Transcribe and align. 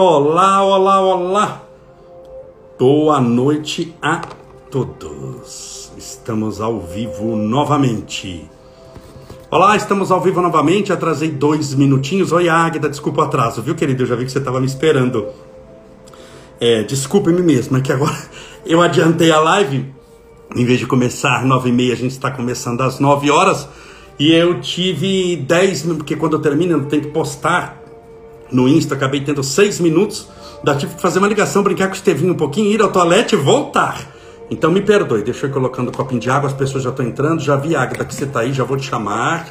Olá, 0.00 0.64
olá, 0.64 1.00
olá. 1.00 1.62
Boa 2.78 3.20
noite 3.20 3.96
a 4.00 4.20
todos. 4.70 5.90
Estamos 5.98 6.60
ao 6.60 6.78
vivo 6.78 7.34
novamente. 7.34 8.48
Olá, 9.50 9.76
estamos 9.76 10.12
ao 10.12 10.20
vivo 10.20 10.40
novamente. 10.40 10.92
Atrasei 10.92 11.32
dois 11.32 11.74
minutinhos. 11.74 12.30
Oi, 12.30 12.48
Águida, 12.48 12.88
desculpa 12.88 13.22
o 13.22 13.24
atraso, 13.24 13.60
viu, 13.60 13.74
querido? 13.74 14.04
Eu 14.04 14.06
já 14.06 14.14
vi 14.14 14.24
que 14.24 14.30
você 14.30 14.38
estava 14.38 14.60
me 14.60 14.68
esperando. 14.68 15.26
É, 16.60 16.84
desculpe-me 16.84 17.42
mesmo, 17.42 17.76
é 17.76 17.80
que 17.80 17.92
agora 17.92 18.16
eu 18.64 18.80
adiantei 18.80 19.32
a 19.32 19.40
live. 19.40 19.92
Em 20.54 20.64
vez 20.64 20.78
de 20.78 20.86
começar 20.86 21.38
às 21.38 21.44
nove 21.44 21.70
e 21.70 21.72
meia, 21.72 21.94
a 21.94 21.96
gente 21.96 22.12
está 22.12 22.30
começando 22.30 22.82
às 22.82 23.00
nove 23.00 23.32
horas. 23.32 23.68
E 24.16 24.32
eu 24.32 24.60
tive 24.60 25.34
dez 25.34 25.82
porque 25.82 26.14
quando 26.14 26.34
eu 26.34 26.40
termino 26.40 26.74
eu 26.74 26.84
tenho 26.84 27.02
que 27.02 27.10
postar 27.10 27.77
no 28.50 28.68
Insta, 28.68 28.94
acabei 28.94 29.20
tendo 29.20 29.42
seis 29.42 29.80
minutos. 29.80 30.28
Da 30.62 30.74
tive 30.74 30.94
que 30.94 31.00
fazer 31.00 31.18
uma 31.20 31.28
ligação, 31.28 31.62
brincar 31.62 31.86
com 31.86 31.94
o 31.94 31.96
Estevinho 31.96 32.32
um 32.32 32.36
pouquinho, 32.36 32.70
ir 32.70 32.82
ao 32.82 32.90
toalete 32.90 33.34
e 33.34 33.38
voltar. 33.38 34.00
Então 34.50 34.70
me 34.70 34.80
perdoe, 34.80 35.22
deixa 35.22 35.46
eu 35.46 35.50
colocando 35.50 35.88
um 35.88 35.92
copinho 35.92 36.20
de 36.20 36.30
água, 36.30 36.48
as 36.48 36.54
pessoas 36.54 36.82
já 36.82 36.90
estão 36.90 37.06
entrando. 37.06 37.40
Já 37.40 37.54
vi, 37.54 37.76
Agatha, 37.76 38.04
que 38.04 38.14
você 38.14 38.24
está 38.24 38.40
aí, 38.40 38.52
já 38.52 38.64
vou 38.64 38.76
te 38.76 38.88
chamar. 38.88 39.46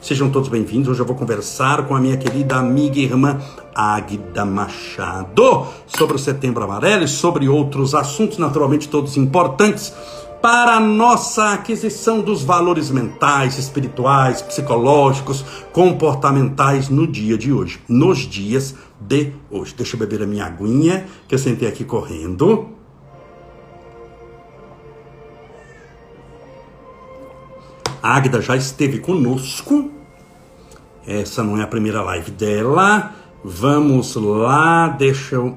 Sejam 0.00 0.30
todos 0.30 0.48
bem-vindos. 0.48 0.88
Hoje 0.88 1.00
eu 1.00 1.06
vou 1.06 1.16
conversar 1.16 1.86
com 1.86 1.94
a 1.94 2.00
minha 2.00 2.16
querida 2.16 2.56
amiga 2.56 2.98
e 2.98 3.04
irmã 3.04 3.40
Águida 3.74 4.44
Machado 4.44 5.66
sobre 5.86 6.16
o 6.16 6.18
Setembro 6.18 6.62
Amarelo 6.62 7.04
e 7.04 7.08
sobre 7.08 7.48
outros 7.48 7.94
assuntos, 7.94 8.36
naturalmente 8.36 8.88
todos 8.88 9.16
importantes 9.16 9.92
para 10.42 10.72
a 10.72 10.80
nossa 10.80 11.52
aquisição 11.52 12.20
dos 12.20 12.42
valores 12.42 12.90
mentais, 12.90 13.56
espirituais, 13.56 14.42
psicológicos, 14.42 15.44
comportamentais 15.72 16.88
no 16.88 17.06
dia 17.06 17.38
de 17.38 17.52
hoje, 17.52 17.80
nos 17.88 18.18
dias 18.18 18.74
de 19.00 19.32
hoje. 19.48 19.72
Deixa 19.76 19.94
eu 19.94 20.00
beber 20.00 20.20
a 20.22 20.26
minha 20.26 20.44
aguinha, 20.44 21.06
que 21.28 21.34
eu 21.36 21.38
sentei 21.38 21.68
aqui 21.68 21.84
correndo. 21.84 22.70
A 28.02 28.16
Águida 28.16 28.42
já 28.42 28.56
esteve 28.56 28.98
conosco. 28.98 29.92
Essa 31.06 31.44
não 31.44 31.56
é 31.56 31.62
a 31.62 31.68
primeira 31.68 32.02
live 32.02 32.32
dela. 32.32 33.12
Vamos 33.44 34.16
lá, 34.16 34.88
deixa 34.88 35.36
eu. 35.36 35.56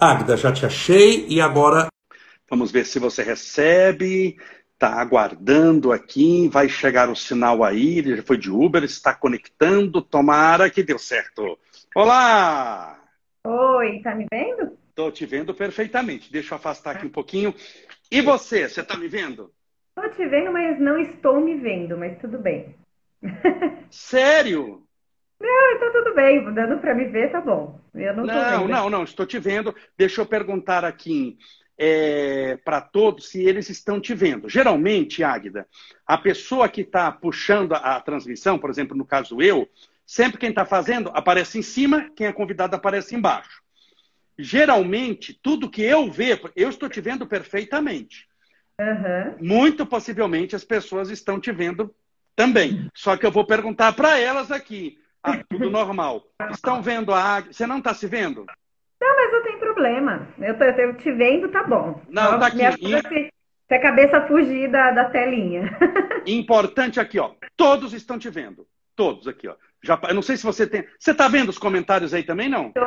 Águida, 0.00 0.38
já 0.38 0.50
te 0.50 0.64
achei 0.64 1.26
e 1.28 1.38
agora 1.38 1.88
Vamos 2.50 2.72
ver 2.72 2.86
se 2.86 2.98
você 2.98 3.22
recebe. 3.22 4.38
Está 4.72 5.00
aguardando 5.00 5.92
aqui, 5.92 6.48
vai 6.48 6.68
chegar 6.68 7.10
o 7.10 7.16
sinal 7.16 7.64
aí. 7.64 7.98
Ele 7.98 8.16
já 8.16 8.22
foi 8.22 8.38
de 8.38 8.50
Uber, 8.50 8.84
está 8.84 9.12
conectando. 9.12 10.00
Tomara 10.00 10.70
que 10.70 10.82
deu 10.82 10.98
certo. 10.98 11.58
Olá! 11.94 12.98
Oi, 13.44 14.00
tá 14.02 14.14
me 14.14 14.26
vendo? 14.32 14.78
Estou 14.88 15.10
te 15.10 15.26
vendo 15.26 15.52
perfeitamente. 15.52 16.30
Deixa 16.30 16.54
eu 16.54 16.56
afastar 16.56 16.96
aqui 16.96 17.06
um 17.06 17.10
pouquinho. 17.10 17.52
E 18.10 18.20
você, 18.20 18.68
você 18.68 18.80
está 18.80 18.96
me 18.96 19.08
vendo? 19.08 19.52
Estou 19.96 20.10
te 20.12 20.26
vendo, 20.28 20.52
mas 20.52 20.80
não 20.80 20.98
estou 20.98 21.40
me 21.40 21.56
vendo, 21.56 21.98
mas 21.98 22.18
tudo 22.20 22.38
bem. 22.38 22.74
Sério? 23.90 24.84
Não, 25.40 25.72
então 25.72 25.92
tudo 25.92 26.14
bem. 26.14 26.54
Dando 26.54 26.78
para 26.78 26.94
me 26.94 27.06
ver, 27.06 27.32
tá 27.32 27.40
bom. 27.40 27.80
Eu 27.94 28.14
não, 28.14 28.24
não, 28.24 28.68
não, 28.68 28.90
não, 28.90 29.02
estou 29.02 29.26
te 29.26 29.38
vendo. 29.40 29.74
Deixa 29.96 30.20
eu 30.20 30.26
perguntar 30.26 30.84
aqui 30.84 31.36
é, 31.78 32.58
para 32.64 32.80
todos 32.80 33.28
se 33.28 33.40
eles 33.40 33.70
estão 33.70 34.00
te 34.00 34.12
vendo. 34.12 34.48
Geralmente, 34.48 35.22
Águida, 35.22 35.66
a 36.04 36.18
pessoa 36.18 36.68
que 36.68 36.80
está 36.80 37.12
puxando 37.12 37.72
a, 37.74 37.96
a, 37.96 38.00
transmissão, 38.00 38.58
por 38.58 38.68
exemplo, 38.68 38.96
no 38.96 39.06
caso 39.06 39.40
eu, 39.40 39.68
sempre 40.04 40.38
quem 40.38 40.50
está 40.50 40.66
fazendo 40.66 41.10
aparece 41.14 41.58
em 41.58 41.62
cima, 41.62 42.10
quem 42.16 42.26
é 42.26 42.32
convidado 42.32 42.74
aparece 42.74 43.14
embaixo. 43.14 43.62
Geralmente, 44.36 45.38
tudo 45.40 45.70
que 45.70 45.82
eu 45.82 46.10
vejo, 46.10 46.50
eu 46.56 46.68
estou 46.68 46.88
te 46.88 47.00
vendo 47.00 47.26
perfeitamente. 47.26 48.26
Uhum. 48.80 49.36
Muito 49.40 49.86
possivelmente 49.86 50.56
as 50.56 50.64
pessoas 50.64 51.10
estão 51.10 51.40
te 51.40 51.52
vendo 51.52 51.94
também. 52.34 52.88
Só 52.94 53.16
que 53.16 53.26
eu 53.26 53.32
vou 53.32 53.44
perguntar 53.44 53.92
para 53.92 54.18
elas 54.18 54.50
aqui. 54.50 54.98
Ah, 55.22 55.42
tudo 55.48 55.68
normal. 55.68 56.24
Estão 56.50 56.80
vendo 56.80 57.12
a 57.12 57.20
Águida? 57.20 57.52
Você 57.52 57.66
não 57.66 57.78
está 57.78 57.92
se 57.92 58.06
vendo? 58.06 58.46
Não, 59.00 59.16
mas 59.16 59.32
não 59.32 59.42
tem 59.42 59.58
problema. 59.78 60.28
Eu, 60.38 60.58
tô, 60.58 60.64
eu 60.64 60.96
te 60.96 61.12
vendo, 61.12 61.48
tá 61.48 61.62
bom. 61.62 62.00
Não, 62.08 62.38
tá 62.38 62.48
aqui. 62.48 62.58
Se, 62.72 63.32
se 63.68 63.74
a 63.74 63.80
cabeça 63.80 64.26
fugir 64.26 64.70
da, 64.70 64.90
da 64.90 65.04
telinha. 65.06 65.70
Importante 66.26 66.98
aqui, 66.98 67.18
ó. 67.18 67.30
Todos 67.56 67.92
estão 67.92 68.18
te 68.18 68.28
vendo. 68.28 68.66
Todos 68.96 69.28
aqui, 69.28 69.46
ó. 69.48 69.54
Já, 69.82 69.98
eu 70.08 70.14
não 70.14 70.22
sei 70.22 70.36
se 70.36 70.42
você 70.42 70.66
tem. 70.66 70.84
Você 70.98 71.14
tá 71.14 71.28
vendo 71.28 71.50
os 71.50 71.58
comentários 71.58 72.12
aí 72.12 72.24
também, 72.24 72.48
não? 72.48 72.72
Tô, 72.72 72.80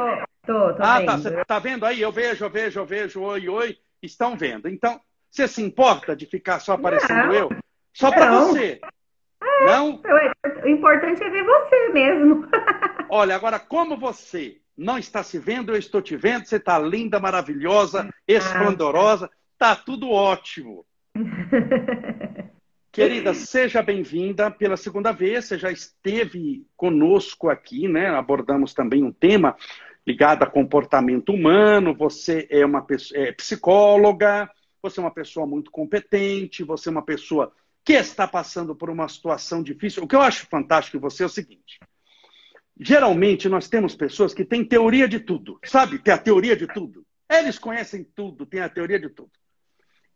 tô, 0.45 0.73
tô 0.73 0.83
ah, 0.83 0.99
vendo. 0.99 1.05
tá. 1.05 1.17
Você 1.17 1.45
tá 1.45 1.59
vendo 1.59 1.85
aí? 1.85 2.01
Eu 2.01 2.11
vejo, 2.11 2.43
eu 2.43 2.49
vejo, 2.49 2.79
eu 2.79 2.85
vejo. 2.85 3.21
Oi, 3.21 3.47
oi. 3.47 3.77
Estão 4.03 4.35
vendo. 4.35 4.67
Então, 4.67 4.99
você 5.29 5.47
se 5.47 5.61
importa 5.61 6.15
de 6.15 6.25
ficar 6.25 6.59
só 6.59 6.73
aparecendo 6.73 7.27
não, 7.27 7.33
eu? 7.33 7.49
Só 7.93 8.11
para 8.11 8.31
você. 8.31 8.81
É, 9.41 9.65
não? 9.65 10.01
O 10.63 10.67
importante 10.67 11.23
é 11.23 11.29
ver 11.29 11.45
você 11.45 11.89
mesmo. 11.93 12.47
Olha, 13.09 13.35
agora, 13.35 13.59
como 13.59 13.97
você 13.97 14.60
não 14.77 14.97
está 14.97 15.23
se 15.23 15.37
vendo, 15.37 15.71
eu 15.71 15.77
estou 15.77 16.01
te 16.01 16.15
vendo, 16.15 16.45
você 16.45 16.57
está 16.57 16.79
linda, 16.79 17.19
maravilhosa, 17.19 18.09
esplendorosa, 18.27 19.29
tá 19.57 19.75
tudo 19.75 20.09
ótimo. 20.09 20.85
Querida, 22.91 23.33
seja 23.33 23.81
bem-vinda 23.81 24.51
pela 24.51 24.75
segunda 24.75 25.13
vez, 25.13 25.45
você 25.45 25.57
já 25.57 25.71
esteve 25.71 26.67
conosco 26.75 27.49
aqui, 27.49 27.87
né? 27.87 28.07
Abordamos 28.07 28.73
também 28.73 29.01
um 29.01 29.13
tema 29.13 29.55
ligado 30.05 30.43
a 30.43 30.47
comportamento 30.47 31.31
humano, 31.31 31.95
você 31.95 32.47
é 32.49 32.65
uma 32.65 32.81
pessoa, 32.81 33.21
é 33.21 33.31
psicóloga, 33.31 34.49
você 34.81 34.99
é 34.99 35.03
uma 35.03 35.13
pessoa 35.13 35.47
muito 35.47 35.71
competente, 35.71 36.63
você 36.63 36.89
é 36.89 36.91
uma 36.91 37.05
pessoa 37.05 37.53
que 37.83 37.93
está 37.93 38.27
passando 38.27 38.75
por 38.75 38.89
uma 38.89 39.07
situação 39.07 39.63
difícil. 39.63 40.03
O 40.03 40.07
que 40.07 40.15
eu 40.15 40.21
acho 40.21 40.47
fantástico 40.47 40.97
em 40.97 40.99
você 40.99 41.23
é 41.23 41.27
o 41.27 41.29
seguinte: 41.29 41.79
Geralmente 42.79 43.47
nós 43.47 43.69
temos 43.69 43.95
pessoas 43.95 44.33
que 44.33 44.45
têm 44.45 44.65
teoria 44.65 45.07
de 45.07 45.19
tudo, 45.19 45.59
sabe? 45.65 45.99
Tem 45.99 46.13
a 46.13 46.17
teoria 46.17 46.55
de 46.55 46.67
tudo. 46.67 47.05
Eles 47.29 47.59
conhecem 47.59 48.03
tudo, 48.03 48.45
têm 48.45 48.61
a 48.61 48.69
teoria 48.69 48.99
de 48.99 49.09
tudo. 49.09 49.31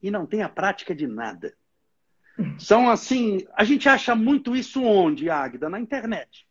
E 0.01 0.11
não 0.11 0.25
tem 0.25 0.41
a 0.41 0.49
prática 0.49 0.93
de 0.93 1.07
nada. 1.07 1.55
São 2.59 2.89
assim, 2.89 3.45
a 3.55 3.63
gente 3.63 3.87
acha 3.87 4.13
muito 4.15 4.55
isso 4.55 4.83
onde, 4.83 5.29
Águida? 5.29 5.69
Na 5.69 5.79
internet. 5.79 6.45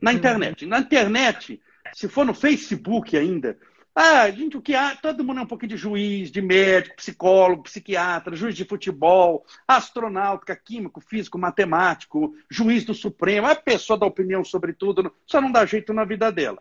Na 0.00 0.12
internet. 0.12 0.66
Na 0.66 0.78
internet, 0.78 1.60
se 1.92 2.08
for 2.08 2.24
no 2.24 2.34
Facebook 2.34 3.16
ainda, 3.16 3.58
ah, 3.94 4.28
gente, 4.30 4.56
o 4.56 4.62
que 4.62 4.74
há? 4.74 4.96
Todo 4.96 5.22
mundo 5.22 5.38
é 5.38 5.42
um 5.44 5.46
pouquinho 5.46 5.70
de 5.70 5.76
juiz, 5.76 6.30
de 6.30 6.42
médico, 6.42 6.96
psicólogo, 6.96 7.62
psiquiatra, 7.62 8.34
juiz 8.34 8.56
de 8.56 8.64
futebol, 8.64 9.46
astronauta, 9.68 10.56
químico, 10.56 11.00
físico, 11.00 11.38
matemático, 11.38 12.34
juiz 12.50 12.84
do 12.84 12.92
Supremo, 12.92 13.46
a 13.46 13.54
pessoa 13.54 13.98
dá 13.98 14.04
opinião 14.04 14.42
sobre 14.44 14.72
tudo, 14.72 15.14
só 15.24 15.40
não 15.40 15.52
dá 15.52 15.64
jeito 15.64 15.92
na 15.92 16.04
vida 16.04 16.32
dela. 16.32 16.60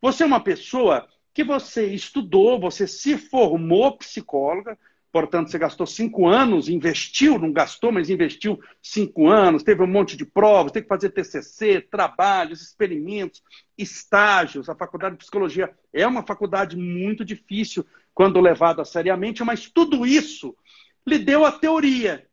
Você 0.00 0.22
é 0.22 0.26
uma 0.26 0.42
pessoa 0.42 1.06
que 1.34 1.44
você 1.44 1.86
estudou, 1.86 2.58
você 2.58 2.86
se 2.86 3.18
formou 3.18 3.98
psicóloga, 3.98 4.78
Portanto, 5.12 5.50
você 5.50 5.58
gastou 5.58 5.86
cinco 5.86 6.28
anos, 6.28 6.68
investiu, 6.68 7.36
não 7.36 7.52
gastou, 7.52 7.90
mas 7.90 8.08
investiu 8.08 8.60
cinco 8.80 9.28
anos, 9.28 9.64
teve 9.64 9.82
um 9.82 9.86
monte 9.86 10.16
de 10.16 10.24
provas, 10.24 10.70
teve 10.70 10.84
que 10.84 10.88
fazer 10.88 11.10
TCC, 11.10 11.80
trabalhos, 11.80 12.62
experimentos, 12.62 13.42
estágios. 13.76 14.68
A 14.68 14.74
faculdade 14.74 15.14
de 15.14 15.18
psicologia 15.18 15.74
é 15.92 16.06
uma 16.06 16.22
faculdade 16.22 16.76
muito 16.76 17.24
difícil 17.24 17.84
quando 18.14 18.40
levada 18.40 18.84
seriamente, 18.84 19.42
mas 19.42 19.68
tudo 19.68 20.06
isso 20.06 20.56
lhe 21.04 21.18
deu 21.18 21.44
a 21.44 21.50
teoria. 21.50 22.24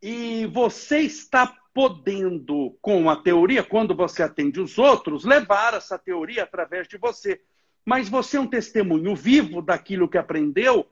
E 0.00 0.46
você 0.46 1.00
está 1.00 1.52
podendo, 1.74 2.78
com 2.80 3.10
a 3.10 3.16
teoria, 3.16 3.64
quando 3.64 3.96
você 3.96 4.22
atende 4.22 4.60
os 4.60 4.78
outros, 4.78 5.24
levar 5.24 5.74
essa 5.74 5.98
teoria 5.98 6.44
através 6.44 6.86
de 6.86 6.96
você. 6.96 7.40
Mas 7.84 8.08
você 8.08 8.36
é 8.36 8.40
um 8.40 8.46
testemunho 8.46 9.14
vivo 9.16 9.60
daquilo 9.60 10.08
que 10.08 10.18
aprendeu 10.18 10.86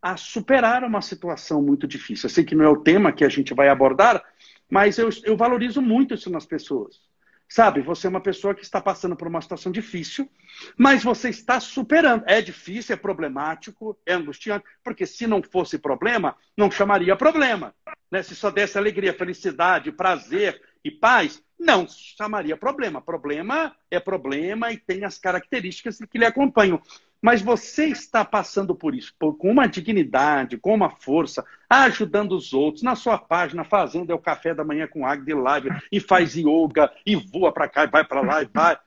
a 0.00 0.16
superar 0.16 0.84
uma 0.84 1.02
situação 1.02 1.62
muito 1.62 1.86
difícil. 1.86 2.26
Eu 2.26 2.34
sei 2.34 2.44
que 2.44 2.54
não 2.54 2.64
é 2.64 2.68
o 2.68 2.82
tema 2.82 3.12
que 3.12 3.24
a 3.24 3.28
gente 3.28 3.54
vai 3.54 3.68
abordar, 3.68 4.22
mas 4.70 4.98
eu, 4.98 5.08
eu 5.24 5.36
valorizo 5.36 5.80
muito 5.80 6.14
isso 6.14 6.30
nas 6.30 6.46
pessoas. 6.46 7.00
Sabe, 7.48 7.80
você 7.80 8.08
é 8.08 8.10
uma 8.10 8.20
pessoa 8.20 8.54
que 8.54 8.62
está 8.62 8.80
passando 8.80 9.14
por 9.14 9.28
uma 9.28 9.40
situação 9.40 9.70
difícil, 9.70 10.28
mas 10.76 11.04
você 11.04 11.28
está 11.28 11.60
superando. 11.60 12.24
É 12.26 12.42
difícil, 12.42 12.94
é 12.94 12.96
problemático, 12.96 13.96
é 14.04 14.14
angustiante, 14.14 14.64
porque 14.82 15.06
se 15.06 15.28
não 15.28 15.40
fosse 15.40 15.78
problema, 15.78 16.36
não 16.56 16.70
chamaria 16.70 17.14
problema. 17.14 17.72
Né? 18.10 18.22
Se 18.22 18.34
só 18.34 18.50
desse 18.50 18.76
alegria, 18.76 19.14
felicidade, 19.14 19.92
prazer 19.92 20.60
e 20.84 20.90
paz, 20.90 21.40
não 21.58 21.86
chamaria 21.88 22.56
problema. 22.56 23.00
Problema 23.00 23.74
é 23.90 24.00
problema 24.00 24.72
e 24.72 24.76
tem 24.76 25.04
as 25.04 25.16
características 25.16 25.98
que 26.10 26.18
lhe 26.18 26.24
acompanham. 26.24 26.82
Mas 27.20 27.42
você 27.42 27.86
está 27.86 28.24
passando 28.24 28.74
por 28.74 28.94
isso 28.94 29.14
por, 29.18 29.36
com 29.36 29.50
uma 29.50 29.66
dignidade, 29.66 30.58
com 30.58 30.74
uma 30.74 30.90
força, 30.90 31.44
ajudando 31.68 32.32
os 32.32 32.52
outros. 32.52 32.82
Na 32.82 32.94
sua 32.94 33.18
página, 33.18 33.64
fazendo 33.64 34.10
é 34.10 34.14
o 34.14 34.18
café 34.18 34.54
da 34.54 34.64
manhã 34.64 34.86
com 34.86 35.06
água 35.06 35.24
de 35.24 35.34
live, 35.34 35.70
e 35.90 35.98
faz 36.00 36.34
yoga, 36.36 36.92
e 37.04 37.16
voa 37.16 37.52
para 37.52 37.68
cá, 37.68 37.84
e 37.84 37.88
vai 37.88 38.04
para 38.04 38.20
lá, 38.20 38.42
e 38.42 38.48
vai. 38.52 38.78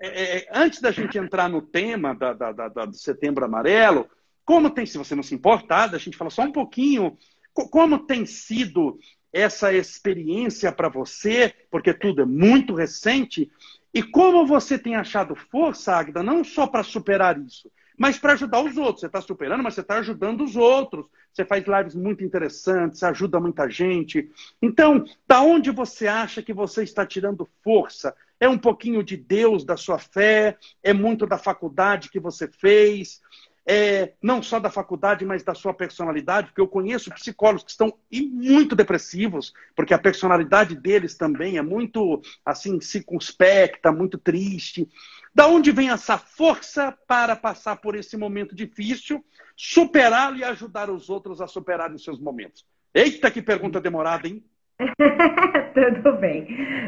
é, 0.00 0.38
é, 0.38 0.48
antes 0.52 0.80
da 0.80 0.90
gente 0.90 1.18
entrar 1.18 1.48
no 1.48 1.62
tema 1.62 2.14
da, 2.14 2.32
da, 2.32 2.52
da, 2.52 2.84
do 2.86 2.96
Setembro 2.96 3.44
Amarelo, 3.44 4.08
como 4.44 4.70
tem, 4.70 4.84
se 4.84 4.98
você 4.98 5.14
não 5.14 5.22
se 5.22 5.34
importar, 5.34 5.94
a 5.94 5.98
gente 5.98 6.16
fala 6.16 6.30
só 6.30 6.42
um 6.42 6.52
pouquinho, 6.52 7.16
como 7.52 7.98
tem 7.98 8.26
sido 8.26 8.98
essa 9.32 9.72
experiência 9.72 10.70
para 10.70 10.88
você, 10.88 11.52
porque 11.70 11.92
tudo 11.92 12.22
é 12.22 12.24
muito 12.24 12.74
recente, 12.74 13.50
e 13.94 14.02
como 14.02 14.44
você 14.44 14.76
tem 14.76 14.96
achado 14.96 15.36
força, 15.36 15.94
Agda, 15.94 16.20
não 16.20 16.42
só 16.42 16.66
para 16.66 16.82
superar 16.82 17.38
isso, 17.38 17.70
mas 17.96 18.18
para 18.18 18.32
ajudar 18.32 18.60
os 18.60 18.76
outros. 18.76 19.00
Você 19.00 19.06
está 19.06 19.20
superando, 19.20 19.62
mas 19.62 19.74
você 19.74 19.82
está 19.82 19.98
ajudando 19.98 20.42
os 20.42 20.56
outros. 20.56 21.06
Você 21.32 21.44
faz 21.44 21.64
lives 21.64 21.94
muito 21.94 22.24
interessantes, 22.24 23.02
ajuda 23.04 23.38
muita 23.38 23.68
gente. 23.70 24.28
Então, 24.60 25.04
da 25.28 25.40
onde 25.42 25.70
você 25.70 26.08
acha 26.08 26.42
que 26.42 26.52
você 26.52 26.82
está 26.82 27.06
tirando 27.06 27.48
força? 27.62 28.14
É 28.40 28.48
um 28.48 28.58
pouquinho 28.58 29.02
de 29.02 29.16
Deus, 29.16 29.64
da 29.64 29.76
sua 29.76 29.98
fé? 29.98 30.58
É 30.82 30.92
muito 30.92 31.24
da 31.26 31.38
faculdade 31.38 32.10
que 32.10 32.18
você 32.18 32.48
fez? 32.48 33.20
É, 33.66 34.12
não 34.22 34.42
só 34.42 34.60
da 34.60 34.70
faculdade, 34.70 35.24
mas 35.24 35.42
da 35.42 35.54
sua 35.54 35.72
personalidade, 35.72 36.48
porque 36.48 36.60
eu 36.60 36.68
conheço 36.68 37.10
psicólogos 37.10 37.64
que 37.64 37.70
estão 37.70 37.94
muito 38.12 38.76
depressivos, 38.76 39.54
porque 39.74 39.94
a 39.94 39.98
personalidade 39.98 40.76
deles 40.76 41.16
também 41.16 41.56
é 41.56 41.62
muito 41.62 42.20
assim 42.44 42.78
circunspecta, 42.80 43.90
muito 43.90 44.18
triste. 44.18 44.86
Da 45.34 45.46
onde 45.46 45.72
vem 45.72 45.90
essa 45.90 46.18
força 46.18 46.96
para 47.06 47.34
passar 47.34 47.76
por 47.76 47.96
esse 47.96 48.16
momento 48.16 48.54
difícil, 48.54 49.24
superá-lo 49.56 50.36
e 50.36 50.44
ajudar 50.44 50.90
os 50.90 51.08
outros 51.08 51.40
a 51.40 51.46
superarem 51.46 51.96
os 51.96 52.04
seus 52.04 52.20
momentos? 52.20 52.66
Eita, 52.94 53.30
que 53.30 53.42
pergunta 53.42 53.80
demorada, 53.80 54.28
hein? 54.28 54.44
Tudo 55.74 56.16
bem. 56.18 56.46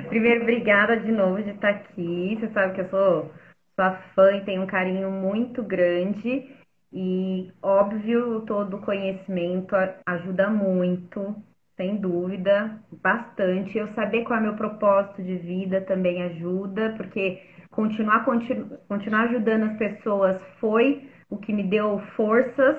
Primeiro, 0.08 0.42
obrigada 0.42 0.96
de 0.96 1.10
novo 1.10 1.42
de 1.42 1.50
estar 1.50 1.70
aqui. 1.70 2.36
Você 2.38 2.48
sabe 2.52 2.74
que 2.74 2.80
eu 2.82 2.90
sou 2.90 3.32
sua 3.74 3.92
fã 4.14 4.36
e 4.36 4.44
tenho 4.44 4.62
um 4.62 4.66
carinho 4.66 5.10
muito 5.10 5.62
grande. 5.62 6.55
E, 6.92 7.52
óbvio, 7.62 8.42
todo 8.42 8.78
conhecimento 8.78 9.74
ajuda 10.06 10.48
muito, 10.48 11.34
sem 11.76 11.96
dúvida, 11.96 12.80
bastante. 13.02 13.76
Eu 13.76 13.88
saber 13.88 14.24
qual 14.24 14.38
é 14.38 14.40
o 14.40 14.44
meu 14.44 14.56
propósito 14.56 15.22
de 15.22 15.36
vida 15.36 15.80
também 15.82 16.22
ajuda, 16.22 16.94
porque 16.96 17.42
continuar, 17.70 18.24
continu, 18.24 18.78
continuar 18.88 19.24
ajudando 19.24 19.64
as 19.64 19.76
pessoas 19.76 20.42
foi 20.58 21.08
o 21.28 21.36
que 21.36 21.52
me 21.52 21.64
deu 21.64 21.98
forças 22.16 22.78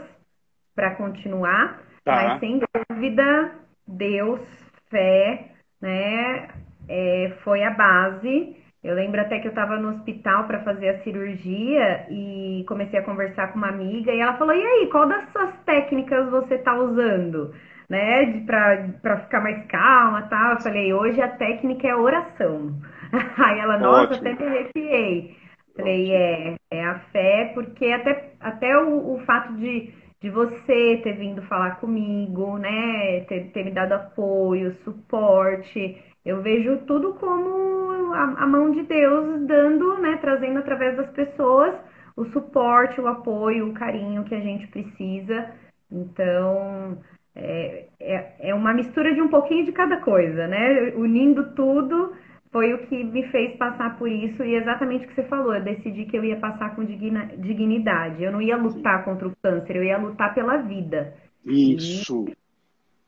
para 0.75 0.95
continuar. 0.95 1.81
Tá. 2.03 2.15
Mas 2.15 2.39
sem 2.39 2.59
dúvida, 2.59 3.55
Deus, 3.87 4.41
fé, 4.89 5.51
né, 5.81 6.47
é, 6.87 7.33
foi 7.43 7.63
a 7.63 7.71
base. 7.71 8.55
Eu 8.83 8.95
lembro 8.95 9.19
até 9.19 9.39
que 9.39 9.47
eu 9.47 9.51
estava 9.51 9.77
no 9.77 9.89
hospital 9.89 10.45
para 10.45 10.63
fazer 10.63 10.89
a 10.89 11.03
cirurgia 11.03 12.07
e 12.09 12.63
comecei 12.67 12.99
a 12.99 13.03
conversar 13.03 13.51
com 13.51 13.57
uma 13.57 13.69
amiga 13.69 14.11
e 14.13 14.19
ela 14.19 14.37
falou: 14.37 14.55
"E 14.55 14.63
aí, 14.63 14.89
qual 14.91 15.07
das 15.07 15.29
suas 15.31 15.53
técnicas 15.65 16.29
você 16.29 16.55
está 16.55 16.73
usando?" 16.79 17.53
Né, 17.89 18.43
para 18.45 19.19
ficar 19.21 19.41
mais 19.41 19.65
calma, 19.67 20.23
tal. 20.23 20.53
Eu 20.55 20.61
falei: 20.61 20.93
"Hoje 20.93 21.21
a 21.21 21.29
técnica 21.29 21.87
é 21.87 21.95
oração." 21.95 22.73
Aí 23.37 23.59
ela, 23.59 23.77
nossa, 23.77 24.15
Ótimo. 24.15 24.15
até 24.15 24.33
me 24.33 24.45
arrepiei. 24.45 25.35
Falei, 25.75 26.11
é, 26.11 26.55
é 26.71 26.83
a 26.85 26.99
fé, 27.11 27.51
porque 27.53 27.85
até, 27.85 28.33
até 28.39 28.77
o, 28.77 29.13
o 29.15 29.19
fato 29.25 29.53
de, 29.57 29.93
de 30.21 30.29
você 30.29 30.99
ter 31.03 31.13
vindo 31.17 31.41
falar 31.43 31.79
comigo, 31.79 32.57
né? 32.57 33.21
Ter, 33.25 33.51
ter 33.51 33.63
me 33.63 33.71
dado 33.71 33.93
apoio, 33.93 34.75
suporte. 34.83 35.97
Eu 36.27 36.41
vejo 36.41 36.79
tudo 36.79 37.13
como 37.13 38.13
a, 38.13 38.43
a 38.43 38.45
mão 38.45 38.69
de 38.71 38.83
Deus 38.83 39.47
dando, 39.47 39.97
né? 39.99 40.17
Trazendo 40.17 40.59
através 40.59 40.97
das 40.97 41.09
pessoas 41.11 41.73
o 42.17 42.25
suporte, 42.25 42.99
o 42.99 43.07
apoio, 43.07 43.69
o 43.69 43.73
carinho 43.73 44.25
que 44.25 44.35
a 44.35 44.39
gente 44.41 44.67
precisa. 44.67 45.51
Então, 45.89 46.97
é, 47.33 47.85
é, 47.97 48.49
é 48.49 48.53
uma 48.53 48.73
mistura 48.73 49.13
de 49.13 49.21
um 49.21 49.29
pouquinho 49.29 49.63
de 49.63 49.71
cada 49.71 50.01
coisa, 50.01 50.47
né? 50.47 50.91
Unindo 50.95 51.53
tudo 51.55 52.13
foi 52.51 52.73
o 52.73 52.87
que 52.87 53.03
me 53.05 53.23
fez 53.29 53.55
passar 53.55 53.97
por 53.97 54.09
isso 54.09 54.43
e 54.43 54.55
exatamente 54.55 55.05
o 55.05 55.07
que 55.07 55.15
você 55.15 55.23
falou. 55.23 55.55
Eu 55.55 55.63
decidi 55.63 56.05
que 56.05 56.17
eu 56.17 56.25
ia 56.25 56.37
passar 56.37 56.75
com 56.75 56.83
digna, 56.83 57.25
dignidade. 57.37 58.21
Eu 58.21 58.33
não 58.33 58.41
ia 58.41 58.57
lutar 58.57 59.05
contra 59.05 59.29
o 59.29 59.35
câncer, 59.41 59.77
eu 59.77 59.83
ia 59.83 59.97
lutar 59.97 60.33
pela 60.33 60.57
vida. 60.57 61.13
Isso. 61.45 62.25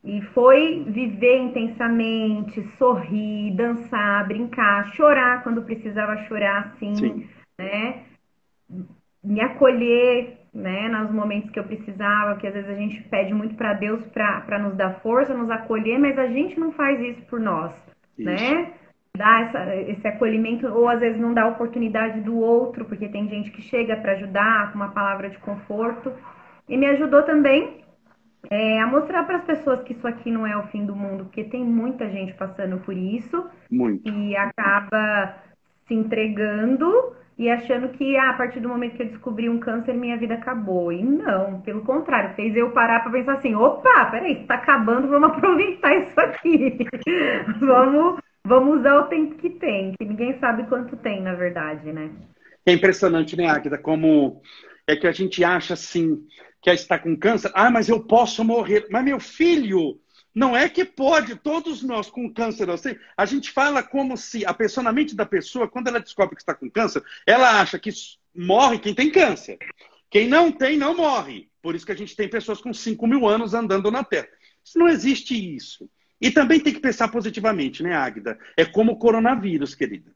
E, 0.03 0.21
foi 0.33 0.83
viver 0.87 1.37
intensamente, 1.37 2.61
sorrir, 2.77 3.55
dançar, 3.55 4.27
brincar, 4.27 4.87
chorar 4.93 5.43
quando 5.43 5.61
precisava 5.61 6.15
chorar, 6.23 6.73
assim, 6.73 6.95
Sim. 6.95 7.29
né? 7.59 8.03
Me 9.21 9.41
acolher, 9.41 10.37
né, 10.53 10.87
nos 10.87 11.11
momentos 11.11 11.49
que 11.51 11.59
eu 11.59 11.65
precisava, 11.65 12.37
que 12.37 12.47
às 12.47 12.53
vezes 12.53 12.69
a 12.69 12.75
gente 12.75 13.01
pede 13.03 13.33
muito 13.33 13.55
para 13.55 13.73
Deus 13.73 14.01
para 14.07 14.57
nos 14.59 14.75
dar 14.75 15.01
força, 15.01 15.33
nos 15.33 15.49
acolher, 15.49 15.99
mas 15.99 16.17
a 16.17 16.27
gente 16.27 16.57
não 16.57 16.71
faz 16.71 16.99
isso 17.01 17.21
por 17.23 17.39
nós, 17.39 17.73
né? 18.17 18.35
isso. 18.35 18.53
né? 18.55 18.73
dar 19.19 19.47
essa, 19.47 19.75
esse 19.75 20.07
acolhimento, 20.07 20.65
ou 20.67 20.87
às 20.87 21.01
vezes 21.01 21.19
não 21.19 21.33
dá 21.33 21.45
oportunidade 21.45 22.21
do 22.21 22.39
outro, 22.39 22.85
porque 22.85 23.09
tem 23.09 23.27
gente 23.27 23.51
que 23.51 23.61
chega 23.61 23.97
para 23.97 24.13
ajudar 24.13 24.71
com 24.71 24.77
uma 24.77 24.91
palavra 24.91 25.29
de 25.29 25.37
conforto. 25.39 26.13
E 26.69 26.77
me 26.77 26.85
ajudou 26.85 27.23
também 27.23 27.83
é, 28.49 28.79
a 28.79 28.87
mostrar 28.87 29.23
para 29.23 29.37
as 29.37 29.43
pessoas 29.43 29.81
que 29.83 29.93
isso 29.93 30.07
aqui 30.07 30.31
não 30.31 30.45
é 30.45 30.55
o 30.57 30.67
fim 30.67 30.85
do 30.85 30.95
mundo, 30.95 31.25
porque 31.25 31.43
tem 31.43 31.63
muita 31.63 32.09
gente 32.09 32.33
passando 32.33 32.79
por 32.79 32.95
isso 32.95 33.45
Muito. 33.69 34.07
e 34.07 34.35
acaba 34.35 35.35
se 35.87 35.93
entregando 35.93 37.15
e 37.37 37.49
achando 37.49 37.89
que 37.89 38.17
ah, 38.17 38.31
a 38.31 38.33
partir 38.33 38.59
do 38.59 38.69
momento 38.69 38.95
que 38.95 39.03
eu 39.03 39.07
descobri 39.07 39.49
um 39.49 39.59
câncer, 39.59 39.93
minha 39.93 40.17
vida 40.17 40.35
acabou. 40.35 40.91
E 40.91 41.01
não, 41.03 41.61
pelo 41.61 41.81
contrário, 41.81 42.35
fez 42.35 42.55
eu 42.55 42.71
parar 42.71 43.01
para 43.01 43.11
pensar 43.11 43.33
assim: 43.33 43.55
opa, 43.55 44.05
peraí, 44.05 44.41
está 44.41 44.55
acabando, 44.55 45.07
vamos 45.07 45.31
aproveitar 45.37 45.95
isso 45.95 46.19
aqui. 46.19 46.79
vamos 47.59 48.19
Vamos 48.49 48.79
usar 48.79 48.99
o 48.99 49.07
tempo 49.07 49.35
que 49.35 49.49
tem, 49.49 49.93
que 49.93 50.05
ninguém 50.05 50.39
sabe 50.39 50.63
quanto 50.63 50.95
tem, 50.97 51.21
na 51.21 51.35
verdade, 51.35 51.91
né? 51.91 52.09
É 52.65 52.73
impressionante, 52.73 53.35
né, 53.35 53.47
Águida, 53.47 53.77
como 53.77 54.41
é 54.87 54.95
que 54.95 55.05
a 55.05 55.11
gente 55.11 55.43
acha 55.43 55.75
assim, 55.75 56.25
que 56.61 56.69
está 56.69 56.99
com 56.99 57.15
câncer, 57.15 57.51
ah, 57.53 57.69
mas 57.69 57.89
eu 57.89 58.03
posso 58.03 58.43
morrer. 58.43 58.87
Mas 58.89 59.03
meu 59.03 59.19
filho, 59.19 59.99
não 60.33 60.55
é 60.55 60.69
que 60.69 60.85
pode, 60.85 61.35
todos 61.35 61.81
nós 61.81 62.09
com 62.09 62.31
câncer, 62.31 62.69
assim, 62.69 62.95
a 63.17 63.25
gente 63.25 63.51
fala 63.51 63.81
como 63.81 64.17
se 64.17 64.45
a 64.45 64.53
pessoa, 64.53 64.83
na 64.83 64.91
mente 64.91 65.15
da 65.15 65.25
pessoa, 65.25 65.67
quando 65.67 65.87
ela 65.87 65.99
descobre 65.99 66.35
que 66.35 66.41
está 66.41 66.53
com 66.53 66.69
câncer, 66.69 67.03
ela 67.25 67.59
acha 67.59 67.79
que 67.79 67.89
morre 68.35 68.79
quem 68.79 68.93
tem 68.93 69.11
câncer. 69.11 69.57
Quem 70.09 70.27
não 70.27 70.51
tem, 70.51 70.77
não 70.77 70.95
morre. 70.95 71.49
Por 71.61 71.75
isso 71.75 71.85
que 71.85 71.91
a 71.91 71.97
gente 71.97 72.15
tem 72.15 72.27
pessoas 72.27 72.61
com 72.61 72.73
5 72.73 73.05
mil 73.05 73.27
anos 73.27 73.53
andando 73.53 73.91
na 73.91 74.03
Terra. 74.03 74.27
Isso 74.63 74.77
não 74.77 74.87
existe 74.87 75.33
isso. 75.55 75.89
E 76.21 76.31
também 76.31 76.59
tem 76.59 76.73
que 76.73 76.79
pensar 76.79 77.07
positivamente, 77.09 77.81
né, 77.81 77.95
Águida? 77.95 78.37
É 78.57 78.65
como 78.65 78.93
o 78.93 78.97
coronavírus, 78.97 79.75
querida. 79.75 80.11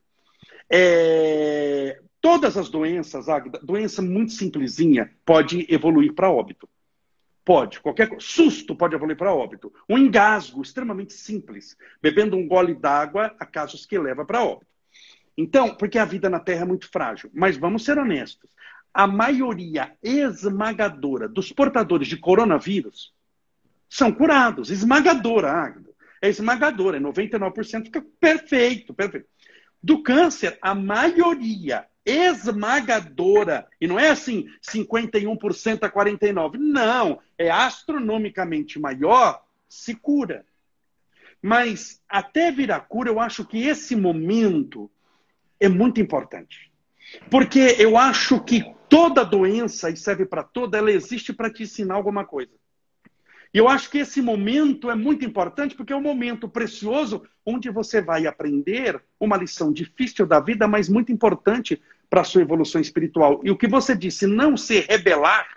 É... 0.70 2.00
Todas 2.24 2.56
as 2.56 2.70
doenças, 2.70 3.27
Águida, 3.27 3.60
doença 3.62 4.01
muito 4.01 4.32
simplesinha, 4.32 5.12
pode 5.25 5.68
evoluir 5.70 6.13
para 6.13 6.32
óbito. 6.32 6.70
Pode, 7.44 7.82
qualquer 7.82 8.15
susto 8.18 8.74
pode 8.74 8.96
evoluir 8.96 9.18
para 9.18 9.34
óbito. 9.34 9.74
Um 9.89 9.98
engasgo 9.98 10.62
extremamente 10.62 11.12
simples, 11.12 11.75
bebendo 12.01 12.38
um 12.38 12.48
gole 12.48 12.75
d'água, 12.75 13.36
há 13.38 13.46
casos 13.46 13.86
que 13.86 14.00
leva 14.00 14.24
para 14.24 14.42
óbito. 14.42 14.72
Então, 15.38 15.75
porque 15.75 15.98
a 15.98 16.06
vida 16.06 16.30
na 16.30 16.39
Terra 16.39 16.62
é 16.62 16.65
muito 16.65 16.89
frágil. 16.89 17.30
Mas 17.34 17.58
vamos 17.58 17.84
ser 17.84 17.98
honestos. 17.98 18.50
A 18.94 19.06
maioria 19.06 19.94
esmagadora 20.01 21.27
dos 21.27 21.51
portadores 21.51 22.08
de 22.08 22.15
coronavírus 22.15 23.13
são 23.89 24.13
curados. 24.13 24.70
Esmagadora, 24.70 25.51
Águida 25.51 25.92
é 26.22 26.30
esmagadora, 26.30 26.96
é 26.96 27.01
99%, 27.01 27.84
fica 27.84 28.01
perfeito, 28.18 28.94
perfeito. 28.94 29.27
Do 29.84 30.01
câncer, 30.01 30.58
a 30.62 30.74
maioria 30.74 31.86
esmagadora, 32.05 33.67
e 33.79 33.88
não 33.88 34.00
é 34.00 34.10
assim 34.10 34.50
51% 34.62 35.83
a 35.83 35.89
49%, 35.89 36.57
não, 36.57 37.19
é 37.38 37.50
astronomicamente 37.50 38.79
maior, 38.79 39.43
se 39.69 39.95
cura. 39.95 40.45
Mas 41.41 42.01
até 42.07 42.51
vir 42.51 42.72
a 42.72 42.79
cura, 42.79 43.10
eu 43.10 43.19
acho 43.19 43.45
que 43.45 43.63
esse 43.63 43.95
momento 43.95 44.89
é 45.60 45.67
muito 45.67 46.00
importante. 46.00 46.72
Porque 47.29 47.75
eu 47.79 47.98
acho 47.98 48.39
que 48.43 48.74
toda 48.89 49.25
doença, 49.25 49.89
e 49.89 49.98
serve 49.98 50.25
para 50.25 50.43
toda, 50.43 50.77
ela 50.77 50.91
existe 50.91 51.33
para 51.33 51.51
te 51.51 51.63
ensinar 51.63 51.95
alguma 51.95 52.25
coisa. 52.25 52.51
E 53.53 53.57
eu 53.57 53.67
acho 53.67 53.89
que 53.91 54.00
esse 54.00 54.19
momento 54.22 54.89
é 54.89 54.95
muito 54.95 55.24
importante 55.24 55.75
porque 55.75 55.93
é 55.93 55.95
um 55.95 56.01
momento 56.01 56.50
precioso 56.50 57.24
onde 57.45 57.69
você 57.69 58.01
vai 58.01 58.25
aprender 58.25 59.00
uma 59.19 59.38
lição 59.38 59.72
difícil 59.72 60.25
da 60.25 60.39
vida, 60.39 60.67
mas 60.67 60.89
muito 60.89 61.12
importante 61.12 61.79
para 62.13 62.22
a 62.22 62.24
sua 62.24 62.43
evolução 62.43 62.79
espiritual. 62.79 63.41
E 63.43 63.50
o 63.50 63.58
que 63.58 63.67
você 63.67 63.96
disse, 63.96 64.27
não 64.27 64.55
se 64.55 64.82
rebelar 64.82 65.48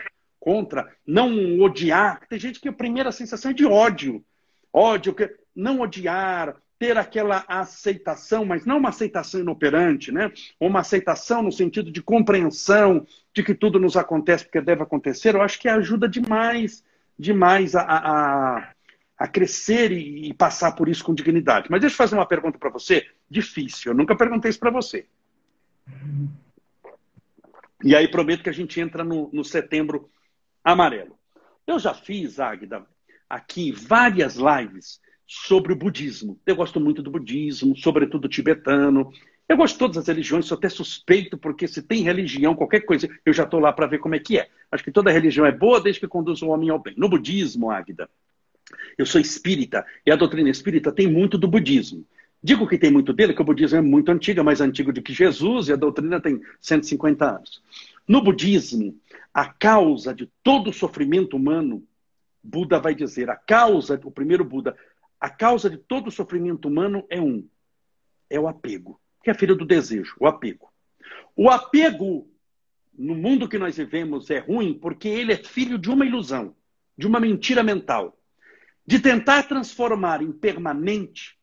contra, 0.40 0.90
não 1.06 1.60
odiar. 1.60 2.22
Tem 2.30 2.38
gente 2.38 2.58
que 2.58 2.68
a 2.70 2.72
primeira 2.72 3.12
sensação 3.12 3.50
é 3.50 3.54
de 3.54 3.66
ódio. 3.66 4.24
Ódio, 4.72 5.14
não 5.54 5.80
odiar, 5.80 6.56
ter 6.78 6.96
aquela 6.96 7.44
aceitação, 7.46 8.46
mas 8.46 8.64
não 8.64 8.78
uma 8.78 8.88
aceitação 8.88 9.38
inoperante, 9.38 10.10
né? 10.10 10.32
Uma 10.58 10.80
aceitação 10.80 11.42
no 11.42 11.52
sentido 11.52 11.92
de 11.92 12.02
compreensão 12.02 13.06
de 13.34 13.42
que 13.42 13.54
tudo 13.54 13.78
nos 13.78 13.94
acontece 13.94 14.44
porque 14.44 14.62
deve 14.62 14.82
acontecer, 14.82 15.34
eu 15.34 15.42
acho 15.42 15.60
que 15.60 15.68
ajuda 15.68 16.08
demais, 16.08 16.82
demais 17.18 17.74
a, 17.74 17.82
a, 17.82 18.72
a 19.18 19.28
crescer 19.28 19.92
e, 19.92 20.30
e 20.30 20.32
passar 20.32 20.72
por 20.72 20.88
isso 20.88 21.04
com 21.04 21.14
dignidade. 21.14 21.68
Mas 21.70 21.82
deixa 21.82 21.92
eu 21.92 21.98
fazer 21.98 22.14
uma 22.14 22.24
pergunta 22.24 22.58
para 22.58 22.70
você, 22.70 23.06
difícil, 23.28 23.92
eu 23.92 23.94
nunca 23.94 24.16
perguntei 24.16 24.48
isso 24.48 24.58
para 24.58 24.70
você. 24.70 25.06
E 27.86 27.94
aí 27.94 28.08
prometo 28.08 28.42
que 28.42 28.50
a 28.50 28.52
gente 28.52 28.80
entra 28.80 29.04
no, 29.04 29.30
no 29.32 29.44
setembro 29.44 30.10
amarelo. 30.64 31.16
Eu 31.64 31.78
já 31.78 31.94
fiz, 31.94 32.40
Águida, 32.40 32.84
aqui 33.30 33.70
várias 33.70 34.34
lives 34.34 35.00
sobre 35.24 35.72
o 35.72 35.76
budismo. 35.76 36.36
Eu 36.44 36.56
gosto 36.56 36.80
muito 36.80 37.00
do 37.00 37.12
budismo, 37.12 37.76
sobretudo 37.76 38.28
tibetano. 38.28 39.12
Eu 39.48 39.56
gosto 39.56 39.74
de 39.74 39.78
todas 39.78 39.98
as 39.98 40.08
religiões, 40.08 40.46
sou 40.46 40.58
até 40.58 40.68
suspeito, 40.68 41.38
porque 41.38 41.68
se 41.68 41.80
tem 41.80 42.02
religião, 42.02 42.56
qualquer 42.56 42.80
coisa, 42.80 43.08
eu 43.24 43.32
já 43.32 43.44
estou 43.44 43.60
lá 43.60 43.72
para 43.72 43.86
ver 43.86 44.00
como 44.00 44.16
é 44.16 44.18
que 44.18 44.36
é. 44.36 44.48
Acho 44.72 44.82
que 44.82 44.90
toda 44.90 45.12
religião 45.12 45.46
é 45.46 45.52
boa 45.52 45.80
desde 45.80 46.00
que 46.00 46.08
conduz 46.08 46.42
o 46.42 46.48
homem 46.48 46.70
ao 46.70 46.80
bem. 46.80 46.94
No 46.96 47.08
budismo, 47.08 47.70
Águida, 47.70 48.10
eu 48.98 49.06
sou 49.06 49.20
espírita, 49.20 49.86
e 50.04 50.10
a 50.10 50.16
doutrina 50.16 50.50
espírita 50.50 50.90
tem 50.90 51.06
muito 51.06 51.38
do 51.38 51.46
budismo. 51.46 52.04
Digo 52.46 52.64
que 52.68 52.78
tem 52.78 52.92
muito 52.92 53.12
dele, 53.12 53.34
que 53.34 53.42
o 53.42 53.44
budismo 53.44 53.78
é 53.78 53.80
muito 53.80 54.08
antigo, 54.12 54.38
é 54.38 54.42
mais 54.44 54.60
antigo 54.60 54.92
do 54.92 55.02
que 55.02 55.12
Jesus, 55.12 55.66
e 55.66 55.72
a 55.72 55.76
doutrina 55.76 56.20
tem 56.20 56.40
150 56.60 57.28
anos. 57.28 57.60
No 58.06 58.22
budismo, 58.22 58.96
a 59.34 59.46
causa 59.46 60.14
de 60.14 60.30
todo 60.44 60.70
o 60.70 60.72
sofrimento 60.72 61.36
humano, 61.36 61.82
Buda 62.40 62.78
vai 62.78 62.94
dizer, 62.94 63.28
a 63.28 63.34
causa, 63.34 64.00
o 64.04 64.12
primeiro 64.12 64.44
Buda, 64.44 64.76
a 65.20 65.28
causa 65.28 65.68
de 65.68 65.76
todo 65.76 66.06
o 66.06 66.12
sofrimento 66.12 66.68
humano 66.68 67.04
é 67.10 67.20
um: 67.20 67.44
é 68.30 68.38
o 68.38 68.46
apego, 68.46 69.00
que 69.24 69.30
é 69.30 69.34
filho 69.34 69.56
do 69.56 69.66
desejo, 69.66 70.14
o 70.20 70.24
apego. 70.28 70.72
O 71.34 71.50
apego 71.50 72.30
no 72.96 73.16
mundo 73.16 73.48
que 73.48 73.58
nós 73.58 73.76
vivemos 73.76 74.30
é 74.30 74.38
ruim 74.38 74.72
porque 74.72 75.08
ele 75.08 75.32
é 75.32 75.36
filho 75.36 75.76
de 75.76 75.90
uma 75.90 76.06
ilusão, 76.06 76.54
de 76.96 77.08
uma 77.08 77.18
mentira 77.18 77.64
mental, 77.64 78.16
de 78.86 79.00
tentar 79.00 79.48
transformar 79.48 80.22
em 80.22 80.30
permanente 80.30 81.36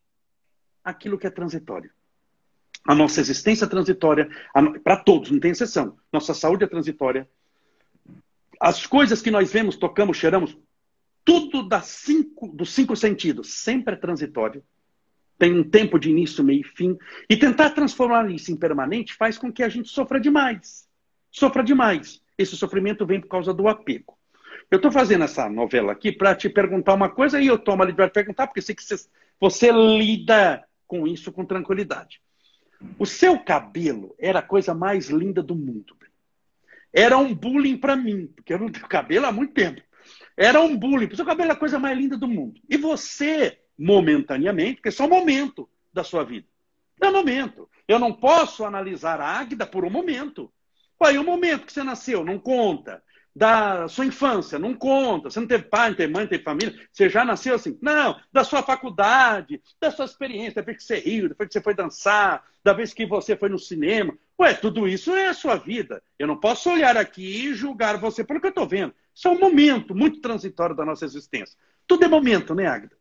aquilo 0.84 1.18
que 1.18 1.28
é 1.28 1.30
transitório. 1.30 1.92
A 2.86 2.94
nossa 2.94 3.22
existência 3.22 3.66
é 3.66 3.68
transitória, 3.68 4.30
para 4.84 4.98
todos, 4.98 5.32
não 5.32 5.40
tem 5.40 5.52
exceção. 5.52 5.98
Nossa 6.12 6.34
saúde 6.34 6.66
é 6.66 6.68
transitória. 6.68 7.28
As 8.60 8.86
coisas 8.86 9.22
que 9.22 9.32
nós 9.32 9.52
vemos, 9.52 9.78
tocamos, 9.78 10.18
cheiramos, 10.18 10.58
tudo 11.24 11.68
das 11.68 11.86
cinco, 11.86 12.50
dos 12.50 12.74
cinco 12.74 12.96
sentidos 12.96 13.54
sempre 13.54 13.94
é 13.94 13.98
transitório. 13.98 14.64
Tem 15.38 15.58
um 15.58 15.64
tempo 15.64 15.98
de 15.98 16.10
início, 16.10 16.44
meio 16.44 16.62
e 16.62 16.64
fim. 16.64 16.98
E 17.30 17.38
tentar 17.38 17.72
transformar 17.72 18.30
isso 18.30 18.52
em 18.52 18.58
permanente 18.58 19.14
faz 19.14 19.38
com 19.38 19.52
que 19.52 19.64
a 19.64 19.70
gente 19.70 19.90
sofra 19.90 20.20
demais. 20.20 20.88
Sofra 21.32 21.64
demais. 21.64 22.22
Esse 22.38 22.56
sofrimento 22.56 23.06
vem 23.06 23.22
por 23.22 23.28
causa 23.28 23.54
do 23.54 23.68
apego. 23.68 24.18
Eu 24.70 24.78
estou 24.78 24.92
fazendo 24.92 25.24
essa 25.24 25.50
novela 25.50 25.92
aqui 25.92 26.12
para 26.12 26.36
te 26.36 26.50
perguntar 26.50 26.94
uma 26.94 27.10
coisa 27.10 27.40
e 27.42 27.48
eu 27.48 27.58
tomo 27.58 27.84
a 27.84 27.86
liberdade 27.86 28.12
de 28.12 28.14
perguntar, 28.14 28.48
porque 28.48 28.62
sei 28.62 28.76
que 28.76 28.84
você, 28.84 28.96
você 29.40 29.72
lida 29.72 30.64
com 30.94 31.08
isso 31.08 31.32
com 31.32 31.44
tranquilidade. 31.44 32.22
O 33.00 33.06
seu 33.06 33.40
cabelo 33.40 34.14
era 34.20 34.40
a 34.40 34.44
coisa 34.44 34.76
mais 34.76 35.10
linda 35.10 35.42
do 35.42 35.56
mundo. 35.56 35.98
Era 36.94 37.18
um 37.18 37.34
bullying 37.34 37.78
para 37.78 37.96
mim, 37.96 38.28
porque 38.28 38.54
eu 38.54 38.60
não 38.60 38.70
tenho 38.70 38.88
cabelo 38.88 39.26
há 39.26 39.32
muito 39.32 39.56
tempo. 39.56 39.82
Era 40.38 40.62
um 40.62 40.78
bullying. 40.78 41.08
O 41.08 41.16
seu 41.16 41.26
cabelo 41.26 41.50
é 41.50 41.54
a 41.54 41.58
coisa 41.58 41.80
mais 41.80 41.98
linda 41.98 42.16
do 42.16 42.28
mundo. 42.28 42.62
E 42.70 42.78
você, 42.78 43.60
momentaneamente, 43.76 44.76
porque 44.76 44.90
é 44.90 44.92
só 44.92 45.06
um 45.06 45.10
momento 45.10 45.68
da 45.92 46.04
sua 46.04 46.24
vida. 46.24 46.46
É 47.02 47.08
um 47.08 47.14
momento. 47.14 47.68
Eu 47.88 47.98
não 47.98 48.14
posso 48.14 48.64
analisar 48.64 49.20
a 49.20 49.40
Águida 49.40 49.66
por 49.66 49.84
um 49.84 49.90
momento. 49.90 50.54
Aí 51.02 51.18
o 51.18 51.24
momento 51.24 51.66
que 51.66 51.74
você 51.74 51.84
nasceu 51.84 52.24
não 52.24 52.38
conta. 52.38 53.04
Da 53.36 53.88
sua 53.88 54.06
infância, 54.06 54.60
não 54.60 54.76
conta. 54.76 55.30
Você 55.30 55.40
não 55.40 55.48
teve 55.48 55.64
pai, 55.64 55.90
não 55.90 55.96
teve 55.96 56.14
mãe, 56.14 56.24
não 56.24 56.30
teve 56.30 56.44
família. 56.44 56.80
Você 56.92 57.10
já 57.10 57.26
nasceu 57.26 57.56
assim. 57.56 57.78
Não, 57.82 58.20
da 58.32 58.44
sua 58.44 58.62
faculdade, 58.62 59.62
da 59.80 59.90
sua 59.90 60.06
experiência, 60.06 60.62
depois 60.62 60.78
que 60.78 60.84
você 60.84 61.00
riu, 61.00 61.30
depois 61.30 61.48
que 61.48 61.54
você 61.54 61.62
foi 61.62 61.74
dançar, 61.74 62.46
da 62.64 62.74
vez 62.74 62.94
que 62.94 63.06
você 63.06 63.36
foi 63.36 63.50
no 63.50 63.58
cinema. 63.58 64.16
Ué, 64.40 64.54
tudo 64.54 64.88
isso 64.88 65.12
é 65.16 65.30
a 65.30 65.34
sua 65.34 65.56
vida. 65.56 66.02
Eu 66.18 66.28
não 66.28 66.40
posso 66.40 66.70
olhar 66.70 66.96
aqui 66.96 67.48
e 67.48 67.54
julgar 67.54 67.98
você 67.98 68.24
pelo 68.24 68.40
que 68.40 68.48
eu 68.48 68.50
estou 68.50 68.68
vendo. 68.68 68.94
Isso 69.14 69.28
é 69.28 69.32
um 69.32 69.40
momento 69.40 69.96
muito 69.96 70.22
transitório 70.22 70.76
da 70.76 70.86
nossa 70.86 71.06
existência. 71.06 71.58
Tudo 71.88 72.06
é 72.06 72.08
momento, 72.08 72.56
né, 72.56 72.68
Agda? 72.68 72.96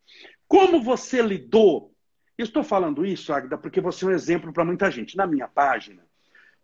Como 0.48 0.82
você 0.82 1.22
lidou? 1.22 1.94
Estou 2.36 2.64
falando 2.64 3.06
isso, 3.06 3.32
Agda, 3.32 3.56
porque 3.56 3.80
você 3.80 4.04
é 4.04 4.08
um 4.08 4.12
exemplo 4.12 4.52
para 4.52 4.64
muita 4.64 4.90
gente. 4.90 5.16
Na 5.16 5.26
minha 5.26 5.46
página, 5.46 6.04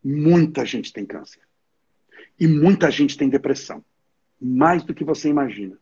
muita 0.02 0.64
gente 0.64 0.92
tem 0.92 1.06
câncer. 1.06 1.40
E 2.38 2.46
muita 2.46 2.90
gente 2.90 3.16
tem 3.16 3.28
depressão. 3.28 3.84
Mais 4.40 4.84
do 4.84 4.94
que 4.94 5.04
você 5.04 5.28
imagina. 5.28 5.76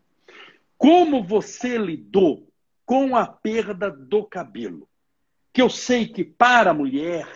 Como 0.79 1.23
você 1.23 1.77
lidou 1.77 2.49
com 2.85 3.17
a 3.17 3.27
perda 3.27 3.91
do 3.91 4.25
cabelo? 4.25 4.89
Que 5.53 5.61
eu 5.61 5.69
sei 5.69 6.07
que 6.07 6.25
para 6.25 6.71
a 6.71 6.75
mulher 6.75 7.27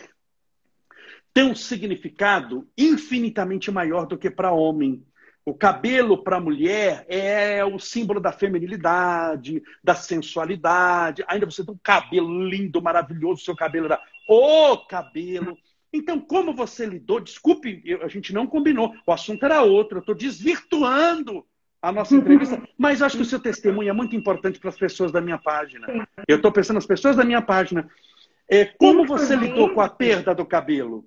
tem 1.32 1.44
um 1.44 1.54
significado 1.54 2.68
infinitamente 2.76 3.70
maior 3.70 4.06
do 4.06 4.18
que 4.18 4.30
para 4.30 4.52
homem. 4.52 5.04
O 5.44 5.54
cabelo 5.54 6.22
para 6.22 6.36
a 6.36 6.40
mulher 6.40 7.04
é 7.08 7.64
o 7.64 7.78
símbolo 7.78 8.20
da 8.20 8.32
feminilidade, 8.32 9.62
da 9.82 9.94
sensualidade. 9.94 11.24
Ainda 11.26 11.46
você 11.46 11.64
tem 11.64 11.74
um 11.74 11.80
cabelo 11.82 12.44
lindo, 12.46 12.82
maravilhoso, 12.82 13.44
seu 13.44 13.56
cabelo 13.56 13.86
era 13.86 14.00
o 14.28 14.76
cabelo. 14.86 15.56
Então, 15.92 16.20
como 16.20 16.54
você 16.54 16.87
lidou? 16.87 17.20
Desculpe, 17.20 17.82
a 18.02 18.09
gente 18.09 18.32
não 18.32 18.47
combinou. 18.47 18.94
O 19.06 19.12
assunto 19.12 19.44
era 19.44 19.62
outro. 19.62 19.99
Eu 19.99 20.00
estou 20.00 20.14
desvirtuando 20.14 21.44
a 21.82 21.90
nossa 21.90 22.14
entrevista, 22.14 22.62
mas 22.78 23.02
acho 23.02 23.16
que 23.16 23.23
o 23.23 23.26
seu 23.26 23.40
testemunho 23.40 23.88
é 23.88 23.92
muito 23.92 24.14
importante 24.14 24.59
para 24.59 24.70
as 24.70 24.78
pessoas 24.78 25.11
da 25.11 25.20
minha 25.20 25.38
página. 25.38 26.06
Eu 26.28 26.37
estou 26.37 26.52
pensando 26.52 26.76
nas 26.76 26.87
pessoas 26.87 27.16
da 27.16 27.25
minha 27.25 27.42
página. 27.42 27.88
É, 28.49 28.64
como 28.64 29.06
você 29.06 29.35
lidou 29.35 29.73
com 29.75 29.80
a 29.80 29.88
perda 29.88 30.35
do 30.35 30.44
cabelo? 30.44 31.04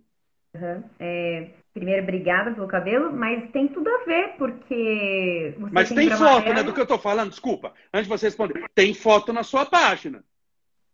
Uhum. 0.56 0.84
É, 1.00 1.50
primeiro, 1.74 2.04
obrigada 2.04 2.52
pelo 2.54 2.68
cabelo, 2.68 3.12
mas 3.12 3.52
tem 3.52 3.68
tudo 3.68 3.90
a 3.90 4.06
ver, 4.06 4.36
porque. 4.38 5.56
mas 5.72 5.90
tem, 5.90 6.10
tem 6.10 6.18
foto, 6.18 6.54
né? 6.54 6.63
Do 6.63 6.74
que 6.74 6.80
eu 6.80 6.86
tô 6.86 6.98
falando, 6.98 7.30
desculpa. 7.30 7.74
Antes 7.94 8.08
de 8.08 8.18
você 8.18 8.28
responder, 8.28 8.63
tem 8.74 8.94
foto 8.94 9.34
na 9.34 9.44
sua 9.44 9.66
página. 9.66 10.24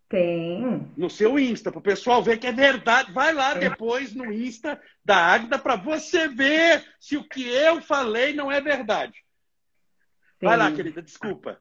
Tem. 0.09 0.91
No 0.97 1.07
seu 1.07 1.37
Insta, 1.37 1.71
para 1.71 1.77
o 1.77 1.83
pessoal 1.83 2.23
ver 2.23 2.37
que 2.37 2.47
é 2.47 2.51
verdade. 2.51 3.13
Vai 3.13 3.31
lá 3.31 3.51
é. 3.51 3.59
depois 3.59 4.15
no 4.15 4.33
Insta 4.33 4.81
da 5.05 5.15
Águida 5.15 5.59
para 5.59 5.75
você 5.75 6.27
ver 6.27 6.83
se 6.99 7.15
o 7.15 7.23
que 7.23 7.47
eu 7.47 7.79
falei 7.79 8.33
não 8.33 8.51
é 8.51 8.59
verdade. 8.59 9.23
Sim. 10.39 10.47
Vai 10.47 10.57
lá, 10.57 10.71
querida, 10.71 11.01
desculpa. 11.01 11.59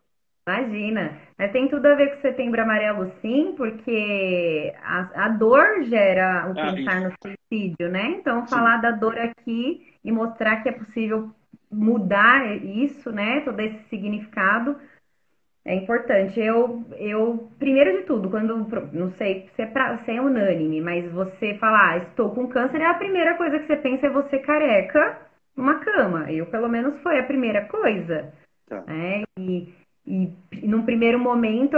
Imagina. 0.48 1.20
Mas 1.36 1.52
tem 1.52 1.68
tudo 1.68 1.84
a 1.84 1.94
ver 1.94 2.12
com 2.12 2.18
o 2.18 2.22
setembro 2.22 2.62
amarelo, 2.62 3.12
sim, 3.20 3.52
porque 3.54 4.72
a, 4.82 5.26
a 5.26 5.28
dor 5.28 5.84
gera 5.84 6.46
o 6.48 6.58
ah, 6.58 6.72
pensar 6.72 7.02
isso. 7.02 7.04
no 7.04 7.12
suicídio, 7.22 7.90
né? 7.90 8.16
Então, 8.18 8.46
sim. 8.46 8.54
falar 8.54 8.78
da 8.78 8.92
dor 8.92 9.18
aqui 9.18 9.94
e 10.02 10.10
mostrar 10.10 10.62
que 10.62 10.70
é 10.70 10.72
possível 10.72 11.30
mudar 11.70 12.56
isso, 12.64 13.12
né? 13.12 13.42
Todo 13.42 13.60
esse 13.60 13.78
significado 13.90 14.80
é 15.68 15.74
importante. 15.74 16.40
Eu, 16.40 16.82
eu 16.96 17.50
primeiro 17.58 17.98
de 17.98 18.04
tudo, 18.04 18.30
quando 18.30 18.66
não 18.92 19.12
sei 19.12 19.48
se 19.54 19.62
é, 19.62 19.66
pra, 19.66 19.98
se 19.98 20.10
é 20.10 20.20
unânime, 20.20 20.80
mas 20.80 21.10
você 21.12 21.54
falar, 21.58 21.90
ah, 21.90 21.98
estou 21.98 22.34
com 22.34 22.48
câncer, 22.48 22.80
é 22.80 22.86
a 22.86 22.94
primeira 22.94 23.34
coisa 23.34 23.58
que 23.58 23.66
você 23.66 23.76
pensa 23.76 24.06
é 24.06 24.10
você 24.10 24.38
careca 24.38 25.18
numa 25.54 25.74
cama. 25.80 26.32
Eu, 26.32 26.46
pelo 26.46 26.68
menos, 26.68 26.98
foi 27.02 27.18
a 27.18 27.24
primeira 27.24 27.66
coisa. 27.66 28.32
Tá. 28.66 28.82
Né? 28.86 29.24
E 29.38 29.68
e 30.10 30.32
num 30.62 30.86
primeiro 30.86 31.18
momento 31.18 31.76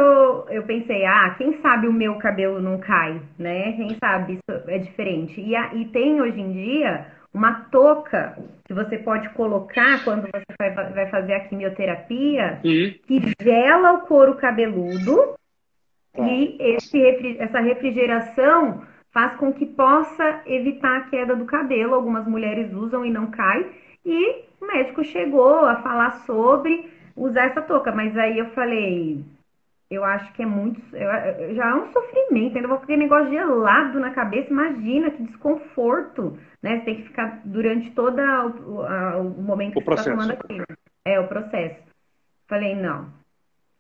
eu 0.48 0.62
pensei, 0.62 1.04
ah, 1.04 1.34
quem 1.36 1.60
sabe 1.60 1.88
o 1.88 1.92
meu 1.92 2.14
cabelo 2.14 2.62
não 2.62 2.78
cai, 2.78 3.20
né? 3.36 3.72
Quem 3.72 3.96
sabe 3.98 4.34
isso 4.34 4.68
é 4.68 4.78
diferente. 4.78 5.40
E, 5.40 5.56
a, 5.56 5.74
e 5.74 5.86
tem 5.86 6.22
hoje 6.22 6.40
em 6.40 6.52
dia 6.52 7.08
uma 7.32 7.66
touca 7.70 8.36
que 8.64 8.74
você 8.74 8.98
pode 8.98 9.28
colocar 9.30 10.02
quando 10.04 10.22
você 10.22 10.42
vai, 10.58 10.92
vai 10.92 11.10
fazer 11.10 11.34
a 11.34 11.40
quimioterapia, 11.40 12.60
uhum. 12.64 12.94
que 13.06 13.32
gela 13.40 13.92
o 13.92 14.00
couro 14.02 14.34
cabeludo 14.34 15.34
tá. 16.12 16.22
e 16.22 16.56
esse, 16.60 17.38
essa 17.38 17.60
refrigeração 17.60 18.82
faz 19.12 19.36
com 19.36 19.52
que 19.52 19.66
possa 19.66 20.42
evitar 20.46 20.98
a 20.98 21.04
queda 21.04 21.36
do 21.36 21.44
cabelo. 21.44 21.94
Algumas 21.94 22.26
mulheres 22.26 22.72
usam 22.72 23.04
e 23.04 23.10
não 23.10 23.30
cai. 23.30 23.66
E 24.04 24.44
o 24.60 24.66
médico 24.66 25.04
chegou 25.04 25.64
a 25.64 25.76
falar 25.82 26.24
sobre 26.26 26.90
usar 27.16 27.46
essa 27.46 27.62
touca. 27.62 27.92
Mas 27.92 28.16
aí 28.16 28.38
eu 28.38 28.46
falei, 28.50 29.24
eu 29.90 30.04
acho 30.04 30.32
que 30.34 30.42
é 30.42 30.46
muito. 30.46 30.80
Eu, 30.94 31.54
já 31.54 31.70
é 31.70 31.74
um 31.74 31.92
sofrimento, 31.92 32.56
ainda 32.56 32.68
vou 32.68 32.78
com 32.78 32.84
aquele 32.84 33.02
negócio 33.02 33.30
gelado 33.30 33.98
na 33.98 34.10
cabeça. 34.10 34.48
Imagina 34.48 35.10
que 35.10 35.24
desconforto, 35.24 36.38
né? 36.62 36.78
Você 36.78 36.84
tem 36.84 36.96
que 36.96 37.08
ficar 37.08 37.40
durante 37.44 37.90
todo 37.90 38.20
o, 38.20 38.82
o 39.20 39.42
momento 39.42 39.76
o 39.76 39.80
que 39.80 39.84
processo. 39.84 40.10
você 40.10 40.32
está 40.32 40.36
tomando 40.36 40.44
aquilo. 40.44 40.64
É, 41.04 41.18
o 41.18 41.26
processo. 41.26 41.80
Falei, 42.46 42.76
não. 42.76 43.08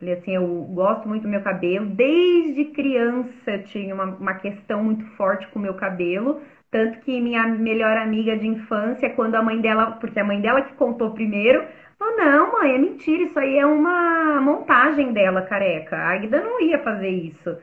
Falei 0.00 0.14
assim, 0.14 0.34
eu 0.34 0.46
gosto 0.72 1.06
muito 1.06 1.22
do 1.22 1.28
meu 1.28 1.42
cabelo. 1.42 1.86
Desde 1.86 2.64
criança 2.66 3.50
eu 3.50 3.64
tinha 3.64 3.94
uma, 3.94 4.06
uma 4.06 4.34
questão 4.34 4.82
muito 4.82 5.04
forte 5.16 5.46
com 5.48 5.58
o 5.60 5.62
meu 5.62 5.74
cabelo. 5.74 6.40
Tanto 6.70 7.00
que 7.00 7.20
minha 7.20 7.46
melhor 7.46 7.96
amiga 7.96 8.36
de 8.36 8.46
infância, 8.46 9.10
quando 9.10 9.34
a 9.34 9.42
mãe 9.42 9.60
dela, 9.60 9.92
porque 9.92 10.18
a 10.18 10.24
mãe 10.24 10.40
dela 10.40 10.62
que 10.62 10.74
contou 10.74 11.10
primeiro, 11.12 11.64
falou, 12.10 12.16
não, 12.16 12.52
mãe, 12.52 12.74
é 12.74 12.78
mentira, 12.78 13.22
isso 13.24 13.38
aí 13.38 13.58
é 13.58 13.66
uma 13.66 14.40
montagem 14.40 15.12
dela, 15.12 15.42
careca. 15.42 15.96
A 15.96 16.14
Agda 16.14 16.40
não 16.40 16.60
ia 16.60 16.78
fazer 16.78 17.08
isso. 17.08 17.56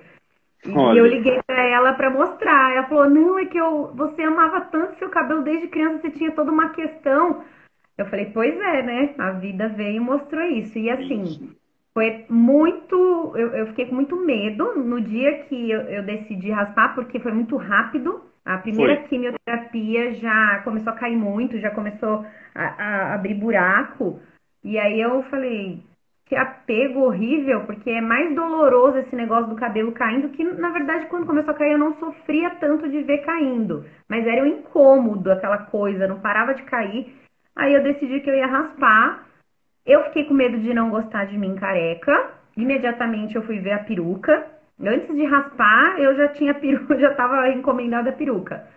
Olha. 0.73 0.95
E 0.95 0.97
eu 0.97 1.05
liguei 1.05 1.39
para 1.45 1.61
ela 1.63 1.93
para 1.93 2.09
mostrar. 2.09 2.75
Ela 2.75 2.87
falou, 2.87 3.09
não, 3.09 3.39
é 3.39 3.45
que 3.45 3.57
eu, 3.57 3.91
você 3.95 4.23
amava 4.23 4.61
tanto 4.61 4.97
seu 4.97 5.09
cabelo 5.09 5.43
desde 5.43 5.67
criança, 5.67 6.01
você 6.01 6.11
tinha 6.11 6.31
toda 6.31 6.51
uma 6.51 6.69
questão. 6.69 7.43
Eu 7.97 8.05
falei, 8.05 8.25
pois 8.33 8.55
é, 8.55 8.83
né? 8.83 9.15
A 9.17 9.31
vida 9.31 9.67
veio 9.69 9.97
e 9.97 9.99
mostrou 9.99 10.43
isso. 10.43 10.77
E 10.77 10.89
assim, 10.89 11.55
foi 11.93 12.25
muito. 12.29 13.33
Eu, 13.35 13.55
eu 13.55 13.67
fiquei 13.67 13.87
com 13.87 13.95
muito 13.95 14.15
medo 14.15 14.75
no 14.75 15.01
dia 15.01 15.39
que 15.45 15.71
eu, 15.71 15.81
eu, 15.81 16.03
decidi 16.03 16.51
raspar, 16.51 16.93
porque 16.93 17.19
foi 17.19 17.31
muito 17.31 17.55
rápido. 17.57 18.21
A 18.45 18.59
primeira 18.59 18.97
foi. 18.97 19.07
quimioterapia 19.07 20.13
já 20.13 20.61
começou 20.63 20.93
a 20.93 20.95
cair 20.95 21.17
muito, 21.17 21.59
já 21.59 21.71
começou 21.71 22.23
a, 22.53 22.63
a 22.63 23.13
abrir 23.15 23.33
buraco. 23.33 24.19
E 24.63 24.77
aí 24.77 24.99
eu 24.99 25.23
falei, 25.23 25.83
que 26.25 26.35
apego 26.35 27.01
horrível, 27.01 27.61
porque 27.65 27.89
é 27.89 28.01
mais 28.01 28.35
doloroso 28.35 28.97
esse 28.97 29.15
negócio 29.15 29.47
do 29.47 29.55
cabelo 29.55 29.93
caindo, 29.93 30.29
que 30.29 30.43
na 30.43 30.69
verdade 30.71 31.05
quando 31.07 31.25
começou 31.25 31.51
a 31.51 31.57
cair 31.57 31.71
eu 31.71 31.77
não 31.77 31.97
sofria 31.97 32.49
tanto 32.51 32.89
de 32.89 33.01
ver 33.01 33.19
caindo, 33.19 33.85
mas 34.09 34.27
era 34.27 34.43
um 34.43 34.47
incômodo 34.47 35.31
aquela 35.31 35.59
coisa, 35.59 36.07
não 36.07 36.19
parava 36.19 36.53
de 36.53 36.63
cair. 36.63 37.15
Aí 37.55 37.73
eu 37.73 37.81
decidi 37.81 38.19
que 38.19 38.29
eu 38.29 38.35
ia 38.35 38.45
raspar. 38.45 39.25
Eu 39.85 40.03
fiquei 40.05 40.25
com 40.25 40.33
medo 40.33 40.59
de 40.59 40.73
não 40.73 40.89
gostar 40.89 41.25
de 41.25 41.37
mim 41.37 41.55
careca. 41.55 42.31
Imediatamente 42.55 43.35
eu 43.35 43.41
fui 43.43 43.59
ver 43.59 43.71
a 43.71 43.83
peruca. 43.83 44.45
Antes 44.79 45.15
de 45.15 45.25
raspar, 45.25 45.99
eu 45.99 46.15
já 46.15 46.27
tinha 46.27 46.53
peruca, 46.53 46.97
já 46.99 47.11
estava 47.11 47.49
encomendada 47.49 48.09
a 48.09 48.13
peruca. 48.13 48.67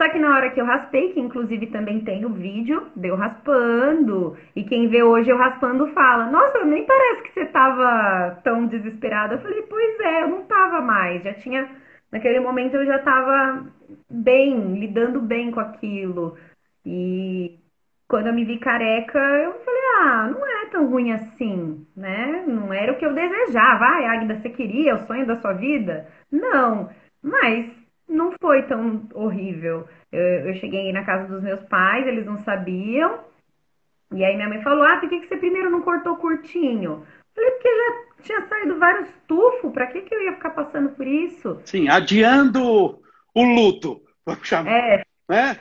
Só 0.00 0.08
que 0.08 0.18
na 0.18 0.34
hora 0.34 0.48
que 0.48 0.58
eu 0.58 0.64
raspei, 0.64 1.12
que 1.12 1.20
inclusive 1.20 1.66
também 1.66 2.00
tem 2.00 2.24
o 2.24 2.30
vídeo, 2.30 2.86
deu 2.96 3.16
raspando. 3.16 4.34
E 4.56 4.64
quem 4.64 4.88
vê 4.88 5.02
hoje 5.02 5.28
eu 5.28 5.36
raspando 5.36 5.88
fala: 5.88 6.24
Nossa, 6.30 6.64
nem 6.64 6.86
parece 6.86 7.22
que 7.24 7.32
você 7.34 7.44
tava 7.44 8.40
tão 8.42 8.66
desesperada. 8.66 9.34
Eu 9.34 9.40
falei: 9.40 9.60
Pois 9.68 10.00
é, 10.00 10.22
eu 10.22 10.28
não 10.28 10.44
tava 10.44 10.80
mais. 10.80 11.22
Já 11.22 11.34
tinha. 11.34 11.68
Naquele 12.10 12.40
momento 12.40 12.76
eu 12.76 12.86
já 12.86 12.98
tava 13.00 13.66
bem, 14.08 14.72
lidando 14.80 15.20
bem 15.20 15.50
com 15.50 15.60
aquilo. 15.60 16.34
E 16.86 17.58
quando 18.08 18.28
eu 18.28 18.32
me 18.32 18.46
vi 18.46 18.58
careca, 18.58 19.18
eu 19.18 19.52
falei, 19.52 19.82
ah, 20.00 20.30
não 20.32 20.46
é 20.46 20.66
tão 20.70 20.88
ruim 20.88 21.12
assim, 21.12 21.86
né? 21.94 22.42
Não 22.46 22.72
era 22.72 22.92
o 22.92 22.96
que 22.96 23.04
eu 23.04 23.14
desejava. 23.14 23.84
Ai, 23.84 24.06
Agda, 24.06 24.40
você 24.40 24.48
queria 24.48 24.94
o 24.94 25.06
sonho 25.06 25.26
da 25.26 25.36
sua 25.36 25.52
vida? 25.52 26.08
Não, 26.32 26.88
mas 27.22 27.79
não 28.10 28.32
foi 28.40 28.62
tão 28.64 29.08
horrível. 29.14 29.88
Eu, 30.12 30.48
eu 30.48 30.54
cheguei 30.54 30.92
na 30.92 31.04
casa 31.04 31.28
dos 31.32 31.42
meus 31.42 31.62
pais, 31.64 32.06
eles 32.06 32.26
não 32.26 32.38
sabiam. 32.38 33.20
E 34.12 34.24
aí 34.24 34.34
minha 34.34 34.48
mãe 34.48 34.62
falou, 34.62 34.84
ah, 34.84 34.98
por 34.98 35.08
que, 35.08 35.20
que 35.20 35.28
você 35.28 35.36
primeiro 35.36 35.70
não 35.70 35.82
cortou 35.82 36.16
curtinho? 36.16 37.06
Eu 37.06 37.34
falei, 37.34 37.50
porque 37.52 37.68
já 37.68 38.24
tinha 38.24 38.48
saído 38.48 38.78
vários 38.78 39.08
tufos, 39.28 39.72
pra 39.72 39.86
que, 39.86 40.02
que 40.02 40.14
eu 40.14 40.22
ia 40.22 40.34
ficar 40.34 40.50
passando 40.50 40.90
por 40.90 41.06
isso? 41.06 41.60
Sim, 41.64 41.88
adiando 41.88 43.00
o 43.34 43.42
luto, 43.42 44.02
vamos 44.26 44.46
chamar. 44.46 44.72
É. 44.72 45.04
Né? 45.28 45.56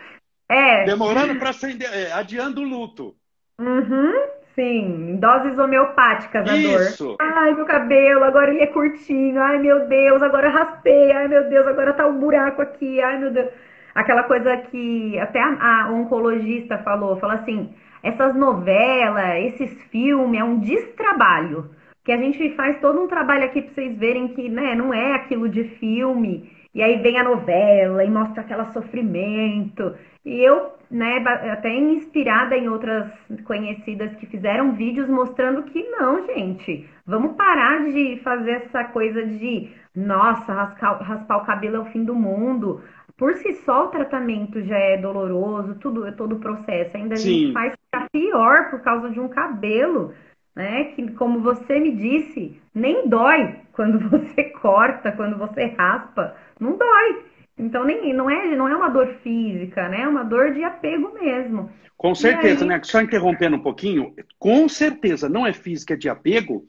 É. 0.49 0.85
Demorando 0.85 1.37
para 1.37 1.51
acender, 1.51 1.87
é, 1.93 2.11
adiando 2.11 2.61
o 2.61 2.67
luto. 2.67 3.15
Uhum, 3.59 4.13
sim, 4.59 5.15
doses 5.15 5.57
homeopáticas 5.57 6.45
a 6.45 6.57
Isso. 6.57 7.05
dor. 7.05 7.15
Ai, 7.19 7.53
meu 7.53 7.65
cabelo, 7.65 8.25
agora 8.25 8.51
ele 8.51 8.61
é 8.61 8.67
curtinho. 8.67 9.41
Ai, 9.41 9.57
meu 9.57 9.87
Deus, 9.87 10.21
agora 10.21 10.49
raspei. 10.49 11.11
Ai, 11.13 11.29
meu 11.29 11.47
Deus, 11.47 11.65
agora 11.65 11.93
tá 11.93 12.05
um 12.05 12.19
buraco 12.19 12.61
aqui. 12.61 13.01
Ai, 13.01 13.17
meu 13.19 13.31
Deus. 13.31 13.47
Aquela 13.95 14.23
coisa 14.23 14.57
que 14.57 15.17
até 15.17 15.41
a, 15.41 15.85
a 15.85 15.91
oncologista 15.91 16.77
falou, 16.79 17.17
fala 17.17 17.35
assim, 17.35 17.73
essas 18.03 18.35
novelas, 18.35 19.45
esses 19.45 19.81
filmes, 19.83 20.39
é 20.39 20.43
um 20.43 20.59
destrabalho. 20.59 21.69
Que 22.03 22.11
a 22.11 22.17
gente 22.17 22.55
faz 22.55 22.79
todo 22.79 23.01
um 23.01 23.07
trabalho 23.07 23.45
aqui 23.45 23.61
para 23.61 23.73
vocês 23.73 23.97
verem 23.97 24.29
que 24.29 24.49
né, 24.49 24.75
não 24.75 24.93
é 24.93 25.13
aquilo 25.13 25.47
de 25.47 25.63
filme. 25.63 26.51
E 26.73 26.83
aí 26.83 27.01
vem 27.01 27.17
a 27.17 27.23
novela 27.23 28.03
e 28.03 28.09
mostra 28.09 28.41
aquele 28.41 28.65
sofrimento. 28.65 29.95
E 30.29 30.45
eu, 30.45 30.73
né, 30.91 31.17
até 31.51 31.75
inspirada 31.75 32.55
em 32.55 32.69
outras 32.69 33.11
conhecidas 33.45 34.15
que 34.17 34.27
fizeram 34.27 34.73
vídeos 34.73 35.09
mostrando 35.09 35.63
que 35.63 35.81
não, 35.89 36.23
gente, 36.27 36.87
vamos 37.03 37.35
parar 37.35 37.83
de 37.85 38.19
fazer 38.23 38.51
essa 38.51 38.83
coisa 38.83 39.25
de, 39.25 39.71
nossa, 39.95 40.53
raspar, 40.53 41.01
raspar 41.01 41.37
o 41.37 41.45
cabelo 41.47 41.77
é 41.77 41.79
o 41.79 41.85
fim 41.85 42.03
do 42.03 42.13
mundo. 42.13 42.83
Por 43.17 43.33
si 43.37 43.53
só 43.65 43.85
o 43.85 43.89
tratamento 43.89 44.61
já 44.61 44.77
é 44.77 44.97
doloroso, 44.97 45.73
tudo, 45.79 46.11
todo 46.15 46.35
o 46.35 46.39
processo. 46.39 46.95
Ainda 46.95 47.15
a 47.15 47.17
gente 47.17 47.51
faz 47.51 47.73
ficar 47.73 48.07
pior 48.11 48.69
por 48.69 48.81
causa 48.81 49.09
de 49.09 49.19
um 49.19 49.27
cabelo, 49.27 50.13
né? 50.55 50.85
Que, 50.93 51.11
como 51.13 51.39
você 51.39 51.79
me 51.79 51.91
disse, 51.91 52.61
nem 52.73 53.09
dói 53.09 53.55
quando 53.73 53.97
você 54.09 54.43
corta, 54.43 55.11
quando 55.11 55.39
você 55.39 55.65
raspa, 55.75 56.35
não 56.59 56.77
dói. 56.77 57.28
Então 57.59 57.83
nem, 57.83 58.13
não, 58.13 58.29
é, 58.29 58.55
não 58.55 58.69
é 58.69 58.75
uma 58.75 58.89
dor 58.89 59.19
física, 59.21 59.89
né? 59.89 60.01
É 60.01 60.07
uma 60.07 60.23
dor 60.23 60.53
de 60.53 60.63
apego 60.63 61.13
mesmo. 61.13 61.69
Com 61.97 62.15
certeza, 62.15 62.63
aí... 62.63 62.69
né? 62.69 62.81
Só 62.81 63.01
interrompendo 63.01 63.57
um 63.57 63.61
pouquinho, 63.61 64.15
com 64.39 64.69
certeza 64.69 65.27
não 65.27 65.45
é 65.45 65.51
física, 65.51 65.93
é 65.93 65.97
de 65.97 66.07
apego. 66.07 66.65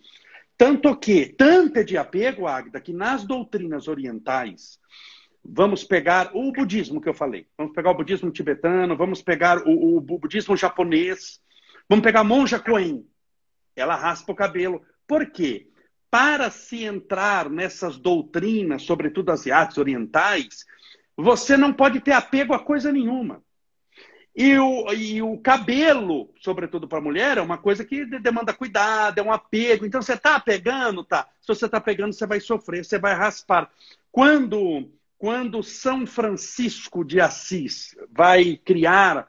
Tanto 0.58 0.94
que, 0.96 1.26
tanto 1.26 1.78
é 1.78 1.84
de 1.84 1.96
apego, 1.96 2.46
Agda, 2.46 2.80
que 2.80 2.92
nas 2.92 3.24
doutrinas 3.24 3.86
orientais, 3.86 4.78
vamos 5.42 5.84
pegar 5.84 6.32
o 6.34 6.52
budismo 6.52 7.00
que 7.00 7.08
eu 7.08 7.14
falei, 7.14 7.46
vamos 7.56 7.72
pegar 7.72 7.92
o 7.92 7.96
budismo 7.96 8.30
tibetano, 8.30 8.96
vamos 8.96 9.22
pegar 9.22 9.62
o, 9.66 9.96
o 9.96 10.00
budismo 10.00 10.56
japonês, 10.56 11.40
vamos 11.88 12.02
pegar 12.02 12.20
a 12.20 12.24
monja 12.24 12.58
Koen. 12.58 13.06
Ela 13.76 13.94
raspa 13.94 14.32
o 14.32 14.34
cabelo. 14.34 14.82
Por 15.06 15.30
quê? 15.30 15.68
Para 16.10 16.50
se 16.50 16.84
entrar 16.84 17.48
nessas 17.48 17.96
doutrinas, 17.96 18.82
sobretudo 18.82 19.30
asiáticas, 19.30 19.78
orientais, 19.78 20.66
você 21.22 21.56
não 21.56 21.72
pode 21.72 22.00
ter 22.00 22.12
apego 22.12 22.54
a 22.54 22.58
coisa 22.58 22.92
nenhuma. 22.92 23.42
E 24.34 24.56
o, 24.58 24.92
e 24.92 25.20
o 25.20 25.38
cabelo, 25.38 26.32
sobretudo 26.40 26.86
para 26.86 26.98
a 26.98 27.02
mulher, 27.02 27.38
é 27.38 27.42
uma 27.42 27.58
coisa 27.58 27.84
que 27.84 28.04
demanda 28.20 28.54
cuidado, 28.54 29.18
é 29.18 29.22
um 29.22 29.32
apego. 29.32 29.84
Então, 29.84 30.00
você 30.00 30.14
está 30.14 30.38
pegando, 30.38 31.02
tá? 31.04 31.28
Se 31.40 31.48
você 31.48 31.66
está 31.66 31.80
pegando, 31.80 32.12
você 32.12 32.26
vai 32.26 32.40
sofrer, 32.40 32.84
você 32.84 32.98
vai 32.98 33.12
raspar. 33.14 33.70
Quando, 34.12 34.88
quando 35.18 35.62
São 35.62 36.06
Francisco 36.06 37.04
de 37.04 37.20
Assis 37.20 37.96
vai 38.10 38.56
criar, 38.56 39.28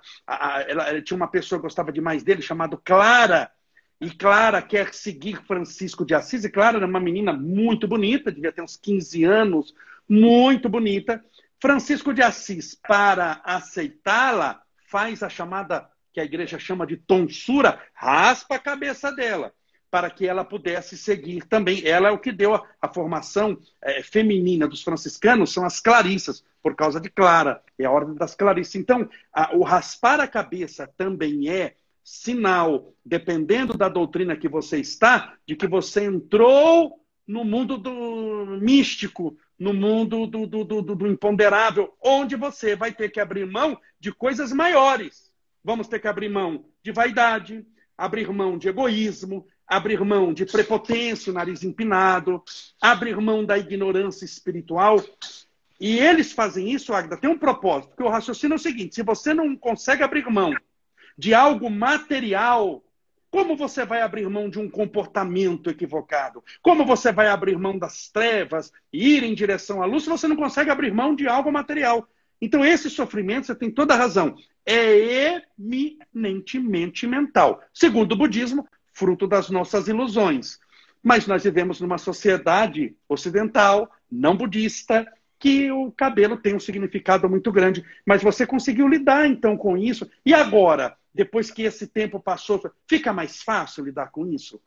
ela, 0.68 1.02
tinha 1.02 1.18
uma 1.18 1.28
pessoa 1.28 1.60
que 1.60 1.64
gostava 1.64 1.92
demais 1.92 2.24
dele, 2.24 2.42
chamado 2.42 2.78
Clara, 2.78 3.52
e 4.00 4.10
Clara 4.12 4.62
quer 4.62 4.94
seguir 4.94 5.44
Francisco 5.46 6.06
de 6.06 6.14
Assis, 6.14 6.44
e 6.44 6.50
Clara 6.50 6.78
era 6.78 6.88
uma 6.88 7.00
menina 7.00 7.34
muito 7.34 7.88
bonita, 7.88 8.32
devia 8.32 8.52
ter 8.52 8.62
uns 8.62 8.78
15 8.78 9.24
anos, 9.24 9.74
muito 10.08 10.70
bonita. 10.70 11.24
Francisco 11.62 12.12
de 12.12 12.24
Assis, 12.24 12.76
para 12.88 13.40
aceitá-la, 13.44 14.64
faz 14.90 15.22
a 15.22 15.30
chamada, 15.30 15.88
que 16.12 16.20
a 16.20 16.24
igreja 16.24 16.58
chama 16.58 16.88
de 16.88 16.98
tonsura, 16.98 17.80
raspa 17.94 18.56
a 18.56 18.60
cabeça 18.60 19.12
dela, 19.12 19.54
para 19.92 20.10
que 20.10 20.28
ela 20.28 20.44
pudesse 20.44 20.98
seguir 20.98 21.46
também. 21.46 21.86
Ela 21.86 22.10
é 22.10 22.12
o 22.12 22.18
que 22.18 22.32
deu 22.32 22.56
a, 22.56 22.68
a 22.82 22.92
formação 22.92 23.60
é, 23.80 24.02
feminina 24.02 24.68
dos 24.68 24.82
franciscanos, 24.82 25.54
são 25.54 25.64
as 25.64 25.80
clarissas, 25.80 26.44
por 26.64 26.76
causa 26.76 27.00
de 27.00 27.10
Clara, 27.10 27.62
é 27.78 27.86
a 27.86 27.92
ordem 27.92 28.16
das 28.16 28.34
clarissas. 28.34 28.76
Então, 28.76 29.08
a, 29.32 29.56
o 29.56 29.62
raspar 29.62 30.20
a 30.20 30.28
cabeça 30.28 30.92
também 30.98 31.48
é 31.48 31.76
sinal, 32.04 32.92
dependendo 33.06 33.78
da 33.78 33.88
doutrina 33.88 34.36
que 34.36 34.50
você 34.50 34.80
está, 34.80 35.36
de 35.48 35.56
que 35.56 35.68
você 35.68 36.06
entrou 36.06 37.00
no 37.28 37.46
mundo 37.46 37.78
do 37.78 38.58
místico, 38.60 39.38
no 39.62 39.76
mundo 39.76 40.26
do, 40.26 40.48
do, 40.48 40.64
do, 40.64 40.82
do, 40.82 41.08
imponderável, 41.08 41.94
onde 42.04 42.36
você 42.36 42.76
vai 42.76 42.92
ter 42.92 43.10
que 43.10 43.20
abrir 43.20 43.46
mão 43.46 43.80
de 44.00 44.12
coisas 44.12 44.52
maiores. 44.52 45.32
Vamos 45.64 45.88
ter 45.88 46.00
que 46.00 46.08
abrir 46.08 46.30
mão 46.30 46.66
de 46.82 46.92
vaidade, 46.92 47.64
abrir 47.96 48.28
mão 48.34 48.58
de 48.58 48.70
egoísmo, 48.70 49.46
abrir 49.68 50.04
mão 50.04 50.34
de 50.34 50.48
prepotência, 50.48 51.32
nariz 51.32 51.64
empinado, 51.64 52.44
abrir 52.82 53.16
mão 53.22 53.46
da 53.46 53.56
ignorância 53.56 54.26
espiritual. 54.26 55.00
E 55.80 56.00
eles 56.00 56.32
fazem 56.32 56.72
isso, 56.72 56.92
Agda, 56.92 57.16
tem 57.16 57.30
um 57.30 57.38
propósito, 57.38 57.90
porque 57.90 58.02
o 58.02 58.10
raciocínio 58.10 58.56
é 58.56 58.58
o 58.58 58.60
seguinte: 58.60 58.96
se 58.96 59.04
você 59.04 59.32
não 59.32 59.56
consegue 59.56 60.02
abrir 60.02 60.28
mão 60.28 60.56
de 61.16 61.36
algo 61.36 61.70
material 61.70 62.84
como 63.32 63.56
você 63.56 63.86
vai 63.86 64.02
abrir 64.02 64.30
mão 64.30 64.50
de 64.50 64.60
um 64.60 64.70
comportamento 64.70 65.70
equivocado? 65.70 66.44
Como 66.62 66.86
você 66.86 67.14
vai 67.14 67.28
abrir 67.28 67.58
mão 67.58 67.80
das 67.80 68.10
trevas 68.10 68.74
e 68.92 69.16
ir 69.16 69.24
em 69.24 69.34
direção 69.34 69.82
à 69.82 69.86
luz 69.86 70.04
se 70.04 70.10
você 70.10 70.28
não 70.28 70.36
consegue 70.36 70.70
abrir 70.70 70.94
mão 70.94 71.16
de 71.16 71.28
algo 71.30 71.50
material? 71.50 72.06
Então, 72.42 72.66
esse 72.66 72.90
sofrimento, 72.90 73.48
você 73.48 73.56
tem 73.56 73.72
toda 73.72 73.94
a 73.94 73.98
razão, 73.98 74.36
é 74.66 75.42
eminentemente 75.58 77.08
mental. 77.08 77.62
Segundo 77.74 78.12
o 78.12 78.18
budismo, 78.18 78.68
fruto 78.92 79.26
das 79.26 79.50
nossas 79.50 79.88
ilusões. 79.88 80.60
Mas 81.02 81.26
nós 81.26 81.44
vivemos 81.44 81.80
numa 81.80 81.98
sociedade 81.98 82.96
ocidental, 83.08 83.90
não 84.12 84.36
budista, 84.36 85.08
que 85.40 85.72
o 85.72 85.92
cabelo 85.92 86.38
tem 86.38 86.54
um 86.54 86.60
significado 86.60 87.30
muito 87.30 87.52
grande. 87.52 87.84
Mas 88.06 88.22
você 88.22 88.46
conseguiu 88.46 88.88
lidar 88.88 89.26
então 89.26 89.56
com 89.56 89.78
isso. 89.78 90.10
E 90.26 90.34
agora, 90.34 90.98
depois 91.14 91.52
que 91.52 91.64
esse 91.64 91.88
tempo 91.88 92.20
passou, 92.20 92.62
fica 92.88 93.12
mais 93.12 93.42
fácil 93.44 93.86
lidar 93.86 94.12
com 94.12 94.26
isso? 94.28 94.62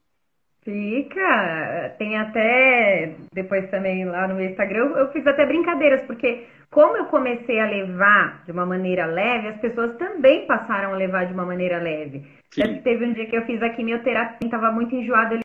Fica. 0.63 1.95
Tem 1.99 2.17
até, 2.17 3.15
depois 3.33 3.71
também 3.71 4.05
lá 4.07 4.27
no 4.27 4.35
meu 4.35 4.49
Instagram, 4.49 4.93
eu 4.97 5.13
fiz 5.13 5.27
até 5.27 5.45
brincadeiras, 5.45 6.03
porque 6.07 6.47
como 6.71 6.97
eu 6.97 7.05
comecei 7.07 7.61
a 7.61 7.69
levar 7.69 8.43
de 8.45 8.53
uma 8.53 8.65
maneira 8.65 9.05
leve, 9.07 9.49
as 9.49 9.61
pessoas 9.61 9.97
também 9.97 10.47
passaram 10.47 10.95
a 10.95 10.97
levar 10.97 11.27
de 11.27 11.35
uma 11.35 11.45
maneira 11.45 11.79
leve. 11.79 12.27
Teve 12.83 13.05
um 13.05 13.13
dia 13.13 13.27
que 13.27 13.37
eu 13.37 13.45
fiz 13.45 13.63
a 13.63 13.71
quimioterapia, 13.71 14.39
estava 14.47 14.73
muito 14.73 14.95
enjoada, 14.95 15.35
eu 15.35 15.41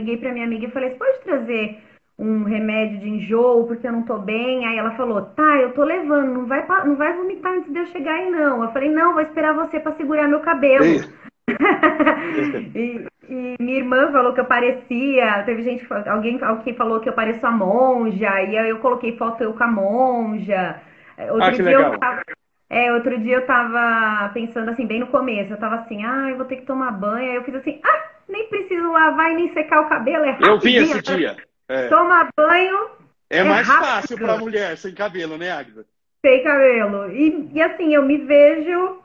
liguei 0.00 0.16
para 0.16 0.32
minha 0.32 0.46
amiga 0.46 0.66
e 0.66 0.70
falei, 0.70 0.90
você 0.90 0.96
pode 0.96 1.20
trazer 1.20 1.82
um 2.22 2.44
remédio 2.44 3.00
de 3.00 3.08
enjoo 3.08 3.66
porque 3.66 3.86
eu 3.86 3.92
não 3.92 4.02
tô 4.02 4.16
bem? 4.16 4.64
Aí 4.64 4.78
ela 4.78 4.92
falou, 4.92 5.22
tá, 5.22 5.56
eu 5.56 5.72
tô 5.72 5.82
levando, 5.82 6.32
não 6.32 6.46
vai, 6.46 6.64
não 6.84 6.94
vai 6.94 7.12
vomitar 7.14 7.52
antes 7.52 7.72
de 7.72 7.78
eu 7.80 7.86
chegar 7.86 8.14
aí 8.14 8.30
não. 8.30 8.62
Eu 8.62 8.70
falei, 8.70 8.88
não, 8.90 9.12
vou 9.12 9.22
esperar 9.22 9.54
você 9.54 9.80
para 9.80 9.96
segurar 9.96 10.28
meu 10.28 10.38
cabelo. 10.38 10.84
e, 12.76 13.04
e, 13.28 13.56
minha 13.58 13.78
irmã 13.78 14.12
falou 14.12 14.32
que 14.32 14.40
eu 14.40 14.44
parecia, 14.44 15.42
teve 15.44 15.62
gente, 15.62 15.84
alguém, 16.06 16.38
alguém 16.42 16.74
falou 16.74 17.00
que 17.00 17.08
eu 17.08 17.12
pareço 17.12 17.44
a 17.44 17.50
monja, 17.50 18.40
e 18.40 18.56
aí 18.56 18.68
eu 18.68 18.78
coloquei 18.78 19.16
foto 19.16 19.42
eu 19.42 19.52
com 19.54 19.64
a 19.64 19.66
monja. 19.66 20.80
Outro 21.18 21.42
ah, 21.42 21.52
que 21.52 21.62
legal. 21.62 21.98
Tava, 21.98 22.22
é, 22.70 22.92
outro 22.92 23.18
dia 23.18 23.34
eu 23.34 23.46
tava 23.46 24.30
pensando 24.32 24.70
assim, 24.70 24.86
bem 24.86 25.00
no 25.00 25.08
começo, 25.08 25.52
eu 25.52 25.58
tava 25.58 25.74
assim, 25.74 26.04
ah, 26.04 26.30
eu 26.30 26.36
vou 26.36 26.46
ter 26.46 26.56
que 26.56 26.66
tomar 26.66 26.92
banho, 26.92 27.30
aí 27.30 27.36
eu 27.36 27.42
fiz 27.42 27.56
assim, 27.56 27.80
ah, 27.84 28.02
nem 28.28 28.48
preciso 28.48 28.92
lavar 28.92 29.32
e 29.32 29.34
nem 29.34 29.52
secar 29.52 29.80
o 29.80 29.88
cabelo, 29.88 30.24
é 30.24 30.30
rápido. 30.30 30.46
Eu 30.46 30.60
vi 30.60 30.76
esse 30.76 31.02
dia. 31.02 31.36
É. 31.72 31.88
Tomar 31.88 32.28
banho. 32.36 32.90
É, 33.30 33.38
é 33.38 33.44
mais 33.44 33.66
rápido. 33.66 33.86
fácil 33.86 34.18
pra 34.18 34.36
mulher 34.36 34.76
sem 34.76 34.94
cabelo, 34.94 35.38
né, 35.38 35.50
Agda? 35.50 35.86
Sem 36.20 36.44
cabelo. 36.44 37.10
E, 37.10 37.48
e 37.54 37.62
assim, 37.62 37.94
eu 37.94 38.02
me 38.02 38.18
vejo 38.18 39.00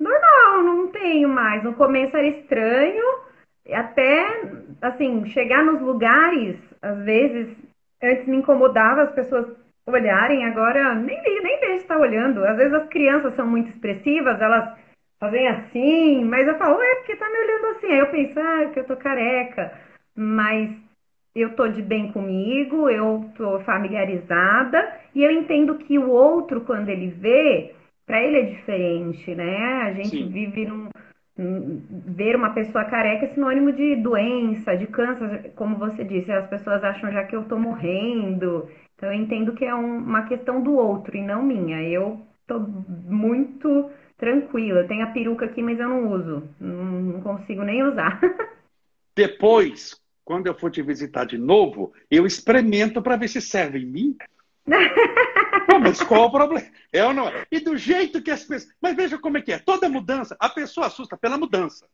normal, 0.00 0.62
não 0.62 0.88
tenho 0.88 1.28
mais. 1.28 1.62
No 1.62 1.74
começo 1.74 2.16
era 2.16 2.26
estranho, 2.26 3.04
até 3.70 4.40
assim, 4.80 5.26
chegar 5.26 5.62
nos 5.62 5.82
lugares, 5.82 6.56
às 6.80 6.98
vezes, 7.04 7.54
antes 8.02 8.26
me 8.26 8.38
incomodava 8.38 9.02
as 9.02 9.12
pessoas 9.12 9.46
olharem, 9.86 10.46
agora 10.46 10.94
nem, 10.94 11.22
nem 11.22 11.60
vejo 11.60 11.82
estar 11.82 11.98
olhando. 11.98 12.42
Às 12.42 12.56
vezes 12.56 12.72
as 12.72 12.88
crianças 12.88 13.36
são 13.36 13.46
muito 13.46 13.68
expressivas, 13.68 14.40
elas 14.40 14.78
fazem 15.20 15.46
assim, 15.46 16.24
mas 16.24 16.48
eu 16.48 16.56
falo, 16.56 16.80
é 16.80 16.94
porque 16.96 17.16
tá 17.16 17.28
me 17.28 17.38
olhando 17.38 17.66
assim. 17.76 17.86
Aí 17.88 17.98
eu 17.98 18.06
penso, 18.06 18.40
ah, 18.40 18.70
que 18.72 18.80
eu 18.80 18.84
tô 18.84 18.96
careca. 18.96 19.72
Mas 20.16 20.87
eu 21.40 21.54
tô 21.54 21.68
de 21.68 21.82
bem 21.82 22.12
comigo, 22.12 22.88
eu 22.88 23.30
tô 23.36 23.60
familiarizada 23.60 24.96
e 25.14 25.22
eu 25.22 25.30
entendo 25.30 25.76
que 25.76 25.98
o 25.98 26.10
outro, 26.10 26.62
quando 26.62 26.88
ele 26.88 27.08
vê, 27.08 27.74
para 28.06 28.22
ele 28.22 28.38
é 28.38 28.42
diferente, 28.42 29.34
né? 29.34 29.82
A 29.82 29.92
gente 29.92 30.16
Sim. 30.16 30.28
vive 30.30 30.66
num, 30.66 30.88
ver 31.36 32.34
uma 32.34 32.50
pessoa 32.50 32.84
careca 32.84 33.26
é 33.26 33.28
sinônimo 33.28 33.72
de 33.72 33.96
doença, 33.96 34.76
de 34.76 34.86
câncer, 34.86 35.52
como 35.54 35.76
você 35.76 36.04
disse, 36.04 36.32
as 36.32 36.48
pessoas 36.48 36.82
acham 36.82 37.12
já 37.12 37.24
que 37.24 37.36
eu 37.36 37.44
tô 37.44 37.58
morrendo. 37.58 38.68
Então 38.96 39.12
eu 39.12 39.20
entendo 39.20 39.52
que 39.52 39.64
é 39.64 39.74
um, 39.74 39.98
uma 39.98 40.26
questão 40.26 40.60
do 40.62 40.74
outro 40.74 41.16
e 41.16 41.22
não 41.22 41.42
minha. 41.42 41.80
Eu 41.82 42.20
tô 42.46 42.58
muito 42.58 43.90
tranquila. 44.16 44.80
Eu 44.80 44.88
tenho 44.88 45.04
a 45.04 45.10
peruca 45.10 45.44
aqui, 45.44 45.62
mas 45.62 45.78
eu 45.78 45.88
não 45.88 46.10
uso. 46.10 46.42
Não 46.60 47.20
consigo 47.22 47.62
nem 47.62 47.82
usar. 47.84 48.20
Depois, 49.14 50.00
quando 50.28 50.46
eu 50.46 50.54
for 50.54 50.70
te 50.70 50.82
visitar 50.82 51.24
de 51.24 51.38
novo, 51.38 51.90
eu 52.10 52.26
experimento 52.26 53.00
para 53.00 53.16
ver 53.16 53.28
se 53.28 53.40
serve 53.40 53.78
em 53.78 53.86
mim. 53.86 54.16
Não, 55.66 55.80
mas 55.80 56.02
qual 56.02 56.26
o 56.26 56.30
problema? 56.30 56.68
É 56.92 57.02
ou 57.02 57.14
não 57.14 57.28
é? 57.28 57.46
E 57.50 57.60
do 57.60 57.78
jeito 57.78 58.22
que 58.22 58.30
as 58.30 58.44
pessoas. 58.44 58.74
Mas 58.80 58.94
veja 58.94 59.18
como 59.18 59.38
é 59.38 59.42
que 59.42 59.52
é. 59.52 59.58
Toda 59.58 59.88
mudança, 59.88 60.36
a 60.38 60.48
pessoa 60.50 60.86
assusta 60.86 61.16
pela 61.16 61.38
mudança. 61.38 61.86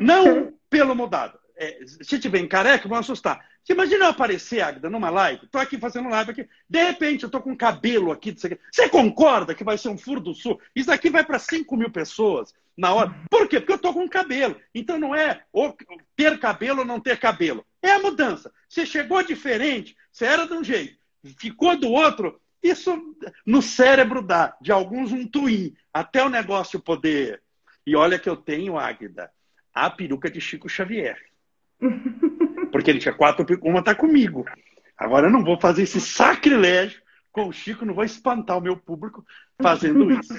Não 0.00 0.54
pelo 0.70 0.94
mudado. 0.94 1.38
É, 1.60 1.80
se 1.84 2.20
tiver 2.20 2.38
em 2.38 2.46
careca, 2.46 2.88
vão 2.88 2.98
assustar. 2.98 3.44
Você 3.64 3.72
imagina 3.72 4.04
eu 4.04 4.10
aparecer, 4.10 4.60
Agda, 4.60 4.88
numa 4.88 5.10
live? 5.10 5.48
Tô 5.48 5.58
aqui 5.58 5.76
fazendo 5.76 6.08
live 6.08 6.30
aqui. 6.30 6.48
De 6.70 6.82
repente, 6.84 7.24
eu 7.24 7.30
tô 7.30 7.40
com 7.40 7.56
cabelo 7.56 8.12
aqui. 8.12 8.32
Você 8.32 8.88
concorda 8.88 9.54
que 9.54 9.64
vai 9.64 9.76
ser 9.76 9.88
um 9.88 9.98
furo 9.98 10.20
do 10.20 10.32
sul? 10.32 10.60
Isso 10.74 10.90
aqui 10.92 11.10
vai 11.10 11.24
para 11.24 11.38
5 11.38 11.76
mil 11.76 11.90
pessoas 11.90 12.54
na 12.76 12.94
hora. 12.94 13.12
Por 13.28 13.48
quê? 13.48 13.58
Porque 13.58 13.72
eu 13.72 13.78
tô 13.78 13.92
com 13.92 14.08
cabelo. 14.08 14.56
Então 14.72 14.98
não 14.98 15.12
é 15.12 15.42
ter 16.16 16.38
cabelo 16.38 16.80
ou 16.80 16.84
não 16.84 17.00
ter 17.00 17.18
cabelo. 17.18 17.66
É 17.82 17.90
a 17.90 17.98
mudança. 17.98 18.52
Você 18.68 18.86
chegou 18.86 19.22
diferente, 19.22 19.96
você 20.12 20.26
era 20.26 20.46
de 20.46 20.52
um 20.52 20.62
jeito, 20.62 20.96
ficou 21.38 21.76
do 21.76 21.90
outro, 21.90 22.40
isso 22.62 23.16
no 23.44 23.60
cérebro 23.62 24.22
dá, 24.22 24.56
de 24.60 24.70
alguns 24.70 25.10
um 25.12 25.26
twin, 25.26 25.74
até 25.92 26.22
o 26.24 26.28
negócio 26.28 26.80
poder. 26.80 27.42
E 27.86 27.96
olha 27.96 28.18
que 28.18 28.28
eu 28.28 28.36
tenho, 28.36 28.78
Águida, 28.78 29.30
a 29.72 29.90
peruca 29.90 30.30
de 30.30 30.40
Chico 30.40 30.68
Xavier. 30.68 31.27
Porque 32.72 32.90
ele 32.90 32.98
tinha 32.98 33.14
quatro 33.14 33.46
uma 33.62 33.80
está 33.80 33.94
comigo. 33.94 34.44
Agora 34.96 35.26
eu 35.26 35.30
não 35.30 35.44
vou 35.44 35.58
fazer 35.60 35.82
esse 35.82 36.00
sacrilégio 36.00 37.00
com 37.32 37.48
o 37.48 37.52
Chico, 37.52 37.84
não 37.84 37.94
vou 37.94 38.04
espantar 38.04 38.58
o 38.58 38.60
meu 38.60 38.76
público 38.76 39.24
fazendo 39.60 40.10
isso. 40.12 40.38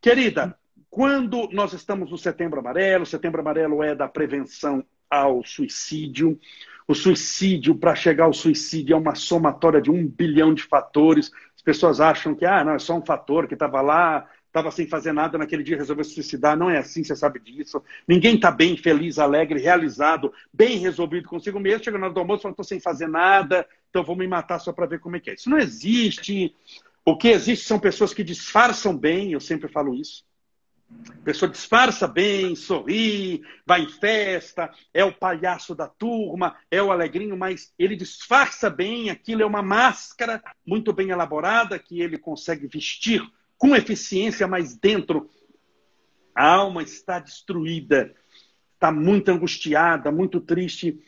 Querida, 0.00 0.56
quando 0.90 1.48
nós 1.52 1.72
estamos 1.72 2.10
no 2.10 2.18
Setembro 2.18 2.60
Amarelo, 2.60 3.06
Setembro 3.06 3.40
Amarelo 3.40 3.82
é 3.82 3.94
da 3.94 4.06
prevenção 4.06 4.84
ao 5.10 5.44
suicídio. 5.44 6.38
O 6.86 6.94
suicídio, 6.94 7.74
para 7.74 7.94
chegar 7.94 8.24
ao 8.24 8.34
suicídio, 8.34 8.94
é 8.94 8.96
uma 8.98 9.14
somatória 9.14 9.80
de 9.80 9.90
um 9.90 10.06
bilhão 10.06 10.52
de 10.52 10.62
fatores 10.62 11.32
pessoas 11.64 12.00
acham 12.00 12.34
que 12.34 12.44
ah, 12.44 12.62
não, 12.62 12.74
é 12.74 12.78
só 12.78 12.96
um 12.96 13.04
fator 13.04 13.48
que 13.48 13.54
estava 13.54 13.80
lá, 13.80 14.28
estava 14.54 14.70
sem 14.70 14.86
fazer 14.86 15.12
nada 15.12 15.36
naquele 15.36 15.64
dia, 15.64 15.76
resolveu 15.76 16.04
se 16.04 16.14
suicidar. 16.14 16.56
Não 16.56 16.70
é 16.70 16.78
assim, 16.78 17.02
você 17.02 17.16
sabe 17.16 17.40
disso. 17.40 17.82
Ninguém 18.06 18.36
está 18.36 18.52
bem, 18.52 18.76
feliz, 18.76 19.18
alegre, 19.18 19.60
realizado, 19.60 20.32
bem 20.52 20.78
resolvido 20.78 21.28
consigo 21.28 21.58
mesmo. 21.58 21.82
Chega 21.82 21.98
na 21.98 22.06
hora 22.06 22.14
do 22.14 22.20
almoço 22.20 22.40
e 22.40 22.42
fala, 22.42 22.52
estou 22.52 22.64
sem 22.64 22.78
fazer 22.78 23.08
nada, 23.08 23.66
então 23.90 24.04
vou 24.04 24.14
me 24.14 24.28
matar 24.28 24.60
só 24.60 24.72
para 24.72 24.86
ver 24.86 25.00
como 25.00 25.16
é 25.16 25.20
que 25.20 25.30
é. 25.30 25.34
Isso 25.34 25.50
não 25.50 25.58
existe. 25.58 26.54
O 27.04 27.16
que 27.16 27.28
existe 27.28 27.66
são 27.66 27.80
pessoas 27.80 28.14
que 28.14 28.22
disfarçam 28.22 28.96
bem, 28.96 29.32
eu 29.32 29.40
sempre 29.40 29.68
falo 29.68 29.92
isso. 29.92 30.24
A 31.08 31.24
pessoa 31.24 31.50
disfarça 31.50 32.06
bem, 32.06 32.54
sorri, 32.54 33.42
vai 33.66 33.82
em 33.82 33.88
festa, 33.88 34.70
é 34.92 35.04
o 35.04 35.12
palhaço 35.12 35.74
da 35.74 35.88
turma, 35.88 36.56
é 36.70 36.80
o 36.80 36.92
alegrinho, 36.92 37.36
mas 37.36 37.72
ele 37.76 37.96
disfarça 37.96 38.70
bem, 38.70 39.10
aquilo 39.10 39.42
é 39.42 39.46
uma 39.46 39.62
máscara 39.62 40.40
muito 40.64 40.92
bem 40.92 41.10
elaborada 41.10 41.76
que 41.76 42.00
ele 42.00 42.16
consegue 42.16 42.68
vestir 42.68 43.20
com 43.64 43.74
eficiência, 43.74 44.46
mas 44.46 44.76
dentro 44.76 45.26
a 46.34 46.46
alma 46.46 46.82
está 46.82 47.18
destruída, 47.18 48.14
está 48.74 48.92
muito 48.92 49.30
angustiada, 49.30 50.12
muito 50.12 50.38
triste. 50.38 51.00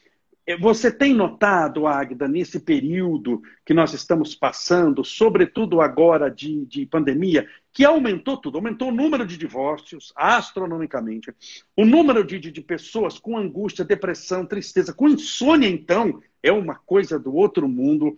É, 0.47 0.57
você 0.57 0.91
tem 0.91 1.13
notado, 1.13 1.87
Agda, 1.87 2.27
nesse 2.27 2.59
período 2.59 3.43
que 3.63 3.75
nós 3.75 3.93
estamos 3.93 4.35
passando, 4.35 5.05
sobretudo 5.05 5.83
agora 5.83 6.31
de, 6.31 6.65
de, 6.65 6.87
pandemia, 6.87 7.47
que 7.75 7.85
aumentou 7.85 8.39
tudo, 8.39 8.57
aumentou 8.57 8.89
o 8.89 8.95
número 8.95 9.27
de 9.27 9.37
divórcios 9.37 10.11
astronomicamente, 10.17 11.35
o 11.77 11.85
número 11.85 12.25
de, 12.25 12.39
de, 12.39 12.51
de 12.51 12.63
pessoas 12.63 13.19
com 13.19 13.37
angústia, 13.37 13.85
depressão, 13.85 14.47
tristeza, 14.47 14.95
com 14.95 15.11
insônia, 15.11 15.69
então, 15.69 16.23
é 16.43 16.51
uma 16.51 16.77
coisa 16.77 17.19
do 17.19 17.35
outro 17.35 17.69
mundo. 17.69 18.17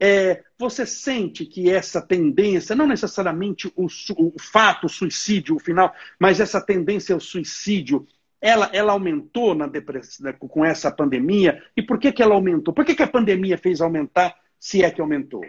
É, 0.00 0.44
você 0.56 0.86
sente 0.86 1.44
que 1.44 1.68
essa 1.70 2.00
tendência, 2.00 2.76
não 2.76 2.86
necessariamente 2.86 3.66
o, 3.76 3.86
o 3.86 4.38
fato, 4.38 4.86
o 4.86 4.88
suicídio, 4.88 5.56
o 5.56 5.60
final, 5.60 5.92
mas 6.18 6.38
essa 6.38 6.60
tendência 6.60 7.14
ao 7.14 7.20
suicídio 7.20 8.06
ela, 8.40 8.70
ela 8.72 8.92
aumentou 8.92 9.54
na 9.54 9.66
depressão, 9.66 10.26
né, 10.26 10.32
com 10.32 10.64
essa 10.64 10.90
pandemia? 10.90 11.62
E 11.76 11.82
por 11.82 11.98
que, 11.98 12.12
que 12.12 12.22
ela 12.22 12.34
aumentou? 12.34 12.72
Por 12.72 12.84
que, 12.84 12.94
que 12.94 13.02
a 13.02 13.08
pandemia 13.08 13.58
fez 13.58 13.80
aumentar, 13.80 14.36
se 14.58 14.82
é 14.84 14.90
que 14.90 15.00
aumentou? 15.00 15.44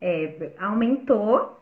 É, 0.00 0.52
aumentou, 0.58 1.61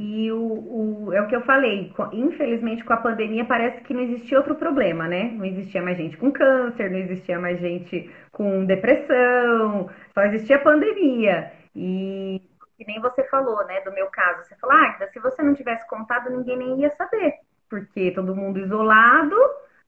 e 0.00 0.30
o, 0.30 1.06
o, 1.06 1.12
é 1.12 1.20
o 1.20 1.26
que 1.26 1.34
eu 1.34 1.42
falei, 1.42 1.92
infelizmente 2.12 2.84
com 2.84 2.92
a 2.92 2.98
pandemia 2.98 3.44
parece 3.44 3.80
que 3.82 3.92
não 3.92 4.02
existia 4.02 4.38
outro 4.38 4.54
problema, 4.54 5.08
né? 5.08 5.24
Não 5.32 5.44
existia 5.44 5.82
mais 5.82 5.96
gente 5.96 6.16
com 6.16 6.30
câncer, 6.30 6.90
não 6.90 6.98
existia 6.98 7.38
mais 7.38 7.58
gente 7.58 8.08
com 8.30 8.64
depressão, 8.64 9.90
só 10.14 10.22
existia 10.22 10.58
pandemia. 10.60 11.52
E 11.74 12.40
que 12.76 12.86
nem 12.86 13.00
você 13.00 13.24
falou, 13.24 13.66
né, 13.66 13.80
do 13.80 13.92
meu 13.92 14.06
caso, 14.06 14.44
você 14.44 14.54
falou, 14.56 14.76
ah, 14.76 15.08
se 15.12 15.18
você 15.18 15.42
não 15.42 15.52
tivesse 15.52 15.84
contado, 15.88 16.30
ninguém 16.30 16.56
nem 16.56 16.80
ia 16.80 16.94
saber 16.94 17.34
porque 17.68 18.10
todo 18.12 18.34
mundo 18.34 18.58
isolado, 18.58 19.36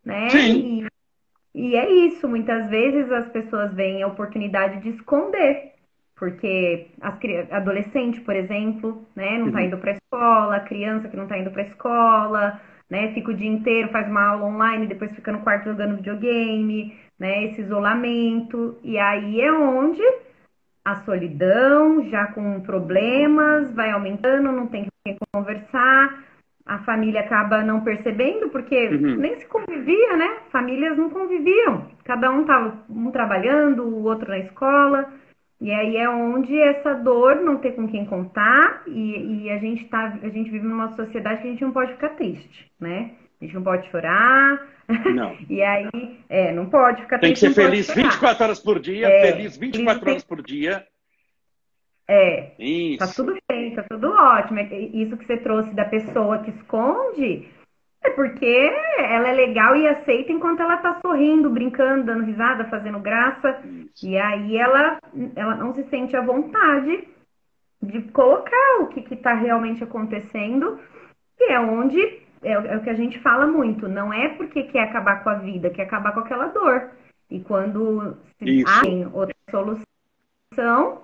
né? 0.05 0.29
Sim. 0.31 0.87
E, 1.55 1.71
e 1.73 1.77
é 1.77 1.91
isso, 1.91 2.29
muitas 2.29 2.69
vezes 2.69 3.11
as 3.11 3.29
pessoas 3.29 3.73
veem 3.75 4.03
a 4.03 4.07
oportunidade 4.07 4.81
de 4.81 4.91
esconder, 4.91 5.70
porque 6.21 6.89
as 7.01 7.15
adolescente, 7.51 8.21
por 8.21 8.37
exemplo, 8.37 9.03
né, 9.17 9.39
não 9.39 9.47
está 9.47 9.59
uhum. 9.59 9.65
indo 9.65 9.79
para 9.79 9.93
a 9.93 9.95
escola, 9.95 10.61
criança 10.61 11.09
que 11.09 11.17
não 11.17 11.25
está 11.25 11.39
indo 11.39 11.51
para 11.51 11.63
a 11.63 11.67
escola, 11.67 12.61
né, 12.91 13.13
fica 13.15 13.31
o 13.31 13.35
dia 13.35 13.49
inteiro, 13.49 13.89
faz 13.89 14.07
uma 14.07 14.27
aula 14.27 14.45
online, 14.45 14.87
depois 14.87 15.11
fica 15.13 15.33
no 15.33 15.41
quarto 15.41 15.71
jogando 15.71 15.97
videogame, 15.97 16.95
né? 17.19 17.45
Esse 17.45 17.63
isolamento. 17.63 18.79
E 18.83 18.99
aí 18.99 19.41
é 19.41 19.51
onde 19.51 20.03
a 20.85 20.97
solidão, 20.97 22.07
já 22.11 22.27
com 22.27 22.61
problemas, 22.61 23.73
vai 23.73 23.91
aumentando, 23.91 24.53
não 24.53 24.67
tem 24.67 24.89
quem 25.05 25.17
conversar, 25.33 26.23
a 26.67 26.79
família 26.81 27.21
acaba 27.21 27.63
não 27.63 27.81
percebendo, 27.81 28.51
porque 28.51 28.89
uhum. 28.89 29.17
nem 29.17 29.39
se 29.39 29.47
convivia, 29.47 30.17
né? 30.17 30.39
Famílias 30.51 30.99
não 30.99 31.09
conviviam. 31.09 31.87
Cada 32.05 32.31
um 32.31 32.43
estava 32.43 32.77
um 32.91 33.11
trabalhando, 33.11 33.85
o 33.85 34.05
outro 34.05 34.29
na 34.29 34.39
escola. 34.39 35.11
E 35.61 35.71
aí 35.71 35.97
é 35.97 36.09
onde 36.09 36.59
essa 36.59 36.95
dor 36.95 37.37
não 37.37 37.59
ter 37.59 37.73
com 37.73 37.87
quem 37.87 38.07
contar 38.07 38.83
e, 38.87 39.45
e, 39.45 39.51
a 39.51 39.59
gente 39.59 39.85
tá, 39.87 40.19
a 40.23 40.29
gente 40.29 40.51
vive 40.51 40.67
numa 40.67 40.97
sociedade 40.97 41.43
que 41.43 41.49
a 41.49 41.51
gente 41.51 41.63
não 41.63 41.73
pode 41.73 41.93
ficar 41.93 42.11
triste, 42.11 42.71
né? 42.81 43.11
A 43.39 43.45
gente 43.45 43.55
não 43.55 43.63
pode 43.63 43.91
chorar. 43.91 44.67
Não. 45.15 45.37
e 45.51 45.63
aí, 45.63 46.19
é, 46.31 46.53
não 46.53 46.71
pode 46.71 47.03
ficar 47.03 47.19
Tem 47.19 47.35
triste. 47.35 47.43
Tem 47.43 47.51
que 47.51 47.55
ser 47.55 47.63
feliz 47.63 47.95
24 47.95 48.45
horas 48.45 48.59
por 48.59 48.81
dia, 48.81 49.07
é, 49.07 49.33
feliz 49.33 49.59
24 49.59 50.11
horas 50.11 50.25
por 50.25 50.43
dia. 50.43 50.87
É. 52.09 52.53
Isso. 52.59 52.99
Tá 52.99 53.07
tudo 53.09 53.37
bem, 53.49 53.75
tá 53.75 53.85
tudo 53.89 54.11
ótimo. 54.11 54.59
É 54.61 54.79
isso 54.79 55.17
que 55.17 55.27
você 55.27 55.37
trouxe 55.37 55.75
da 55.75 55.85
pessoa 55.85 56.39
que 56.39 56.51
esconde 56.51 57.47
é 58.03 58.11
porque 58.11 58.73
ela 58.99 59.29
é 59.29 59.35
legal 59.35 59.77
e 59.77 59.87
aceita 59.87 60.33
enquanto 60.33 60.61
ela 60.61 60.79
tá 60.79 60.99
sorrindo, 61.01 61.51
brincando, 61.51 62.05
dando 62.05 62.25
risada, 62.25 62.65
fazendo 62.65 62.99
graça. 62.99 63.61
Isso. 63.65 64.07
E 64.07 64.17
aí 64.17 64.57
ela, 64.57 64.99
ela 65.37 65.55
não 65.55 65.75
se 65.75 65.85
sente 65.85 66.17
à 66.17 66.23
vontade 66.23 67.07
de 67.83 68.03
colocar 68.13 68.81
o 68.81 68.87
que, 68.87 69.03
que 69.03 69.17
tá 69.17 69.35
realmente 69.35 69.85
acontecendo. 69.85 70.81
E 71.39 71.53
é 71.53 71.61
onde 71.61 72.01
é, 72.43 72.53
é 72.53 72.77
o 72.77 72.83
que 72.83 72.91
a 72.91 72.95
gente 72.95 73.19
fala 73.21 73.47
muito. 73.47 73.87
Não 73.87 74.13
é 74.13 74.31
porque 74.31 74.65
quer 74.65 74.85
acabar 74.85 75.23
com 75.23 75.29
a 75.29 75.35
vida, 75.35 75.71
quer 75.71 75.83
acabar 75.83 76.13
com 76.13 76.21
aquela 76.21 76.47
dor. 76.47 76.91
E 77.31 77.41
quando 77.41 78.17
se 78.39 78.65
tem 78.83 79.07
outra 79.13 79.37
solução, 79.51 81.03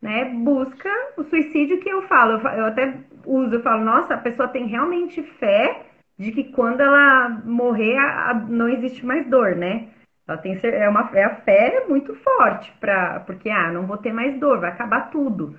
né, 0.00 0.26
busca 0.26 0.90
o 1.16 1.24
suicídio 1.24 1.80
que 1.80 1.88
eu 1.88 2.02
falo. 2.02 2.32
Eu, 2.32 2.48
eu 2.50 2.66
até 2.66 2.98
uso, 3.24 3.54
eu 3.54 3.62
falo, 3.62 3.82
nossa, 3.82 4.14
a 4.14 4.18
pessoa 4.18 4.48
tem 4.48 4.66
realmente 4.66 5.22
fé 5.38 5.87
de 6.18 6.32
que 6.32 6.44
quando 6.44 6.80
ela 6.80 7.28
morrer 7.44 7.96
a, 7.96 8.30
a, 8.30 8.34
não 8.34 8.68
existe 8.68 9.06
mais 9.06 9.26
dor, 9.28 9.54
né? 9.54 9.88
Ela 10.26 10.36
tem 10.38 10.58
é 10.62 10.88
uma 10.88 11.08
é 11.14 11.24
a 11.24 11.36
fé 11.36 11.86
muito 11.88 12.14
forte 12.16 12.70
para 12.80 13.20
porque 13.20 13.48
ah, 13.48 13.72
não 13.72 13.86
vou 13.86 13.96
ter 13.96 14.12
mais 14.12 14.38
dor, 14.38 14.60
vai 14.60 14.70
acabar 14.70 15.10
tudo. 15.10 15.56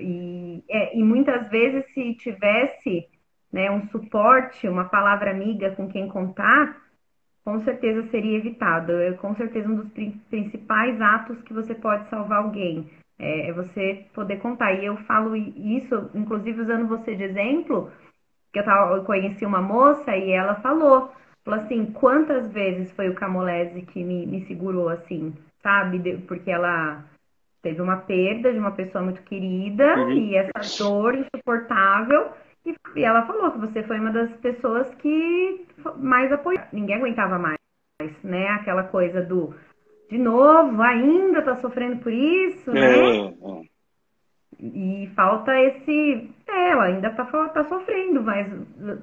E, 0.00 0.62
é, 0.68 0.96
e 0.96 1.02
muitas 1.02 1.48
vezes 1.48 1.84
se 1.92 2.14
tivesse 2.14 3.08
né, 3.52 3.70
um 3.70 3.88
suporte, 3.88 4.68
uma 4.68 4.84
palavra 4.84 5.30
amiga 5.30 5.72
com 5.72 5.88
quem 5.88 6.08
contar, 6.08 6.76
com 7.44 7.60
certeza 7.64 8.08
seria 8.10 8.38
evitado. 8.38 8.92
É 8.92 9.12
com 9.12 9.34
certeza 9.34 9.68
um 9.68 9.76
dos 9.76 9.90
principais 10.28 11.00
atos 11.00 11.40
que 11.42 11.52
você 11.52 11.74
pode 11.74 12.08
salvar 12.08 12.44
alguém. 12.44 12.88
É, 13.18 13.48
é 13.48 13.52
você 13.52 14.06
poder 14.14 14.38
contar. 14.38 14.72
E 14.74 14.86
eu 14.86 14.96
falo 14.98 15.34
isso, 15.36 16.10
inclusive 16.14 16.62
usando 16.62 16.86
você 16.86 17.14
de 17.14 17.24
exemplo, 17.24 17.90
eu, 18.58 18.64
tava, 18.64 18.96
eu 18.96 19.04
conheci 19.04 19.44
uma 19.44 19.62
moça 19.62 20.16
e 20.16 20.30
ela 20.30 20.56
falou, 20.56 21.12
falou 21.44 21.60
assim, 21.60 21.86
quantas 21.86 22.50
vezes 22.52 22.90
foi 22.92 23.08
o 23.08 23.14
Camolese 23.14 23.82
que 23.82 24.02
me, 24.02 24.26
me 24.26 24.44
segurou 24.46 24.88
assim, 24.88 25.34
sabe? 25.62 26.18
Porque 26.26 26.50
ela 26.50 27.04
teve 27.62 27.80
uma 27.80 27.98
perda 27.98 28.52
de 28.52 28.58
uma 28.58 28.72
pessoa 28.72 29.04
muito 29.04 29.22
querida 29.22 29.96
uhum. 29.98 30.12
e 30.12 30.36
essa 30.36 30.82
dor 30.82 31.14
insuportável. 31.14 32.32
E, 32.64 32.74
e 32.96 33.04
ela 33.04 33.26
falou 33.26 33.52
que 33.52 33.58
você 33.58 33.82
foi 33.82 33.98
uma 33.98 34.10
das 34.10 34.30
pessoas 34.36 34.92
que 34.96 35.66
mais 35.96 36.30
apoiou. 36.32 36.62
Ninguém 36.72 36.96
aguentava 36.96 37.38
mais, 37.38 37.58
né? 38.22 38.48
Aquela 38.48 38.84
coisa 38.84 39.22
do 39.22 39.54
de 40.10 40.18
novo, 40.18 40.82
ainda 40.82 41.40
tá 41.40 41.56
sofrendo 41.60 42.02
por 42.02 42.12
isso, 42.12 42.72
né? 42.72 42.98
É, 42.98 43.26
é. 43.26 43.62
E 44.60 45.10
falta 45.14 45.58
esse. 45.58 46.28
É, 46.52 46.70
ela 46.70 46.84
ainda 46.84 47.10
tá, 47.10 47.24
tá 47.24 47.64
sofrendo, 47.64 48.22
mas 48.22 48.46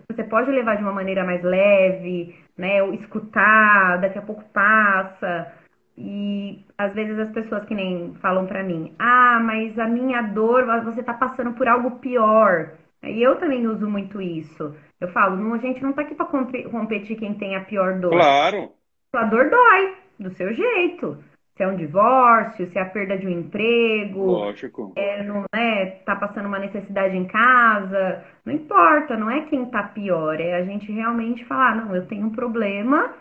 você 0.10 0.24
pode 0.24 0.52
levar 0.52 0.76
de 0.76 0.84
uma 0.84 0.92
maneira 0.92 1.24
mais 1.24 1.42
leve, 1.42 2.36
né? 2.58 2.86
Escutar, 2.96 3.98
daqui 4.02 4.18
a 4.18 4.22
pouco 4.22 4.44
passa. 4.52 5.54
E 5.98 6.64
às 6.78 6.94
vezes 6.94 7.18
as 7.18 7.32
pessoas 7.32 7.66
que 7.66 7.74
nem 7.74 8.14
falam 8.22 8.46
para 8.46 8.64
mim, 8.64 8.94
ah, 9.00 9.40
mas 9.44 9.78
a 9.80 9.88
minha 9.88 10.22
dor, 10.22 10.66
você 10.84 11.02
tá 11.02 11.14
passando 11.14 11.54
por 11.54 11.68
algo 11.68 12.00
pior. 12.00 12.74
E 13.04 13.22
eu 13.22 13.38
também 13.38 13.66
uso 13.68 13.90
muito 13.90 14.22
isso. 14.22 14.76
Eu 15.00 15.08
falo, 15.10 15.38
não, 15.38 15.54
a 15.54 15.58
gente 15.58 15.82
não 15.82 15.94
tá 15.94 16.02
aqui 16.02 16.16
para 16.16 16.26
competir 16.26 17.18
quem 17.18 17.34
tem 17.36 17.56
a 17.56 17.64
pior 17.64 18.00
dor. 18.00 18.12
Claro. 18.12 18.72
Sua 19.16 19.24
dor 19.24 19.50
dói 19.50 19.96
do 20.20 20.30
seu 20.32 20.54
jeito. 20.54 21.18
Se 21.58 21.64
é 21.64 21.68
um 21.68 21.76
divórcio, 21.76 22.70
se 22.72 22.78
é 22.78 22.82
a 22.82 22.86
perda 22.86 23.18
de 23.18 23.28
um 23.28 23.32
emprego, 23.32 24.26
Lógico. 24.26 24.94
É, 24.96 25.24
não 25.24 25.44
é, 25.54 25.86
tá 26.06 26.16
passando 26.16 26.46
uma 26.48 26.60
necessidade 26.60 27.16
em 27.18 27.26
casa, 27.26 28.24
não 28.46 28.54
importa, 28.54 29.18
não 29.18 29.30
é 29.30 29.42
quem 29.48 29.66
tá 29.66 29.84
pior, 29.84 30.40
é 30.40 30.56
a 30.56 30.64
gente 30.64 30.92
realmente 30.92 31.44
falar, 31.46 31.76
não, 31.76 31.96
eu 31.96 32.08
tenho 32.08 32.28
um 32.28 32.32
problema 32.32 33.14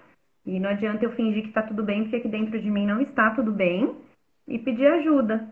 e 0.45 0.61
não 0.61 0.71
adianta 0.71 1.05
eu 1.05 1.13
fingir 1.13 1.43
que 1.43 1.53
tá 1.53 1.63
tudo 1.63 1.83
bem, 1.83 2.03
porque 2.03 2.17
aqui 2.17 2.29
dentro 2.29 2.61
de 2.61 2.71
mim 2.71 2.87
não 2.87 3.01
está 3.01 3.31
tudo 3.31 3.51
bem, 3.51 3.97
e 4.47 4.59
pedir 4.59 4.87
ajuda. 4.87 5.49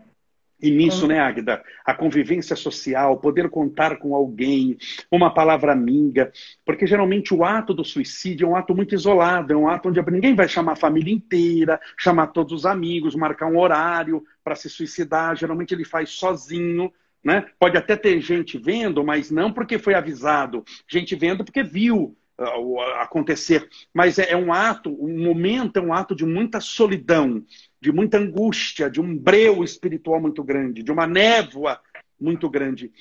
E 0.65 0.71
nisso, 0.71 1.05
né, 1.05 1.19
Águida, 1.19 1.63
a 1.85 1.93
convivência 1.93 2.55
social, 2.55 3.19
poder 3.19 3.51
contar 3.51 3.97
com 3.97 4.15
alguém, 4.15 4.75
uma 5.11 5.31
palavra 5.31 5.71
amiga, 5.71 6.31
porque 6.65 6.87
geralmente 6.87 7.35
o 7.35 7.43
ato 7.43 7.71
do 7.71 7.85
suicídio 7.85 8.47
é 8.47 8.49
um 8.49 8.55
ato 8.55 8.73
muito 8.73 8.95
isolado, 8.95 9.53
é 9.53 9.55
um 9.55 9.67
ato 9.67 9.89
onde 9.89 10.01
ninguém 10.09 10.33
vai 10.33 10.47
chamar 10.47 10.71
a 10.71 10.75
família 10.75 11.13
inteira, 11.13 11.79
chamar 11.95 12.27
todos 12.27 12.51
os 12.51 12.65
amigos, 12.65 13.13
marcar 13.13 13.45
um 13.45 13.59
horário 13.59 14.23
para 14.43 14.55
se 14.55 14.67
suicidar, 14.67 15.35
geralmente 15.35 15.71
ele 15.71 15.85
faz 15.85 16.09
sozinho, 16.09 16.91
né? 17.23 17.45
Pode 17.59 17.77
até 17.77 17.95
ter 17.95 18.19
gente 18.19 18.57
vendo, 18.57 19.03
mas 19.03 19.29
não 19.29 19.53
porque 19.53 19.77
foi 19.77 19.93
avisado, 19.93 20.63
gente 20.87 21.15
vendo 21.15 21.45
porque 21.45 21.61
viu 21.61 22.17
uh, 22.39 22.79
acontecer, 23.01 23.69
mas 23.93 24.17
é, 24.17 24.31
é 24.31 24.35
um 24.35 24.51
ato, 24.51 24.89
um 24.89 25.23
momento 25.23 25.77
é 25.77 25.81
um 25.81 25.93
ato 25.93 26.15
de 26.15 26.25
muita 26.25 26.59
solidão, 26.59 27.43
de 27.85 27.91
muita 27.91 28.17
angústia, 28.17 28.89
de 28.89 28.99
um 28.99 29.15
breu 29.15 29.63
espiritual 29.63 30.19
muito 30.19 30.43
grande, 30.43 30.81
de 30.81 30.91
uma 30.91 31.05
névoa 31.05 31.79
muito 32.19 32.49
grande. 32.49 32.91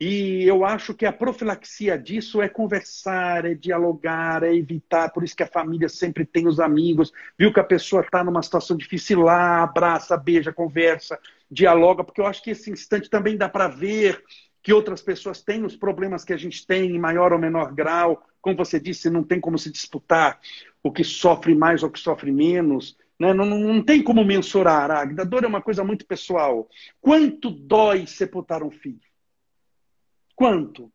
E 0.00 0.42
eu 0.42 0.64
acho 0.64 0.94
que 0.94 1.06
a 1.06 1.12
profilaxia 1.12 1.96
disso 1.96 2.42
é 2.42 2.48
conversar, 2.48 3.44
é 3.44 3.54
dialogar, 3.54 4.42
é 4.42 4.52
evitar. 4.52 5.12
Por 5.12 5.22
isso 5.22 5.36
que 5.36 5.44
a 5.44 5.46
família 5.46 5.88
sempre 5.88 6.24
tem 6.24 6.48
os 6.48 6.58
amigos. 6.58 7.12
Viu 7.38 7.52
que 7.52 7.60
a 7.60 7.64
pessoa 7.64 8.02
está 8.02 8.24
numa 8.24 8.42
situação 8.42 8.76
difícil 8.76 9.20
lá, 9.20 9.62
abraça, 9.62 10.16
beija, 10.16 10.52
conversa, 10.52 11.16
dialoga, 11.48 12.02
porque 12.02 12.20
eu 12.20 12.26
acho 12.26 12.42
que 12.42 12.50
esse 12.50 12.68
instante 12.68 13.08
também 13.08 13.36
dá 13.36 13.48
para 13.48 13.68
ver 13.68 14.20
que 14.60 14.72
outras 14.72 15.00
pessoas 15.02 15.40
têm 15.40 15.64
os 15.64 15.76
problemas 15.76 16.24
que 16.24 16.32
a 16.32 16.36
gente 16.36 16.66
tem 16.66 16.90
em 16.90 16.98
maior 16.98 17.32
ou 17.32 17.38
menor 17.38 17.72
grau. 17.72 18.26
Como 18.40 18.56
você 18.56 18.80
disse, 18.80 19.08
não 19.08 19.22
tem 19.22 19.38
como 19.38 19.56
se 19.56 19.70
disputar 19.70 20.40
o 20.82 20.90
que 20.90 21.04
sofre 21.04 21.54
mais 21.54 21.84
ou 21.84 21.88
o 21.88 21.92
que 21.92 22.00
sofre 22.00 22.32
menos. 22.32 22.96
Né? 23.22 23.32
Não, 23.32 23.44
não, 23.44 23.56
não, 23.56 23.82
tem 23.84 24.02
como 24.02 24.24
mensurar. 24.24 24.90
A 24.90 25.04
dor 25.04 25.44
é 25.44 25.46
uma 25.46 25.62
coisa 25.62 25.84
muito 25.84 26.04
pessoal. 26.04 26.68
Quanto 27.00 27.50
dói 27.50 28.04
sepultar 28.04 28.64
um 28.64 28.70
filho? 28.70 28.98
Quanto? 30.34 30.92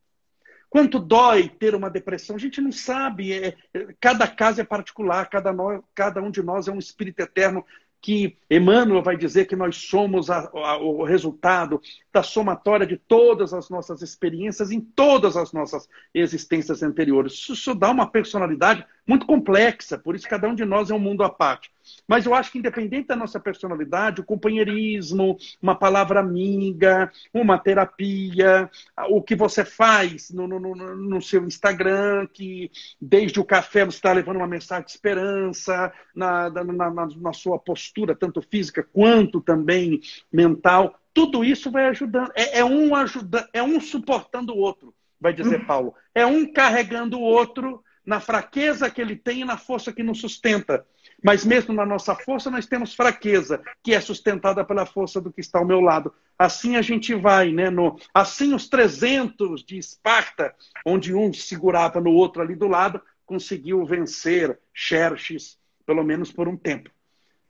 Quanto 0.69 0.99
dói 0.99 1.47
ter 1.47 1.73
uma 1.73 1.89
depressão? 1.89 2.35
A 2.35 2.39
gente 2.39 2.59
não 2.59 2.73
sabe. 2.73 3.31
É, 3.31 3.55
é, 3.73 3.87
cada 4.01 4.27
caso 4.27 4.59
é 4.59 4.65
particular, 4.65 5.29
cada, 5.29 5.55
cada 5.95 6.21
um 6.21 6.29
de 6.29 6.43
nós 6.43 6.67
é 6.67 6.71
um 6.71 6.79
espírito 6.79 7.21
eterno 7.21 7.65
que 8.01 8.37
Emmanuel 8.51 9.01
vai 9.01 9.15
dizer 9.15 9.45
que 9.45 9.55
nós 9.55 9.77
somos 9.77 10.29
a, 10.29 10.49
a, 10.53 10.77
o 10.77 11.03
resultado 11.03 11.81
da 12.11 12.21
somatória 12.21 12.85
de 12.85 12.97
todas 12.97 13.53
as 13.53 13.69
nossas 13.69 14.01
experiências 14.01 14.69
em 14.69 14.81
todas 14.81 15.37
as 15.37 15.53
nossas 15.53 15.87
existências 16.13 16.83
anteriores. 16.83 17.33
Isso, 17.33 17.53
isso 17.53 17.73
dá 17.73 17.89
uma 17.89 18.05
personalidade 18.05 18.85
muito 19.07 19.25
complexa, 19.25 19.97
por 19.97 20.15
isso 20.15 20.27
cada 20.27 20.47
um 20.47 20.53
de 20.53 20.65
nós 20.65 20.91
é 20.91 20.93
um 20.93 20.99
mundo 20.99 21.23
à 21.23 21.29
parte. 21.29 21.71
Mas 22.05 22.25
eu 22.25 22.35
acho 22.35 22.51
que, 22.51 22.59
independente 22.59 23.07
da 23.07 23.15
nossa 23.15 23.39
personalidade, 23.39 24.19
o 24.19 24.25
companheirismo, 24.25 25.37
uma 25.61 25.75
palavra 25.75 26.19
amiga, 26.19 27.09
uma 27.33 27.57
terapia, 27.57 28.69
o 29.09 29.21
que 29.21 29.35
você 29.35 29.63
faz 29.63 30.29
no, 30.29 30.47
no, 30.47 30.59
no 30.59 31.21
seu 31.21 31.45
Instagram, 31.45 32.27
que 32.31 32.69
desde 32.99 33.39
o 33.39 33.45
café 33.45 33.85
você 33.85 33.97
está 33.97 34.11
levando 34.11 34.37
uma 34.37 34.47
mensagem 34.47 34.85
de 34.85 34.91
esperança, 34.91 35.91
na, 36.13 36.49
na, 36.49 36.63
na, 36.91 37.07
na 37.07 37.33
sua 37.33 37.57
postura, 37.57 38.15
tanto 38.15 38.41
física 38.41 38.83
quanto 38.83 39.39
também 39.39 40.01
mental, 40.31 40.99
tudo 41.13 41.43
isso 41.43 41.71
vai 41.71 41.87
ajudando. 41.87 42.31
É, 42.35 42.59
é 42.59 42.65
um 42.65 42.93
ajudando, 42.93 43.47
é 43.53 43.63
um 43.63 43.79
suportando 43.79 44.53
o 44.53 44.57
outro, 44.57 44.93
vai 45.19 45.33
dizer 45.33 45.65
Paulo. 45.65 45.95
É 46.13 46.25
um 46.25 46.51
carregando 46.51 47.17
o 47.17 47.23
outro 47.23 47.83
na 48.07 48.21
fraqueza 48.21 48.89
que 48.89 49.01
ele 49.01 49.17
tem 49.17 49.41
e 49.41 49.45
na 49.45 49.57
força 49.57 49.91
que 49.91 50.01
nos 50.01 50.21
sustenta. 50.21 50.85
Mas 51.21 51.43
mesmo 51.43 51.73
na 51.73 51.85
nossa 51.85 52.15
força, 52.15 52.49
nós 52.49 52.65
temos 52.65 52.95
fraqueza, 52.95 53.61
que 53.83 53.93
é 53.93 53.99
sustentada 53.99 54.63
pela 54.63 54.85
força 54.85 55.19
do 55.19 55.31
que 55.31 55.41
está 55.41 55.59
ao 55.59 55.65
meu 55.65 55.81
lado. 55.81 56.13
Assim 56.39 56.77
a 56.77 56.81
gente 56.81 57.13
vai, 57.13 57.51
né? 57.51 57.69
No, 57.69 57.99
assim 58.13 58.53
os 58.53 58.69
300 58.69 59.61
de 59.61 59.77
Esparta, 59.77 60.55
onde 60.85 61.13
um 61.13 61.33
segurava 61.33 61.99
no 61.99 62.11
outro 62.11 62.41
ali 62.41 62.55
do 62.55 62.69
lado, 62.69 63.01
conseguiu 63.25 63.85
vencer 63.85 64.57
Xerxes, 64.73 65.57
pelo 65.85 66.01
menos 66.01 66.31
por 66.31 66.47
um 66.47 66.55
tempo. 66.55 66.89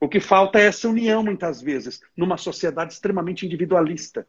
O 0.00 0.08
que 0.08 0.18
falta 0.18 0.58
é 0.58 0.66
essa 0.66 0.88
união, 0.88 1.22
muitas 1.22 1.62
vezes, 1.62 2.00
numa 2.16 2.36
sociedade 2.36 2.92
extremamente 2.92 3.46
individualista. 3.46 4.26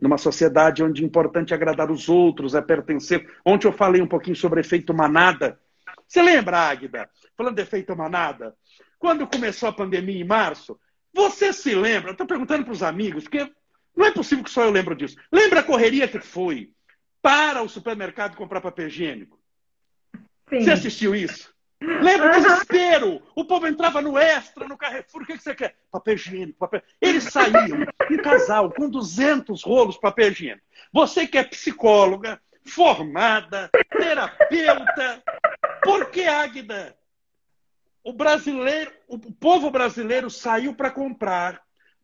Numa 0.00 0.18
sociedade 0.18 0.82
onde 0.82 1.02
é 1.02 1.06
importante 1.06 1.54
agradar 1.54 1.90
os 1.90 2.08
outros, 2.08 2.54
é 2.54 2.60
pertencer. 2.60 3.28
Ontem 3.44 3.68
eu 3.68 3.72
falei 3.72 4.02
um 4.02 4.06
pouquinho 4.06 4.34
sobre 4.34 4.60
efeito 4.60 4.92
manada. 4.92 5.60
Você 6.06 6.20
lembra, 6.20 6.58
Águida? 6.58 7.08
Falando 7.36 7.56
de 7.56 7.62
efeito 7.62 7.96
manada. 7.96 8.54
Quando 8.98 9.26
começou 9.26 9.68
a 9.68 9.72
pandemia 9.72 10.20
em 10.20 10.24
março, 10.24 10.78
você 11.14 11.52
se 11.52 11.74
lembra? 11.74 12.12
Estou 12.12 12.26
perguntando 12.26 12.64
para 12.64 12.72
os 12.72 12.82
amigos, 12.82 13.24
porque 13.24 13.50
não 13.96 14.06
é 14.06 14.10
possível 14.10 14.44
que 14.44 14.50
só 14.50 14.64
eu 14.64 14.70
lembro 14.70 14.96
disso. 14.96 15.16
Lembra 15.30 15.60
a 15.60 15.64
correria 15.64 16.08
que 16.08 16.20
foi 16.20 16.72
para 17.20 17.62
o 17.62 17.68
supermercado 17.68 18.36
comprar 18.36 18.60
papel 18.60 18.88
higiênico? 18.88 19.38
Sim. 20.48 20.60
Você 20.60 20.70
assistiu 20.70 21.14
isso? 21.14 21.51
Lembra 22.00 22.30
o 22.30 22.40
desespero? 22.40 23.22
O 23.34 23.44
povo 23.44 23.66
entrava 23.66 24.00
no 24.00 24.16
extra, 24.16 24.68
no 24.68 24.76
Carrefour, 24.76 25.22
o 25.22 25.26
que, 25.26 25.36
você 25.36 25.54
quer? 25.54 25.74
Papel 25.90 26.14
higiênico, 26.14 26.58
papel. 26.58 26.82
Eles 27.00 27.24
saíam, 27.24 27.86
um 28.10 28.16
casal, 28.18 28.70
com 28.70 28.88
200 28.88 29.62
rolos 29.64 29.96
de 29.96 30.00
papel 30.00 30.30
higiênico. 30.30 30.66
Você 30.92 31.26
que 31.26 31.38
é 31.38 31.44
psicóloga, 31.44 32.40
formada, 32.64 33.70
terapeuta, 33.90 35.22
por 35.82 36.10
que, 36.10 36.24
Águida? 36.24 36.96
O 38.04 38.12
brasileiro, 38.12 38.92
o 39.08 39.18
povo 39.18 39.70
brasileiro 39.70 40.30
saiu 40.30 40.74
para 40.74 40.90
comprar 40.90 41.60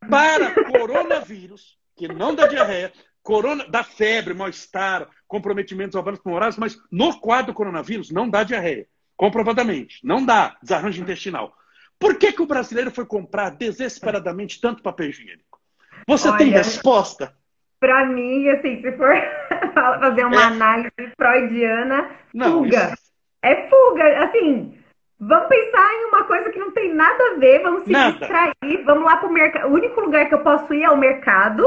para 0.08 0.54
coronavírus, 0.64 1.76
que 1.96 2.06
não 2.06 2.34
dá 2.34 2.46
diarreia, 2.46 2.92
corona, 3.22 3.66
dá 3.68 3.82
febre, 3.82 4.32
mal-estar, 4.32 5.08
comprometimentos 5.26 5.96
urbanos 5.96 6.20
pulmonares, 6.20 6.56
mas 6.56 6.78
no 6.90 7.18
quadro 7.20 7.52
do 7.52 7.56
coronavírus 7.56 8.10
não 8.10 8.28
dá 8.28 8.44
diarreia. 8.44 8.88
Comprovadamente. 9.18 9.98
Não 10.04 10.24
dá 10.24 10.56
desarranjo 10.62 11.02
intestinal. 11.02 11.52
Por 11.98 12.16
que, 12.16 12.32
que 12.32 12.40
o 12.40 12.46
brasileiro 12.46 12.92
foi 12.92 13.04
comprar 13.04 13.50
desesperadamente 13.50 14.60
tanto 14.60 14.82
papel 14.82 15.10
higiênico? 15.10 15.58
Você 16.06 16.28
Olha, 16.28 16.38
tem 16.38 16.48
resposta? 16.50 17.34
Para 17.80 18.06
mim, 18.06 18.48
assim, 18.48 18.80
se 18.80 18.92
for 18.92 19.12
fazer 19.74 20.24
uma 20.24 20.40
é. 20.40 20.44
análise 20.44 21.12
freudiana, 21.16 22.10
não, 22.32 22.62
fuga. 22.62 22.92
Isso... 22.94 23.12
É 23.42 23.68
fuga. 23.68 24.24
Assim, 24.24 24.78
vamos 25.18 25.48
pensar 25.48 25.94
em 25.94 26.04
uma 26.06 26.22
coisa 26.22 26.50
que 26.50 26.58
não 26.60 26.70
tem 26.70 26.94
nada 26.94 27.32
a 27.32 27.38
ver, 27.38 27.60
vamos 27.62 27.82
se 27.82 27.90
nada. 27.90 28.12
distrair, 28.12 28.84
vamos 28.84 29.04
lá 29.04 29.16
para 29.16 29.28
o 29.28 29.32
mercado. 29.32 29.68
O 29.68 29.74
único 29.74 30.00
lugar 30.00 30.28
que 30.28 30.34
eu 30.34 30.40
posso 30.44 30.72
ir 30.72 30.84
é 30.84 30.90
o 30.90 30.96
mercado 30.96 31.64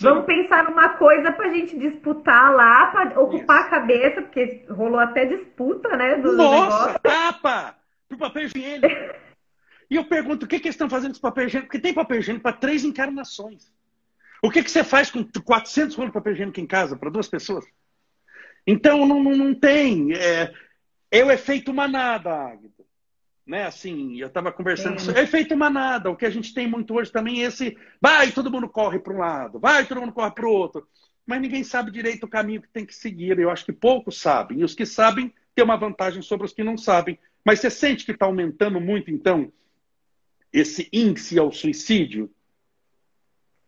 Vamos 0.00 0.24
pensar 0.24 0.64
numa 0.64 0.90
coisa 0.90 1.30
pra 1.32 1.50
gente 1.50 1.78
disputar 1.78 2.54
lá, 2.54 2.86
pra 2.86 3.20
ocupar 3.20 3.58
Isso. 3.58 3.66
a 3.66 3.70
cabeça, 3.70 4.22
porque 4.22 4.64
rolou 4.70 4.98
até 4.98 5.26
disputa, 5.26 5.94
né? 5.96 6.16
Do 6.16 6.32
Nossa, 6.32 6.86
negócio. 6.86 7.00
tapa! 7.00 7.76
Pro 8.08 8.18
papel 8.18 8.44
higiênico. 8.44 8.88
e 9.90 9.96
eu 9.96 10.04
pergunto, 10.04 10.46
o 10.46 10.48
que, 10.48 10.58
que 10.58 10.68
eles 10.68 10.74
estão 10.74 10.88
fazendo 10.88 11.10
com 11.10 11.16
esse 11.16 11.20
papel 11.20 11.46
higiênico? 11.46 11.68
Porque 11.68 11.82
tem 11.82 11.92
papel 11.92 12.18
higiênico 12.18 12.42
para 12.42 12.56
três 12.56 12.84
encarnações. 12.84 13.70
O 14.42 14.50
que, 14.50 14.62
que 14.62 14.70
você 14.70 14.82
faz 14.82 15.10
com 15.10 15.22
400 15.22 15.94
rolos 15.94 16.10
de 16.10 16.14
papel 16.14 16.32
higiênico 16.32 16.60
em 16.60 16.66
casa 16.66 16.96
para 16.96 17.10
duas 17.10 17.28
pessoas? 17.28 17.64
Então, 18.66 19.06
não, 19.06 19.22
não, 19.22 19.36
não 19.36 19.54
tem. 19.54 20.14
É, 20.14 20.50
é 21.10 21.24
o 21.24 21.30
efeito 21.30 21.74
manada, 21.74 22.30
Agatha 22.32 22.79
né? 23.46 23.64
Assim, 23.64 24.16
eu 24.18 24.28
estava 24.28 24.52
conversando 24.52 24.96
é. 24.96 24.98
sobre 24.98 25.22
efeito 25.22 25.56
manada. 25.56 26.10
O 26.10 26.16
que 26.16 26.26
a 26.26 26.30
gente 26.30 26.54
tem 26.54 26.66
muito 26.66 26.94
hoje 26.94 27.10
também 27.10 27.42
é 27.42 27.46
esse 27.46 27.76
vai, 28.00 28.30
todo 28.30 28.50
mundo 28.50 28.68
corre 28.68 28.98
para 28.98 29.12
um 29.12 29.18
lado, 29.18 29.58
vai, 29.58 29.86
todo 29.86 30.00
mundo 30.00 30.12
corre 30.12 30.30
para 30.30 30.46
o 30.46 30.52
outro. 30.52 30.86
Mas 31.26 31.40
ninguém 31.40 31.62
sabe 31.62 31.90
direito 31.90 32.24
o 32.24 32.28
caminho 32.28 32.62
que 32.62 32.68
tem 32.68 32.84
que 32.84 32.94
seguir. 32.94 33.38
Eu 33.38 33.50
acho 33.50 33.64
que 33.64 33.72
poucos 33.72 34.18
sabem. 34.20 34.60
E 34.60 34.64
os 34.64 34.74
que 34.74 34.84
sabem 34.84 35.32
têm 35.54 35.64
uma 35.64 35.76
vantagem 35.76 36.22
sobre 36.22 36.46
os 36.46 36.52
que 36.52 36.64
não 36.64 36.76
sabem. 36.76 37.18
Mas 37.44 37.60
você 37.60 37.70
sente 37.70 38.04
que 38.04 38.12
está 38.12 38.26
aumentando 38.26 38.80
muito, 38.80 39.10
então, 39.10 39.52
esse 40.52 40.88
índice 40.92 41.38
ao 41.38 41.52
suicídio? 41.52 42.30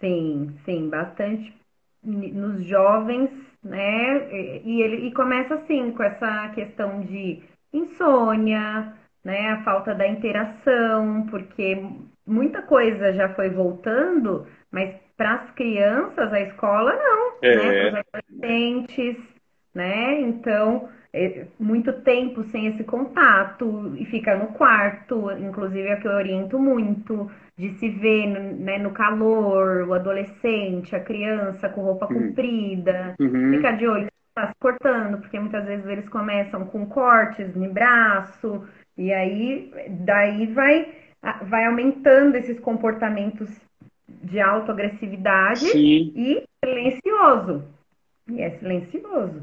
Sim, 0.01 0.57
sim, 0.65 0.89
bastante 0.89 1.55
nos 2.03 2.65
jovens, 2.67 3.31
né? 3.63 4.61
E 4.65 4.83
ele 4.83 5.07
e 5.07 5.15
começa 5.15 5.55
assim 5.55 5.93
com 5.93 6.03
essa 6.03 6.49
questão 6.49 7.03
de 7.03 7.43
insônia, 7.73 8.93
né? 9.25 9.51
A 9.51 9.63
falta 9.63 9.95
da 9.95 10.07
interação, 10.07 11.27
porque 11.31 11.85
muita 12.27 12.63
coisa 12.63 13.13
já 13.13 13.29
foi 13.35 13.51
voltando, 13.51 14.47
mas 14.71 14.95
para 15.17 15.35
as 15.35 15.51
crianças, 15.53 16.33
a 16.33 16.41
escola 16.41 16.93
não, 16.95 17.33
é. 17.43 17.57
né? 17.57 17.91
Para 17.91 18.01
os 18.01 18.07
adolescentes, 18.15 19.17
né? 19.75 20.21
Então, 20.21 20.89
é 21.13 21.47
muito 21.61 21.93
tempo 22.01 22.43
sem 22.45 22.69
esse 22.69 22.83
contato 22.85 23.95
e 23.99 24.05
fica 24.07 24.35
no 24.35 24.49
quarto, 24.49 25.31
inclusive 25.33 25.89
é 25.89 25.97
que 25.97 26.09
eu 26.09 26.13
oriento 26.13 26.59
muito 26.59 27.31
de 27.57 27.69
se 27.75 27.91
ver 27.91 28.27
né, 28.27 28.79
no 28.79 28.93
calor, 28.93 29.87
o 29.87 29.93
adolescente, 29.93 30.97
a 30.97 31.01
criança 31.01 31.69
com 31.69 31.83
roupa 31.83 32.07
uhum. 32.07 32.29
comprida, 32.29 33.15
uhum. 33.21 33.51
ficar 33.51 33.73
de 33.73 33.87
olho 33.87 34.09
está 34.29 34.49
se 34.49 34.55
cortando, 34.59 35.19
porque 35.19 35.39
muitas 35.39 35.67
vezes 35.67 35.87
eles 35.87 36.09
começam 36.09 36.65
com 36.65 36.87
cortes 36.87 37.55
no 37.55 37.71
braço, 37.71 38.67
e 38.97 39.13
aí, 39.13 39.73
daí 39.89 40.47
vai, 40.47 40.95
vai 41.43 41.65
aumentando 41.65 42.37
esses 42.37 42.61
comportamentos 42.61 43.51
de 44.23 44.41
autoagressividade 44.41 45.67
e 45.75 46.45
silencioso. 46.65 47.65
E 48.29 48.41
é 48.41 48.51
silencioso. 48.59 49.43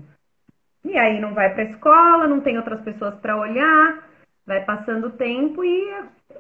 E 0.85 0.97
aí 0.97 1.19
não 1.19 1.33
vai 1.33 1.53
para 1.53 1.63
a 1.63 1.69
escola, 1.71 2.27
não 2.27 2.39
tem 2.39 2.57
outras 2.57 2.81
pessoas 2.81 3.15
para 3.15 3.37
olhar, 3.37 4.07
vai 4.45 4.63
passando 4.63 5.07
o 5.07 5.11
tempo 5.11 5.63
e, 5.63 5.93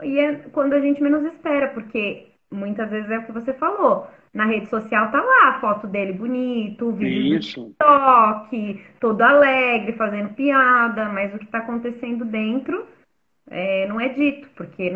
e 0.03 0.19
é 0.19 0.35
quando 0.51 0.73
a 0.73 0.79
gente 0.79 1.01
menos 1.03 1.25
espera, 1.25 1.67
porque 1.69 2.27
muitas 2.51 2.89
vezes 2.89 3.09
é 3.09 3.17
o 3.17 3.25
que 3.25 3.31
você 3.31 3.53
falou. 3.53 4.07
Na 4.33 4.45
rede 4.45 4.69
social 4.69 5.11
tá 5.11 5.19
lá 5.19 5.49
a 5.49 5.59
foto 5.59 5.87
dele 5.87 6.13
bonito, 6.13 6.85
o 6.85 6.91
vídeo 6.93 7.39
Isso. 7.39 7.61
do 7.61 7.65
TikTok, 7.69 8.85
todo 8.99 9.21
alegre, 9.23 9.93
fazendo 9.93 10.33
piada, 10.35 11.09
mas 11.09 11.33
o 11.33 11.39
que 11.39 11.45
está 11.45 11.57
acontecendo 11.57 12.23
dentro 12.23 12.87
é, 13.49 13.87
não 13.87 13.99
é 13.99 14.09
dito, 14.09 14.47
porque 14.55 14.91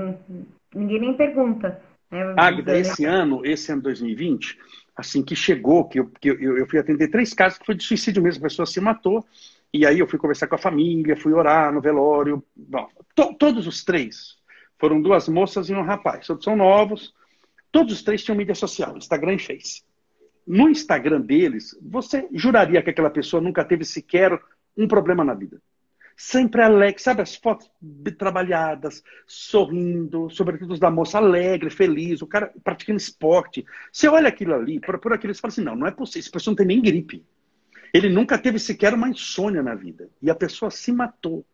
ninguém 0.73 0.99
nem 0.99 1.13
pergunta. 1.17 1.81
Né? 2.11 2.33
Agda, 2.37 2.77
esse 2.77 3.05
ano, 3.05 3.45
esse 3.45 3.71
ano 3.71 3.81
2020, 3.81 4.57
assim 4.95 5.23
que 5.23 5.35
chegou, 5.35 5.87
que 5.87 5.99
eu, 5.99 6.07
que 6.21 6.29
eu, 6.29 6.57
eu 6.57 6.67
fui 6.67 6.79
atender 6.79 7.09
três 7.09 7.33
casos 7.33 7.57
que 7.57 7.65
foi 7.65 7.75
de 7.75 7.83
suicídio 7.83 8.21
mesmo, 8.21 8.45
a 8.45 8.49
pessoa 8.49 8.65
se 8.65 8.79
matou, 8.79 9.25
e 9.73 9.85
aí 9.85 9.97
eu 9.97 10.07
fui 10.07 10.19
conversar 10.19 10.47
com 10.47 10.55
a 10.55 10.59
família, 10.59 11.17
fui 11.17 11.33
orar 11.33 11.73
no 11.73 11.81
velório. 11.81 12.43
Bom, 12.55 12.87
to, 13.15 13.33
todos 13.33 13.65
os 13.65 13.83
três 13.83 14.37
foram 14.77 15.01
duas 15.01 15.27
moças 15.27 15.69
e 15.69 15.73
um 15.73 15.81
rapaz, 15.81 16.27
todos 16.27 16.43
são 16.43 16.55
novos, 16.55 17.13
todos 17.71 17.93
os 17.93 18.03
três 18.03 18.23
tinham 18.23 18.37
mídia 18.37 18.53
social, 18.53 18.95
Instagram 18.95 19.33
e 19.33 19.39
Face. 19.39 19.83
No 20.45 20.69
Instagram 20.69 21.21
deles, 21.21 21.75
você 21.81 22.27
juraria 22.33 22.83
que 22.83 22.89
aquela 22.89 23.09
pessoa 23.09 23.41
nunca 23.41 23.63
teve 23.63 23.85
sequer 23.85 24.39
um 24.77 24.87
problema 24.87 25.23
na 25.23 25.33
vida 25.33 25.59
sempre 26.15 26.61
alegre, 26.61 27.01
sabe? 27.01 27.21
As 27.21 27.35
fotos 27.35 27.69
trabalhadas, 28.17 29.03
sorrindo, 29.25 30.29
sobretudo 30.29 30.77
da 30.77 30.91
moça 30.91 31.17
alegre, 31.17 31.69
feliz, 31.69 32.21
o 32.21 32.27
cara 32.27 32.51
praticando 32.63 32.97
esporte. 32.97 33.65
Você 33.91 34.07
olha 34.07 34.27
aquilo 34.27 34.53
ali, 34.53 34.79
por, 34.79 34.99
por 34.99 35.13
aquilo, 35.13 35.33
você 35.33 35.41
fala 35.41 35.51
assim: 35.51 35.63
não, 35.63 35.75
não 35.75 35.87
é 35.87 35.91
possível, 35.91 36.21
essa 36.21 36.31
pessoa 36.31 36.51
não 36.51 36.57
tem 36.57 36.67
nem 36.67 36.81
gripe. 36.81 37.25
Ele 37.93 38.09
nunca 38.09 38.37
teve 38.37 38.57
sequer 38.57 38.93
uma 38.93 39.09
insônia 39.09 39.61
na 39.61 39.75
vida. 39.75 40.09
E 40.21 40.29
a 40.29 40.35
pessoa 40.35 40.71
se 40.71 40.91
matou. 40.91 41.45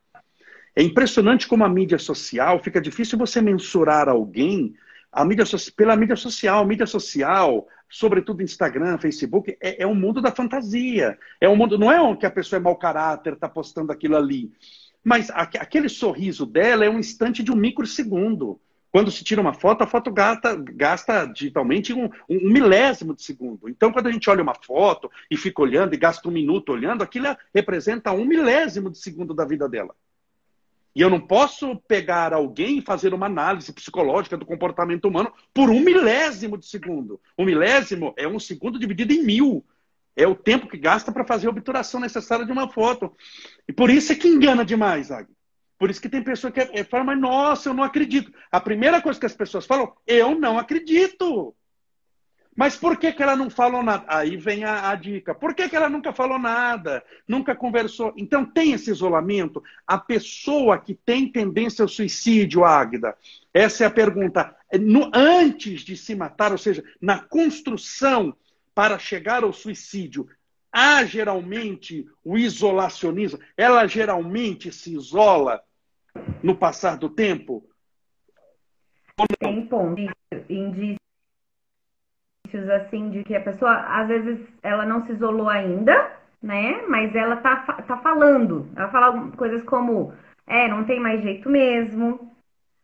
É 0.73 0.81
impressionante 0.81 1.47
como 1.47 1.65
a 1.65 1.69
mídia 1.69 1.97
social 1.97 2.63
fica 2.63 2.79
difícil 2.79 3.17
você 3.17 3.41
mensurar 3.41 4.07
alguém 4.07 4.73
a 5.11 5.25
mídia, 5.25 5.43
pela 5.75 5.95
mídia 5.97 6.15
social. 6.15 6.63
A 6.63 6.65
mídia 6.65 6.85
social, 6.85 7.67
sobretudo 7.89 8.43
Instagram, 8.43 8.97
Facebook, 8.97 9.57
é, 9.59 9.83
é 9.83 9.87
um 9.87 9.95
mundo 9.95 10.21
da 10.21 10.31
fantasia. 10.31 11.17
É 11.41 11.49
um 11.49 11.55
mundo, 11.55 11.77
não 11.77 11.91
é 11.91 12.15
que 12.15 12.25
a 12.25 12.31
pessoa 12.31 12.57
é 12.57 12.61
mau 12.61 12.75
caráter, 12.75 13.33
está 13.33 13.49
postando 13.49 13.91
aquilo 13.91 14.15
ali. 14.15 14.51
Mas 15.03 15.29
a, 15.31 15.41
aquele 15.41 15.89
sorriso 15.89 16.45
dela 16.45 16.85
é 16.85 16.89
um 16.89 16.99
instante 16.99 17.41
de 17.41 17.51
um 17.51 17.55
microsegundo. 17.55 18.59
Quando 18.91 19.11
se 19.11 19.23
tira 19.23 19.39
uma 19.39 19.53
foto, 19.53 19.83
a 19.83 19.87
foto 19.87 20.11
gasta, 20.11 20.55
gasta 20.55 21.25
digitalmente 21.25 21.93
um, 21.93 22.09
um, 22.27 22.51
milésimo 22.51 23.15
de 23.15 23.21
segundo. 23.21 23.69
Então, 23.69 23.91
quando 23.91 24.07
a 24.07 24.11
gente 24.11 24.29
olha 24.29 24.41
uma 24.41 24.55
foto 24.55 25.11
e 25.29 25.37
fica 25.37 25.61
olhando 25.61 25.93
e 25.93 25.97
gasta 25.97 26.27
um 26.27 26.31
minuto 26.31 26.71
olhando, 26.71 27.03
aquilo 27.03 27.27
representa 27.53 28.11
um 28.11 28.25
milésimo 28.25 28.89
de 28.89 28.97
segundo 28.97 29.33
da 29.33 29.45
vida 29.45 29.69
dela. 29.69 29.95
E 30.95 31.01
eu 31.01 31.09
não 31.09 31.19
posso 31.19 31.75
pegar 31.87 32.33
alguém 32.33 32.79
e 32.79 32.81
fazer 32.81 33.13
uma 33.13 33.27
análise 33.27 33.71
psicológica 33.71 34.35
do 34.35 34.45
comportamento 34.45 35.05
humano 35.05 35.31
por 35.53 35.69
um 35.69 35.79
milésimo 35.79 36.57
de 36.57 36.65
segundo. 36.65 37.21
Um 37.37 37.45
milésimo 37.45 38.13
é 38.17 38.27
um 38.27 38.39
segundo 38.39 38.79
dividido 38.79 39.13
em 39.13 39.23
mil. 39.23 39.65
É 40.15 40.27
o 40.27 40.35
tempo 40.35 40.67
que 40.67 40.77
gasta 40.77 41.11
para 41.11 41.25
fazer 41.25 41.47
a 41.47 41.51
obturação 41.51 41.99
necessária 41.99 42.45
de 42.45 42.51
uma 42.51 42.69
foto. 42.69 43.15
E 43.67 43.71
por 43.71 43.89
isso 43.89 44.11
é 44.11 44.15
que 44.15 44.27
engana 44.27 44.65
demais, 44.65 45.11
Agui. 45.11 45.33
Por 45.77 45.89
isso 45.89 46.01
que 46.01 46.09
tem 46.09 46.21
pessoa 46.21 46.51
que 46.51 46.59
é, 46.59 46.83
fala, 46.83 47.05
mas 47.05 47.19
nossa, 47.19 47.69
eu 47.69 47.73
não 47.73 47.83
acredito. 47.83 48.33
A 48.51 48.59
primeira 48.59 49.01
coisa 49.01 49.17
que 49.17 49.25
as 49.25 49.35
pessoas 49.35 49.65
falam, 49.65 49.95
eu 50.05 50.37
não 50.37 50.59
acredito. 50.59 51.55
Mas 52.59 52.75
por 52.75 52.97
que, 52.97 53.13
que 53.13 53.23
ela 53.23 53.37
não 53.37 53.49
falou 53.49 53.81
nada? 53.81 54.03
Aí 54.05 54.35
vem 54.35 54.65
a, 54.65 54.89
a, 54.89 54.95
dica. 54.95 55.33
Por 55.33 55.55
que, 55.55 55.69
que 55.69 55.77
ela 55.77 55.87
nunca 55.87 56.11
falou 56.11 56.37
nada? 56.37 57.01
Nunca 57.25 57.55
conversou? 57.55 58.13
Então 58.17 58.45
tem 58.45 58.73
esse 58.73 58.91
isolamento. 58.91 59.63
A 59.87 59.97
pessoa 59.97 60.77
que 60.77 60.93
tem 60.93 61.31
tendência 61.31 61.83
ao 61.83 61.87
suicídio, 61.87 62.65
Águida, 62.65 63.15
essa 63.53 63.85
é 63.85 63.87
a 63.87 63.89
pergunta. 63.89 64.53
No, 64.77 65.09
antes 65.13 65.85
de 65.85 65.95
se 65.95 66.13
matar, 66.13 66.51
ou 66.51 66.57
seja, 66.57 66.83
na 67.01 67.19
construção 67.19 68.35
para 68.75 68.99
chegar 68.99 69.45
ao 69.45 69.53
suicídio, 69.53 70.27
há 70.69 71.05
geralmente 71.05 72.05
o 72.25 72.37
isolacionismo? 72.37 73.39
Ela 73.55 73.87
geralmente 73.87 74.69
se 74.69 74.93
isola 74.93 75.63
no 76.43 76.57
passar 76.57 76.97
do 76.97 77.07
tempo? 77.07 77.63
Tem 79.39 79.65
pontos, 79.65 80.13
indícios 80.49 80.98
assim 82.57 83.09
de 83.09 83.23
que 83.23 83.35
a 83.35 83.41
pessoa 83.41 83.71
às 83.71 84.07
vezes 84.07 84.39
ela 84.63 84.85
não 84.85 85.05
se 85.05 85.11
isolou 85.11 85.49
ainda, 85.49 86.11
né? 86.41 86.83
Mas 86.87 87.13
ela 87.15 87.37
tá, 87.37 87.55
tá 87.57 87.97
falando. 87.97 88.67
Ela 88.75 88.89
fala 88.89 89.31
coisas 89.31 89.63
como 89.63 90.13
é, 90.47 90.67
não 90.67 90.83
tem 90.83 90.99
mais 90.99 91.21
jeito 91.21 91.49
mesmo. 91.49 92.31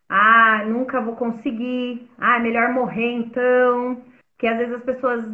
Ah, 0.09 0.63
nunca 0.65 1.01
vou 1.01 1.15
conseguir. 1.15 2.09
Ah, 2.17 2.37
é 2.37 2.39
melhor 2.39 2.69
morrer 2.69 3.11
então. 3.11 4.01
Que 4.37 4.47
às 4.47 4.57
vezes 4.57 4.75
as 4.75 4.83
pessoas 4.83 5.25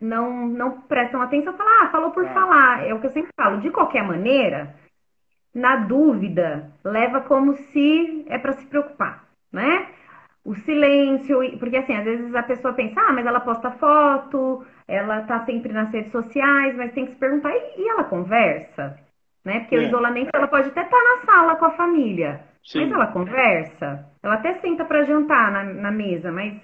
não, 0.00 0.48
não 0.48 0.80
prestam 0.82 1.22
atenção 1.22 1.54
e 1.54 1.56
falam, 1.56 1.72
ah, 1.82 1.88
falou 1.90 2.10
por 2.10 2.24
é. 2.24 2.32
falar. 2.32 2.86
É 2.86 2.92
o 2.92 3.00
que 3.00 3.06
eu 3.06 3.12
sempre 3.12 3.30
falo. 3.36 3.60
De 3.60 3.70
qualquer 3.70 4.02
maneira, 4.02 4.74
na 5.54 5.76
dúvida, 5.76 6.70
leva 6.84 7.20
como 7.20 7.54
se 7.54 8.24
é 8.28 8.38
para 8.38 8.52
se 8.52 8.66
preocupar, 8.66 9.24
né? 9.52 9.88
O 10.46 10.54
silêncio, 10.54 11.40
porque 11.58 11.76
assim, 11.76 11.96
às 11.96 12.04
vezes 12.04 12.32
a 12.32 12.42
pessoa 12.44 12.72
pensa, 12.72 13.00
ah, 13.00 13.12
mas 13.12 13.26
ela 13.26 13.40
posta 13.40 13.68
foto, 13.72 14.64
ela 14.86 15.22
tá 15.22 15.44
sempre 15.44 15.72
nas 15.72 15.90
redes 15.90 16.12
sociais, 16.12 16.76
mas 16.76 16.92
tem 16.92 17.04
que 17.04 17.12
se 17.12 17.18
perguntar, 17.18 17.50
e, 17.50 17.82
e 17.82 17.88
ela 17.88 18.04
conversa? 18.04 18.96
Né? 19.44 19.60
Porque 19.60 19.74
é. 19.74 19.78
o 19.80 19.82
isolamento 19.82 20.30
ela 20.32 20.46
pode 20.46 20.68
até 20.68 20.82
estar 20.82 20.96
tá 20.96 21.02
na 21.02 21.32
sala 21.32 21.56
com 21.56 21.64
a 21.64 21.72
família, 21.72 22.40
Sim. 22.62 22.82
mas 22.82 22.92
ela 22.92 23.06
conversa, 23.08 24.06
ela 24.22 24.34
até 24.34 24.54
senta 24.60 24.84
para 24.84 25.02
jantar 25.02 25.50
na, 25.50 25.64
na, 25.64 25.90
mesa, 25.90 26.30
mas 26.30 26.54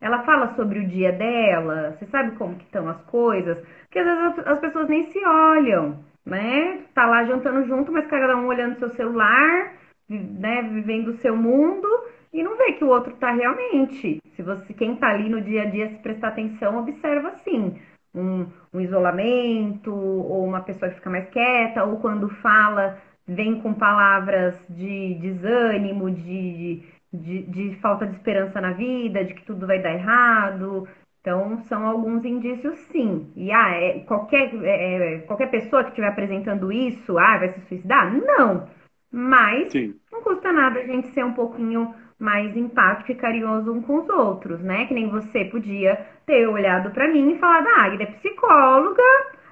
ela 0.00 0.22
fala 0.22 0.54
sobre 0.54 0.78
o 0.78 0.86
dia 0.86 1.10
dela, 1.10 1.96
você 1.98 2.06
sabe 2.06 2.36
como 2.36 2.54
que 2.54 2.64
estão 2.64 2.88
as 2.88 3.02
coisas, 3.02 3.58
porque 3.82 3.98
às 3.98 4.06
vezes 4.06 4.46
as 4.46 4.60
pessoas 4.60 4.88
nem 4.88 5.10
se 5.10 5.18
olham, 5.24 5.98
né? 6.24 6.82
Tá 6.94 7.06
lá 7.06 7.24
jantando 7.24 7.66
junto, 7.66 7.90
mas 7.90 8.06
cada 8.06 8.36
um 8.36 8.46
olhando 8.46 8.78
seu 8.78 8.90
celular, 8.90 9.72
né, 10.08 10.62
vivendo 10.62 11.08
o 11.08 11.16
seu 11.18 11.36
mundo, 11.36 11.88
e 12.32 12.42
não 12.42 12.56
vê 12.56 12.72
que 12.72 12.84
o 12.84 12.88
outro 12.88 13.12
está 13.12 13.30
realmente. 13.30 14.20
Se 14.34 14.42
você, 14.42 14.72
quem 14.72 14.94
está 14.94 15.08
ali 15.08 15.28
no 15.28 15.40
dia 15.40 15.62
a 15.62 15.66
dia, 15.66 15.88
se 15.88 15.98
prestar 15.98 16.28
atenção, 16.28 16.78
observa 16.78 17.32
sim 17.44 17.78
um, 18.14 18.46
um, 18.72 18.80
isolamento, 18.80 19.94
ou 19.94 20.44
uma 20.44 20.62
pessoa 20.62 20.90
que 20.90 20.96
fica 20.96 21.10
mais 21.10 21.28
quieta, 21.28 21.84
ou 21.84 21.98
quando 21.98 22.28
fala, 22.28 22.98
vem 23.26 23.60
com 23.60 23.74
palavras 23.74 24.58
de 24.68 25.14
desânimo, 25.14 26.10
de, 26.10 26.82
de, 27.12 27.42
de 27.42 27.76
falta 27.80 28.06
de 28.06 28.14
esperança 28.14 28.60
na 28.60 28.72
vida, 28.72 29.24
de 29.24 29.34
que 29.34 29.44
tudo 29.44 29.66
vai 29.66 29.80
dar 29.80 29.92
errado. 29.92 30.88
Então, 31.20 31.58
são 31.68 31.86
alguns 31.86 32.24
indícios, 32.24 32.78
sim. 32.90 33.30
E 33.36 33.52
ah, 33.52 33.70
é, 33.70 34.00
qualquer, 34.00 34.52
é, 34.64 35.14
é 35.14 35.18
qualquer 35.20 35.50
pessoa 35.50 35.84
que 35.84 35.90
estiver 35.90 36.08
apresentando 36.08 36.72
isso, 36.72 37.16
ah, 37.16 37.38
vai 37.38 37.52
se 37.52 37.60
suicidar? 37.68 38.12
Não. 38.12 38.68
Mas 39.10 39.70
sim. 39.70 39.94
não 40.10 40.22
custa 40.22 40.50
nada 40.50 40.80
a 40.80 40.86
gente 40.86 41.08
ser 41.08 41.24
um 41.24 41.34
pouquinho 41.34 41.94
mais 42.22 42.56
empático 42.56 43.10
e 43.10 43.16
carinhoso 43.16 43.72
um 43.72 43.82
com 43.82 43.96
os 43.96 44.08
outros, 44.08 44.60
né? 44.60 44.86
Que 44.86 44.94
nem 44.94 45.08
você 45.08 45.44
podia 45.46 46.06
ter 46.24 46.46
olhado 46.46 46.92
para 46.92 47.08
mim 47.08 47.32
e 47.32 47.38
falado, 47.38 47.66
ah, 47.66 47.80
a 47.80 47.84
Agda 47.86 48.04
é 48.04 48.06
psicóloga, 48.06 49.02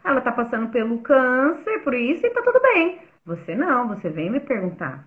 ela 0.05 0.21
tá 0.21 0.31
passando 0.31 0.69
pelo 0.69 0.99
câncer, 0.99 1.81
por 1.83 1.93
isso, 1.95 2.25
e 2.25 2.31
tá 2.31 2.41
tudo 2.43 2.61
bem. 2.63 3.01
Você 3.27 3.57
não, 3.57 3.89
você 3.89 4.09
vem 4.09 4.31
me 4.31 4.39
perguntar. 4.39 5.05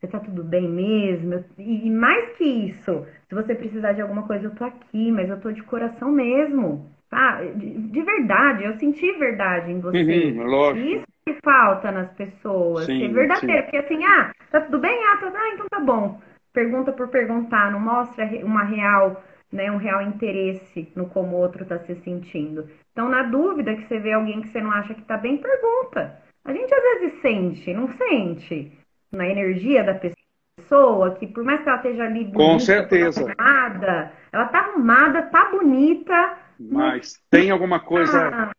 Você 0.00 0.08
tá 0.08 0.18
tudo 0.18 0.42
bem 0.42 0.68
mesmo? 0.68 1.44
E 1.56 1.88
mais 1.88 2.36
que 2.36 2.44
isso, 2.44 3.06
se 3.28 3.34
você 3.34 3.54
precisar 3.54 3.92
de 3.92 4.02
alguma 4.02 4.24
coisa, 4.24 4.46
eu 4.46 4.54
tô 4.54 4.64
aqui, 4.64 5.12
mas 5.12 5.30
eu 5.30 5.40
tô 5.40 5.52
de 5.52 5.62
coração 5.62 6.10
mesmo. 6.10 6.90
Tá? 7.08 7.42
De, 7.42 7.78
de 7.78 8.02
verdade, 8.02 8.64
eu 8.64 8.74
senti 8.74 9.12
verdade 9.12 9.70
em 9.70 9.78
você. 9.80 10.02
Uhum, 10.02 10.42
lógico. 10.42 10.86
Isso 10.86 11.06
que 11.24 11.38
falta 11.44 11.92
nas 11.92 12.10
pessoas. 12.14 12.86
Sim, 12.86 12.98
ser 12.98 13.12
verdadeiro. 13.12 13.56
Sim. 13.56 13.62
Porque 13.62 13.76
assim, 13.76 14.04
ah, 14.04 14.32
tá 14.50 14.60
tudo 14.62 14.80
bem? 14.80 14.98
Ah, 15.06 15.16
tá, 15.18 15.32
ah, 15.32 15.50
então 15.54 15.66
tá 15.70 15.78
bom 15.78 16.20
pergunta 16.54 16.92
por 16.92 17.08
perguntar, 17.08 17.70
não 17.72 17.80
mostra 17.80 18.24
uma 18.44 18.62
real, 18.62 19.22
né, 19.52 19.70
um 19.70 19.76
real 19.76 20.00
interesse 20.00 20.90
no 20.94 21.06
como 21.06 21.36
o 21.36 21.40
outro 21.40 21.64
está 21.64 21.80
se 21.80 21.96
sentindo. 21.96 22.70
Então, 22.92 23.08
na 23.08 23.24
dúvida 23.24 23.74
que 23.74 23.86
você 23.86 23.98
vê 23.98 24.12
alguém 24.12 24.40
que 24.40 24.48
você 24.48 24.60
não 24.60 24.70
acha 24.70 24.94
que 24.94 25.02
está 25.02 25.18
bem, 25.18 25.36
pergunta. 25.36 26.22
A 26.44 26.52
gente 26.52 26.72
às 26.72 26.82
vezes 26.82 27.20
sente, 27.20 27.74
não 27.74 27.88
sente 27.88 28.72
na 29.10 29.28
energia 29.28 29.82
da 29.82 29.94
pessoa, 29.94 31.16
que 31.16 31.26
por 31.26 31.42
mais 31.42 31.62
que 31.62 31.68
ela 31.68 31.78
esteja 31.78 32.04
ali 32.04 32.24
bonita, 32.24 32.38
Com 32.38 32.58
certeza. 32.60 33.20
arrumada, 33.20 34.12
ela 34.32 34.46
tá 34.46 34.58
arrumada, 34.58 35.22
tá 35.22 35.50
bonita. 35.50 36.38
Mas 36.58 37.20
tem 37.28 37.50
alguma 37.50 37.80
coisa 37.80 38.28
ah. 38.28 38.52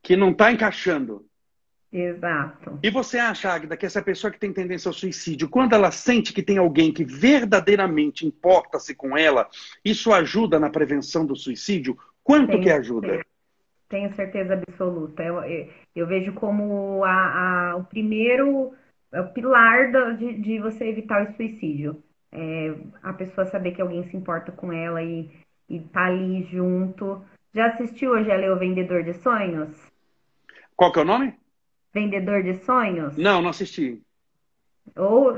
que 0.00 0.16
não 0.16 0.30
está 0.30 0.52
encaixando. 0.52 1.26
Exato. 1.94 2.76
E 2.82 2.90
você 2.90 3.18
acha, 3.18 3.48
Agda, 3.48 3.76
que 3.76 3.86
essa 3.86 4.02
pessoa 4.02 4.28
que 4.28 4.38
tem 4.38 4.52
tendência 4.52 4.88
ao 4.88 4.92
suicídio, 4.92 5.48
quando 5.48 5.74
ela 5.74 5.92
sente 5.92 6.32
que 6.32 6.42
tem 6.42 6.58
alguém 6.58 6.92
que 6.92 7.04
verdadeiramente 7.04 8.26
importa-se 8.26 8.96
com 8.96 9.16
ela, 9.16 9.48
isso 9.84 10.12
ajuda 10.12 10.58
na 10.58 10.68
prevenção 10.68 11.24
do 11.24 11.36
suicídio? 11.36 11.96
Quanto 12.24 12.48
tenho, 12.48 12.62
que 12.64 12.70
ajuda? 12.70 13.24
Tenho 13.88 14.12
certeza 14.16 14.54
absoluta. 14.54 15.22
Eu, 15.22 15.40
eu, 15.44 15.68
eu 15.94 16.06
vejo 16.08 16.32
como 16.32 17.04
a, 17.04 17.70
a, 17.70 17.76
o 17.76 17.84
primeiro 17.84 18.72
é 19.12 19.20
o 19.20 19.28
pilar 19.28 19.92
do, 19.92 20.16
de, 20.16 20.34
de, 20.40 20.58
você 20.58 20.88
evitar 20.88 21.22
o 21.22 21.36
suicídio. 21.36 22.02
É, 22.32 22.74
a 23.04 23.12
pessoa 23.12 23.46
saber 23.46 23.70
que 23.70 23.80
alguém 23.80 24.02
se 24.10 24.16
importa 24.16 24.50
com 24.50 24.72
ela 24.72 25.00
e, 25.00 25.30
e 25.68 25.78
tá 25.78 26.06
ali 26.06 26.42
junto. 26.50 27.24
Já 27.54 27.66
assistiu 27.66 28.10
hoje 28.10 28.32
a 28.32 28.36
Leu 28.36 28.58
Vendedor 28.58 29.04
de 29.04 29.14
Sonhos? 29.14 29.70
Qual 30.74 30.90
que 30.90 30.98
é 30.98 31.02
o 31.02 31.04
nome? 31.04 31.43
Vendedor 31.94 32.42
de 32.42 32.54
Sonhos? 32.64 33.16
Não, 33.16 33.40
não 33.40 33.50
assisti. 33.50 34.02
Ou, 34.96 35.32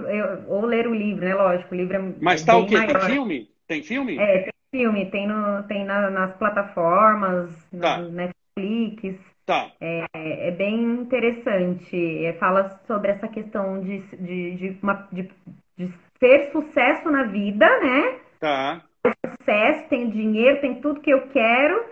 ou 0.48 0.64
ler 0.64 0.88
o 0.88 0.94
livro, 0.94 1.24
né? 1.24 1.34
Lógico, 1.34 1.74
o 1.74 1.76
livro 1.76 1.96
é 1.96 2.14
Mas 2.20 2.42
tá 2.42 2.56
o 2.56 2.66
quê? 2.66 2.76
Maior. 2.78 2.92
Tem 2.92 3.00
filme? 3.10 3.50
Tem 3.68 3.82
filme? 3.82 4.18
É, 4.18 4.38
tem 4.42 4.52
filme. 4.70 5.10
Tem, 5.10 5.28
no, 5.28 5.62
tem 5.64 5.84
na, 5.84 6.10
nas 6.10 6.34
plataformas, 6.36 7.50
tá. 7.78 7.98
no 7.98 8.10
Netflix. 8.10 9.20
Tá. 9.44 9.70
É, 9.80 10.06
é 10.14 10.50
bem 10.50 10.82
interessante. 10.82 12.24
É, 12.24 12.32
fala 12.34 12.80
sobre 12.86 13.12
essa 13.12 13.28
questão 13.28 13.80
de, 13.80 14.00
de, 14.16 14.56
de, 14.56 14.78
uma, 14.82 15.08
de, 15.12 15.30
de 15.76 15.92
ter 16.18 16.50
sucesso 16.50 17.10
na 17.10 17.24
vida, 17.24 17.66
né? 17.80 18.18
Tá. 18.40 18.82
Sucesso, 19.38 19.88
tem 19.88 20.10
dinheiro, 20.10 20.60
tem 20.60 20.80
tudo 20.80 21.00
que 21.00 21.10
eu 21.10 21.28
quero, 21.28 21.84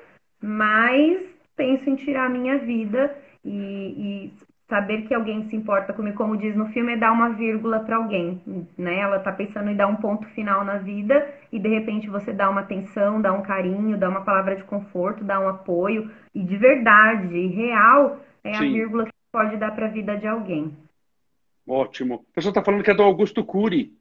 mas 0.42 1.22
penso 1.56 1.88
em 1.88 1.94
tirar 1.94 2.26
a 2.26 2.30
minha 2.30 2.58
vida 2.58 3.16
e, 3.44 3.50
e 3.50 4.32
saber 4.74 5.02
que 5.02 5.14
alguém 5.14 5.48
se 5.48 5.54
importa 5.54 5.92
comigo, 5.92 6.16
como 6.16 6.36
diz 6.36 6.56
no 6.56 6.66
filme, 6.70 6.94
é 6.94 6.96
dar 6.96 7.12
uma 7.12 7.28
vírgula 7.28 7.78
para 7.78 7.94
alguém, 7.94 8.42
né? 8.76 8.98
Ela 8.98 9.20
tá 9.20 9.30
pensando 9.30 9.70
em 9.70 9.76
dar 9.76 9.86
um 9.86 9.94
ponto 9.94 10.26
final 10.30 10.64
na 10.64 10.78
vida 10.78 11.32
e 11.52 11.60
de 11.60 11.68
repente 11.68 12.10
você 12.10 12.32
dá 12.32 12.50
uma 12.50 12.62
atenção, 12.62 13.22
dá 13.22 13.32
um 13.32 13.42
carinho, 13.42 13.96
dá 13.96 14.08
uma 14.08 14.22
palavra 14.22 14.56
de 14.56 14.64
conforto, 14.64 15.22
dá 15.22 15.38
um 15.38 15.48
apoio 15.48 16.10
e 16.34 16.42
de 16.42 16.56
verdade, 16.56 17.46
real, 17.46 18.18
é 18.42 18.54
Sim. 18.54 18.58
a 18.58 18.72
vírgula 18.72 19.04
que 19.04 19.12
pode 19.30 19.56
dar 19.56 19.70
para 19.76 19.86
a 19.86 19.90
vida 19.90 20.16
de 20.16 20.26
alguém. 20.26 20.76
Ótimo. 21.68 22.24
A 22.32 22.34
pessoa 22.34 22.50
está 22.50 22.64
falando 22.64 22.82
que 22.82 22.90
é 22.90 22.94
do 22.94 23.04
Augusto 23.04 23.44
Cury. 23.44 23.96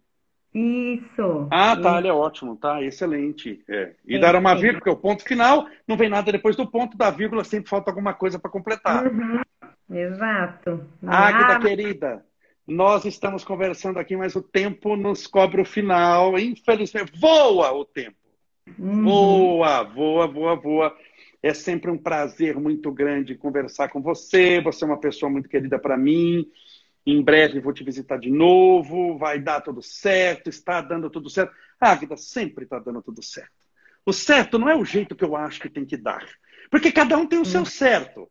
Isso. 0.55 1.47
Ah, 1.51 1.75
tá, 1.75 1.99
ele 1.99 2.07
é 2.07 2.13
ótimo, 2.13 2.55
tá, 2.55 2.81
excelente. 2.81 3.63
É. 3.69 3.93
E 4.07 4.15
sim, 4.15 4.19
dar 4.19 4.35
uma 4.35 4.55
vírgula, 4.55 4.79
porque 4.79 4.89
o 4.89 4.97
ponto 4.97 5.23
final 5.23 5.67
não 5.87 5.95
vem 5.95 6.09
nada 6.09 6.31
depois 6.31 6.55
do 6.55 6.65
ponto 6.65 6.97
da 6.97 7.11
vírgula, 7.11 7.43
sempre 7.43 7.69
falta 7.69 7.91
alguma 7.91 8.13
coisa 8.15 8.39
para 8.39 8.51
completar. 8.51 9.05
Uhum. 9.05 9.39
Exato. 9.89 10.87
Águida, 11.05 11.55
ah, 11.55 11.59
querida, 11.59 12.25
nós 12.65 13.05
estamos 13.05 13.43
conversando 13.43 13.99
aqui, 13.99 14.15
mas 14.15 14.35
o 14.35 14.41
tempo 14.41 14.95
nos 14.95 15.27
cobra 15.27 15.61
o 15.61 15.65
final. 15.65 16.37
Infelizmente, 16.39 17.11
voa 17.19 17.71
o 17.73 17.83
tempo. 17.83 18.17
Uhum. 18.79 19.03
Voa, 19.03 19.83
voa, 19.83 20.27
voa, 20.27 20.55
voa. 20.55 20.97
É 21.41 21.53
sempre 21.53 21.91
um 21.91 21.97
prazer 21.97 22.55
muito 22.55 22.91
grande 22.91 23.35
conversar 23.35 23.89
com 23.89 24.01
você. 24.01 24.61
Você 24.61 24.85
é 24.85 24.87
uma 24.87 24.99
pessoa 24.99 25.29
muito 25.29 25.49
querida 25.49 25.77
para 25.77 25.97
mim. 25.97 26.49
Em 27.05 27.21
breve 27.21 27.59
vou 27.59 27.73
te 27.73 27.83
visitar 27.83 28.17
de 28.17 28.31
novo. 28.31 29.17
Vai 29.17 29.39
dar 29.39 29.59
tudo 29.59 29.81
certo. 29.81 30.49
Está 30.49 30.79
dando 30.79 31.09
tudo 31.09 31.29
certo. 31.29 31.53
Águida, 31.79 32.15
sempre 32.15 32.63
está 32.63 32.79
dando 32.79 33.01
tudo 33.01 33.21
certo. 33.21 33.51
O 34.05 34.13
certo 34.13 34.57
não 34.57 34.69
é 34.69 34.75
o 34.75 34.85
jeito 34.85 35.15
que 35.15 35.23
eu 35.23 35.35
acho 35.35 35.59
que 35.59 35.69
tem 35.69 35.85
que 35.85 35.97
dar. 35.97 36.25
Porque 36.73 36.91
cada 36.91 37.15
um 37.15 37.27
tem 37.27 37.37
o 37.37 37.45
seu 37.45 37.61
hum. 37.61 37.65
certo. 37.65 38.27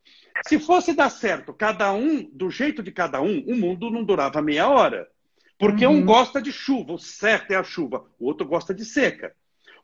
Se 0.48 0.58
fosse 0.58 0.92
dar 0.92 1.10
certo 1.10 1.54
cada 1.54 1.92
um, 1.92 2.28
do 2.32 2.50
jeito 2.50 2.82
de 2.82 2.90
cada 2.90 3.20
um, 3.20 3.38
o 3.46 3.54
mundo 3.54 3.88
não 3.88 4.02
durava 4.02 4.42
meia 4.42 4.68
hora. 4.68 5.06
Porque 5.56 5.86
uhum. 5.86 5.98
um 5.98 6.04
gosta 6.04 6.42
de 6.42 6.50
chuva, 6.50 6.92
o 6.92 6.98
certo 6.98 7.52
é 7.52 7.54
a 7.54 7.62
chuva, 7.62 8.04
o 8.18 8.26
outro 8.26 8.44
gosta 8.44 8.74
de 8.74 8.84
seca. 8.84 9.32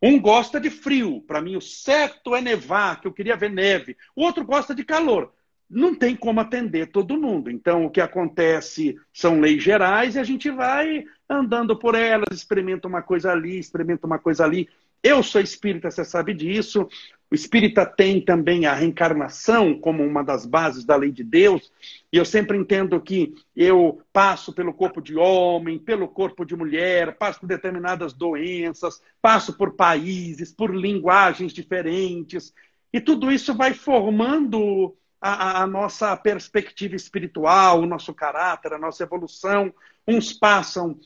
Um 0.02 0.20
gosta 0.20 0.59
de 0.59 0.70
frio. 0.70 1.20
Para 1.20 1.40
mim, 1.40 1.54
o 1.54 1.61
certo 1.61 2.34
é 2.34 2.40
nevar, 2.40 3.00
que 3.00 3.06
eu 3.06 3.12
queria 3.12 3.36
ver 3.36 3.48
neve. 3.48 3.96
O 4.16 4.24
outro 4.24 4.44
gosta 4.44 4.74
de 4.74 4.84
calor. 4.84 5.32
Não 5.70 5.94
tem 5.94 6.16
como 6.16 6.40
atender 6.40 6.90
todo 6.90 7.16
mundo. 7.16 7.52
Então, 7.52 7.84
o 7.84 7.90
que 7.90 8.00
acontece 8.00 8.98
são 9.12 9.38
leis 9.38 9.62
gerais 9.62 10.16
e 10.16 10.18
a 10.18 10.24
gente 10.24 10.50
vai 10.50 11.04
andando 11.30 11.78
por 11.78 11.94
elas, 11.94 12.26
experimenta 12.32 12.88
uma 12.88 13.02
coisa 13.02 13.30
ali, 13.30 13.56
experimenta 13.56 14.04
uma 14.04 14.18
coisa 14.18 14.44
ali. 14.44 14.68
Eu 15.03 15.22
sou 15.22 15.40
espírita, 15.40 15.90
você 15.90 16.05
sabe 16.05 16.34
disso. 16.34 16.88
O 17.30 17.34
espírita 17.34 17.84
tem 17.84 18.22
também 18.22 18.64
a 18.64 18.74
reencarnação 18.74 19.78
como 19.78 20.03
uma 20.03 20.24
das 20.24 20.46
bases 20.46 20.84
da 20.84 20.96
lei 20.96 21.12
de 21.12 21.22
Deus. 21.22 21.70
E 22.11 22.16
eu 22.16 22.24
sempre 22.24 22.57
entendo 22.57 23.01
que 23.01 23.34
eu 23.55 24.01
passo 24.12 24.53
pelo 24.53 24.72
corpo 24.72 25.01
de 25.03 25.14
homem, 25.14 25.78
pelo 25.78 26.09
corpo 26.09 26.44
de 26.44 26.57
mulher, 26.57 27.18
passo 27.18 27.40
por 27.40 27.46
determinadas 27.46 28.14
doenças, 28.14 29.03
passo 29.20 29.57
por 29.57 29.74
países, 29.74 30.53
por 30.53 30.74
linguagens 30.74 31.53
diferentes. 31.53 32.55
E 32.92 33.01
tudo 33.01 33.30
isso 33.30 33.55
vai 33.55 33.74
formando 33.74 34.96
a, 35.20 35.62
a 35.62 35.66
nossa 35.66 36.16
perspectiva 36.16 36.96
espiritual, 36.96 37.80
o 37.82 37.86
nosso 37.86 38.14
caráter, 38.14 38.72
a 38.72 38.78
nossa 38.78 39.03
evolução. 39.03 39.72
Uns 40.07 40.32
passam 40.32 40.99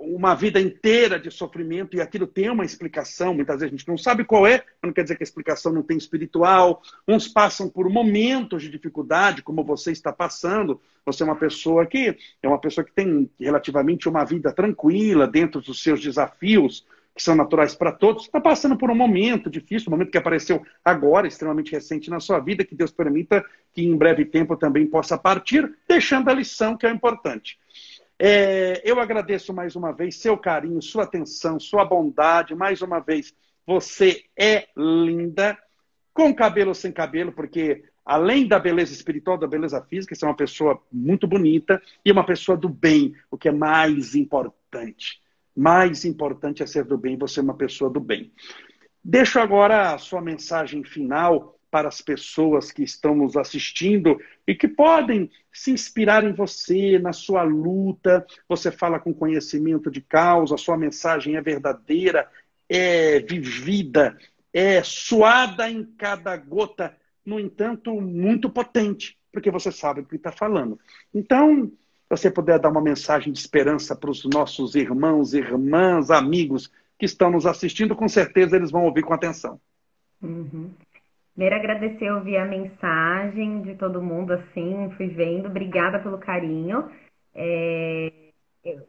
uma 0.00 0.34
vida 0.34 0.60
inteira 0.60 1.18
de 1.18 1.30
sofrimento 1.30 1.96
e 1.96 2.00
aquilo 2.00 2.26
tem 2.26 2.50
uma 2.50 2.64
explicação, 2.64 3.34
muitas 3.34 3.60
vezes 3.60 3.72
a 3.72 3.76
gente 3.76 3.88
não 3.88 3.96
sabe 3.96 4.24
qual 4.24 4.46
é, 4.46 4.64
não 4.82 4.92
quer 4.92 5.02
dizer 5.02 5.16
que 5.16 5.22
a 5.22 5.24
explicação 5.24 5.72
não 5.72 5.82
tem 5.82 5.96
espiritual. 5.96 6.82
Uns 7.06 7.28
passam 7.28 7.68
por 7.68 7.88
momentos 7.88 8.62
de 8.62 8.70
dificuldade, 8.70 9.42
como 9.42 9.62
você 9.62 9.92
está 9.92 10.12
passando. 10.12 10.80
Você 11.04 11.22
é 11.22 11.26
uma 11.26 11.36
pessoa 11.36 11.86
que 11.86 12.16
é 12.42 12.48
uma 12.48 12.58
pessoa 12.58 12.84
que 12.84 12.92
tem 12.92 13.30
relativamente 13.38 14.08
uma 14.08 14.24
vida 14.24 14.52
tranquila 14.52 15.26
dentro 15.26 15.60
dos 15.60 15.82
seus 15.82 16.00
desafios, 16.00 16.86
que 17.14 17.22
são 17.22 17.34
naturais 17.34 17.74
para 17.74 17.92
todos. 17.92 18.24
Está 18.24 18.40
passando 18.40 18.76
por 18.76 18.90
um 18.90 18.94
momento 18.94 19.50
difícil, 19.50 19.88
um 19.88 19.92
momento 19.92 20.10
que 20.10 20.18
apareceu 20.18 20.62
agora, 20.84 21.28
extremamente 21.28 21.72
recente 21.72 22.10
na 22.10 22.20
sua 22.20 22.38
vida, 22.38 22.64
que 22.64 22.74
Deus 22.74 22.90
permita 22.90 23.44
que 23.72 23.82
em 23.82 23.96
breve 23.96 24.24
tempo 24.24 24.56
também 24.56 24.86
possa 24.86 25.16
partir, 25.18 25.72
deixando 25.88 26.28
a 26.28 26.34
lição 26.34 26.76
que 26.76 26.86
é 26.86 26.90
importante. 26.90 27.58
É, 28.22 28.82
eu 28.84 29.00
agradeço 29.00 29.50
mais 29.50 29.74
uma 29.74 29.92
vez 29.92 30.16
seu 30.16 30.36
carinho, 30.36 30.82
sua 30.82 31.04
atenção, 31.04 31.58
sua 31.58 31.86
bondade. 31.86 32.54
Mais 32.54 32.82
uma 32.82 32.98
vez, 32.98 33.32
você 33.66 34.24
é 34.38 34.68
linda, 34.76 35.56
com 36.12 36.34
cabelo 36.34 36.68
ou 36.68 36.74
sem 36.74 36.92
cabelo, 36.92 37.32
porque 37.32 37.82
além 38.04 38.46
da 38.46 38.58
beleza 38.58 38.92
espiritual, 38.92 39.38
da 39.38 39.46
beleza 39.46 39.80
física, 39.80 40.14
você 40.14 40.26
é 40.26 40.28
uma 40.28 40.36
pessoa 40.36 40.78
muito 40.92 41.26
bonita 41.26 41.80
e 42.04 42.12
uma 42.12 42.22
pessoa 42.22 42.58
do 42.58 42.68
bem, 42.68 43.14
o 43.30 43.38
que 43.38 43.48
é 43.48 43.52
mais 43.52 44.14
importante. 44.14 45.18
Mais 45.56 46.04
importante 46.04 46.62
é 46.62 46.66
ser 46.66 46.84
do 46.84 46.98
bem, 46.98 47.16
você 47.16 47.40
é 47.40 47.42
uma 47.42 47.56
pessoa 47.56 47.88
do 47.88 48.00
bem. 48.00 48.30
Deixo 49.02 49.40
agora 49.40 49.94
a 49.94 49.98
sua 49.98 50.20
mensagem 50.20 50.84
final 50.84 51.58
para 51.70 51.88
as 51.88 52.00
pessoas 52.00 52.72
que 52.72 52.82
estão 52.82 53.14
nos 53.14 53.36
assistindo 53.36 54.20
e 54.46 54.54
que 54.54 54.66
podem 54.66 55.30
se 55.52 55.70
inspirar 55.70 56.24
em 56.24 56.32
você, 56.32 56.98
na 56.98 57.12
sua 57.12 57.42
luta. 57.42 58.26
Você 58.48 58.70
fala 58.70 58.98
com 58.98 59.14
conhecimento 59.14 59.90
de 59.90 60.00
causa, 60.00 60.56
sua 60.56 60.76
mensagem 60.76 61.36
é 61.36 61.40
verdadeira, 61.40 62.28
é 62.68 63.20
vivida, 63.20 64.18
é 64.52 64.82
suada 64.82 65.70
em 65.70 65.84
cada 65.84 66.36
gota, 66.36 66.96
no 67.24 67.38
entanto, 67.38 68.00
muito 68.00 68.50
potente, 68.50 69.16
porque 69.32 69.50
você 69.50 69.70
sabe 69.70 70.00
o 70.00 70.04
que 70.04 70.16
está 70.16 70.32
falando. 70.32 70.78
Então, 71.14 71.70
você 72.08 72.28
puder 72.28 72.58
dar 72.58 72.70
uma 72.70 72.80
mensagem 72.80 73.32
de 73.32 73.38
esperança 73.38 73.94
para 73.94 74.10
os 74.10 74.24
nossos 74.24 74.74
irmãos, 74.74 75.32
irmãs, 75.32 76.10
amigos 76.10 76.70
que 76.98 77.06
estão 77.06 77.30
nos 77.30 77.46
assistindo, 77.46 77.94
com 77.94 78.08
certeza 78.08 78.56
eles 78.56 78.70
vão 78.70 78.84
ouvir 78.84 79.02
com 79.02 79.14
atenção. 79.14 79.60
Uhum. 80.20 80.70
Primeiro 81.40 81.56
agradecer 81.56 82.12
ouvir 82.12 82.36
a 82.36 82.44
mensagem 82.44 83.62
de 83.62 83.74
todo 83.74 84.02
mundo, 84.02 84.34
assim, 84.34 84.90
fui 84.98 85.08
vendo. 85.08 85.48
Obrigada 85.48 85.98
pelo 85.98 86.18
carinho. 86.18 86.90
É, 87.34 88.12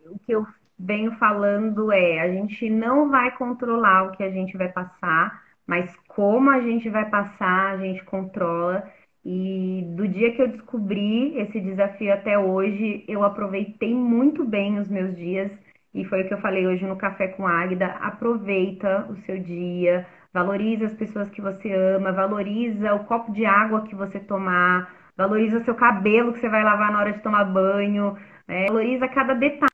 o 0.05 0.19
que 0.19 0.33
eu 0.33 0.45
venho 0.77 1.13
falando 1.13 1.93
é, 1.93 2.19
a 2.19 2.27
gente 2.29 2.69
não 2.69 3.09
vai 3.09 3.33
controlar 3.37 4.03
o 4.03 4.11
que 4.11 4.21
a 4.21 4.29
gente 4.29 4.57
vai 4.57 4.67
passar, 4.67 5.41
mas 5.65 5.95
como 6.09 6.49
a 6.49 6.59
gente 6.59 6.89
vai 6.89 7.09
passar, 7.09 7.75
a 7.75 7.77
gente 7.77 8.03
controla. 8.03 8.83
E 9.23 9.85
do 9.95 10.05
dia 10.05 10.35
que 10.35 10.41
eu 10.41 10.49
descobri 10.49 11.39
esse 11.39 11.57
desafio 11.57 12.13
até 12.13 12.37
hoje, 12.37 13.05
eu 13.07 13.23
aproveitei 13.23 13.95
muito 13.95 14.43
bem 14.43 14.77
os 14.77 14.89
meus 14.89 15.15
dias. 15.15 15.49
E 15.93 16.03
foi 16.03 16.23
o 16.23 16.27
que 16.27 16.33
eu 16.33 16.41
falei 16.41 16.67
hoje 16.67 16.85
no 16.85 16.97
Café 16.97 17.29
com 17.29 17.47
Águida. 17.47 17.85
Aproveita 17.85 19.07
o 19.09 19.15
seu 19.21 19.39
dia, 19.39 20.05
valoriza 20.33 20.85
as 20.85 20.93
pessoas 20.93 21.29
que 21.29 21.41
você 21.41 21.71
ama, 21.73 22.11
valoriza 22.11 22.93
o 22.93 23.03
copo 23.05 23.31
de 23.31 23.45
água 23.45 23.83
que 23.83 23.95
você 23.95 24.19
tomar, 24.19 24.93
valoriza 25.15 25.57
o 25.57 25.63
seu 25.63 25.75
cabelo 25.75 26.33
que 26.33 26.39
você 26.39 26.49
vai 26.49 26.63
lavar 26.63 26.91
na 26.91 26.99
hora 26.99 27.13
de 27.13 27.19
tomar 27.19 27.45
banho, 27.45 28.17
né? 28.47 28.67
valoriza 28.67 29.07
cada 29.07 29.33
detalhe 29.33 29.71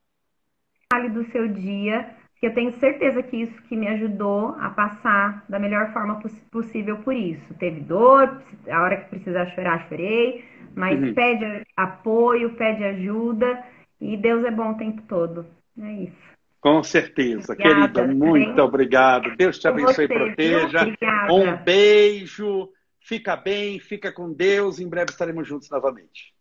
do 1.10 1.24
seu 1.30 1.48
dia, 1.48 2.10
que 2.40 2.46
eu 2.46 2.54
tenho 2.54 2.72
certeza 2.78 3.22
que 3.22 3.36
isso 3.36 3.62
que 3.62 3.76
me 3.76 3.88
ajudou 3.88 4.56
a 4.60 4.70
passar 4.70 5.44
da 5.48 5.58
melhor 5.58 5.92
forma 5.92 6.20
possível 6.50 6.98
por 6.98 7.14
isso. 7.14 7.54
Teve 7.54 7.80
dor, 7.80 8.42
a 8.70 8.82
hora 8.82 8.96
que 8.96 9.10
precisar 9.10 9.46
chorar, 9.46 9.88
chorei, 9.88 10.44
mas 10.74 11.00
uhum. 11.00 11.14
pede 11.14 11.66
apoio, 11.76 12.54
pede 12.54 12.84
ajuda 12.84 13.64
e 14.00 14.16
Deus 14.16 14.44
é 14.44 14.50
bom 14.50 14.70
o 14.70 14.76
tempo 14.76 15.02
todo. 15.02 15.46
É 15.80 15.92
isso. 15.92 16.37
Com 16.60 16.82
certeza, 16.82 17.52
obrigada, 17.52 18.00
querida, 18.00 18.14
muito 18.14 18.54
bem? 18.54 18.60
obrigado. 18.60 19.36
Deus 19.36 19.58
te 19.58 19.68
abençoe 19.68 20.06
e 20.06 20.08
proteja. 20.08 20.86
Um 21.30 21.56
beijo, 21.56 22.70
fica 23.00 23.36
bem, 23.36 23.78
fica 23.78 24.12
com 24.12 24.32
Deus. 24.32 24.80
Em 24.80 24.88
breve 24.88 25.10
estaremos 25.10 25.46
juntos 25.46 25.70
novamente. 25.70 26.34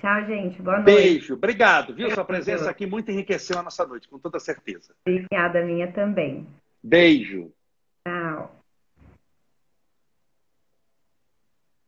Tchau, 0.00 0.24
gente. 0.26 0.60
Boa 0.62 0.76
noite. 0.76 0.94
Beijo, 0.94 1.34
obrigado, 1.34 1.94
viu? 1.94 2.10
Sua 2.10 2.24
presença 2.24 2.70
aqui 2.70 2.86
muito 2.86 3.10
enriqueceu 3.10 3.58
a 3.58 3.62
nossa 3.62 3.86
noite, 3.86 4.08
com 4.08 4.18
toda 4.18 4.38
certeza. 4.38 4.94
Obrigada, 5.06 5.64
minha 5.64 5.90
também. 5.92 6.46
Beijo. 6.82 7.50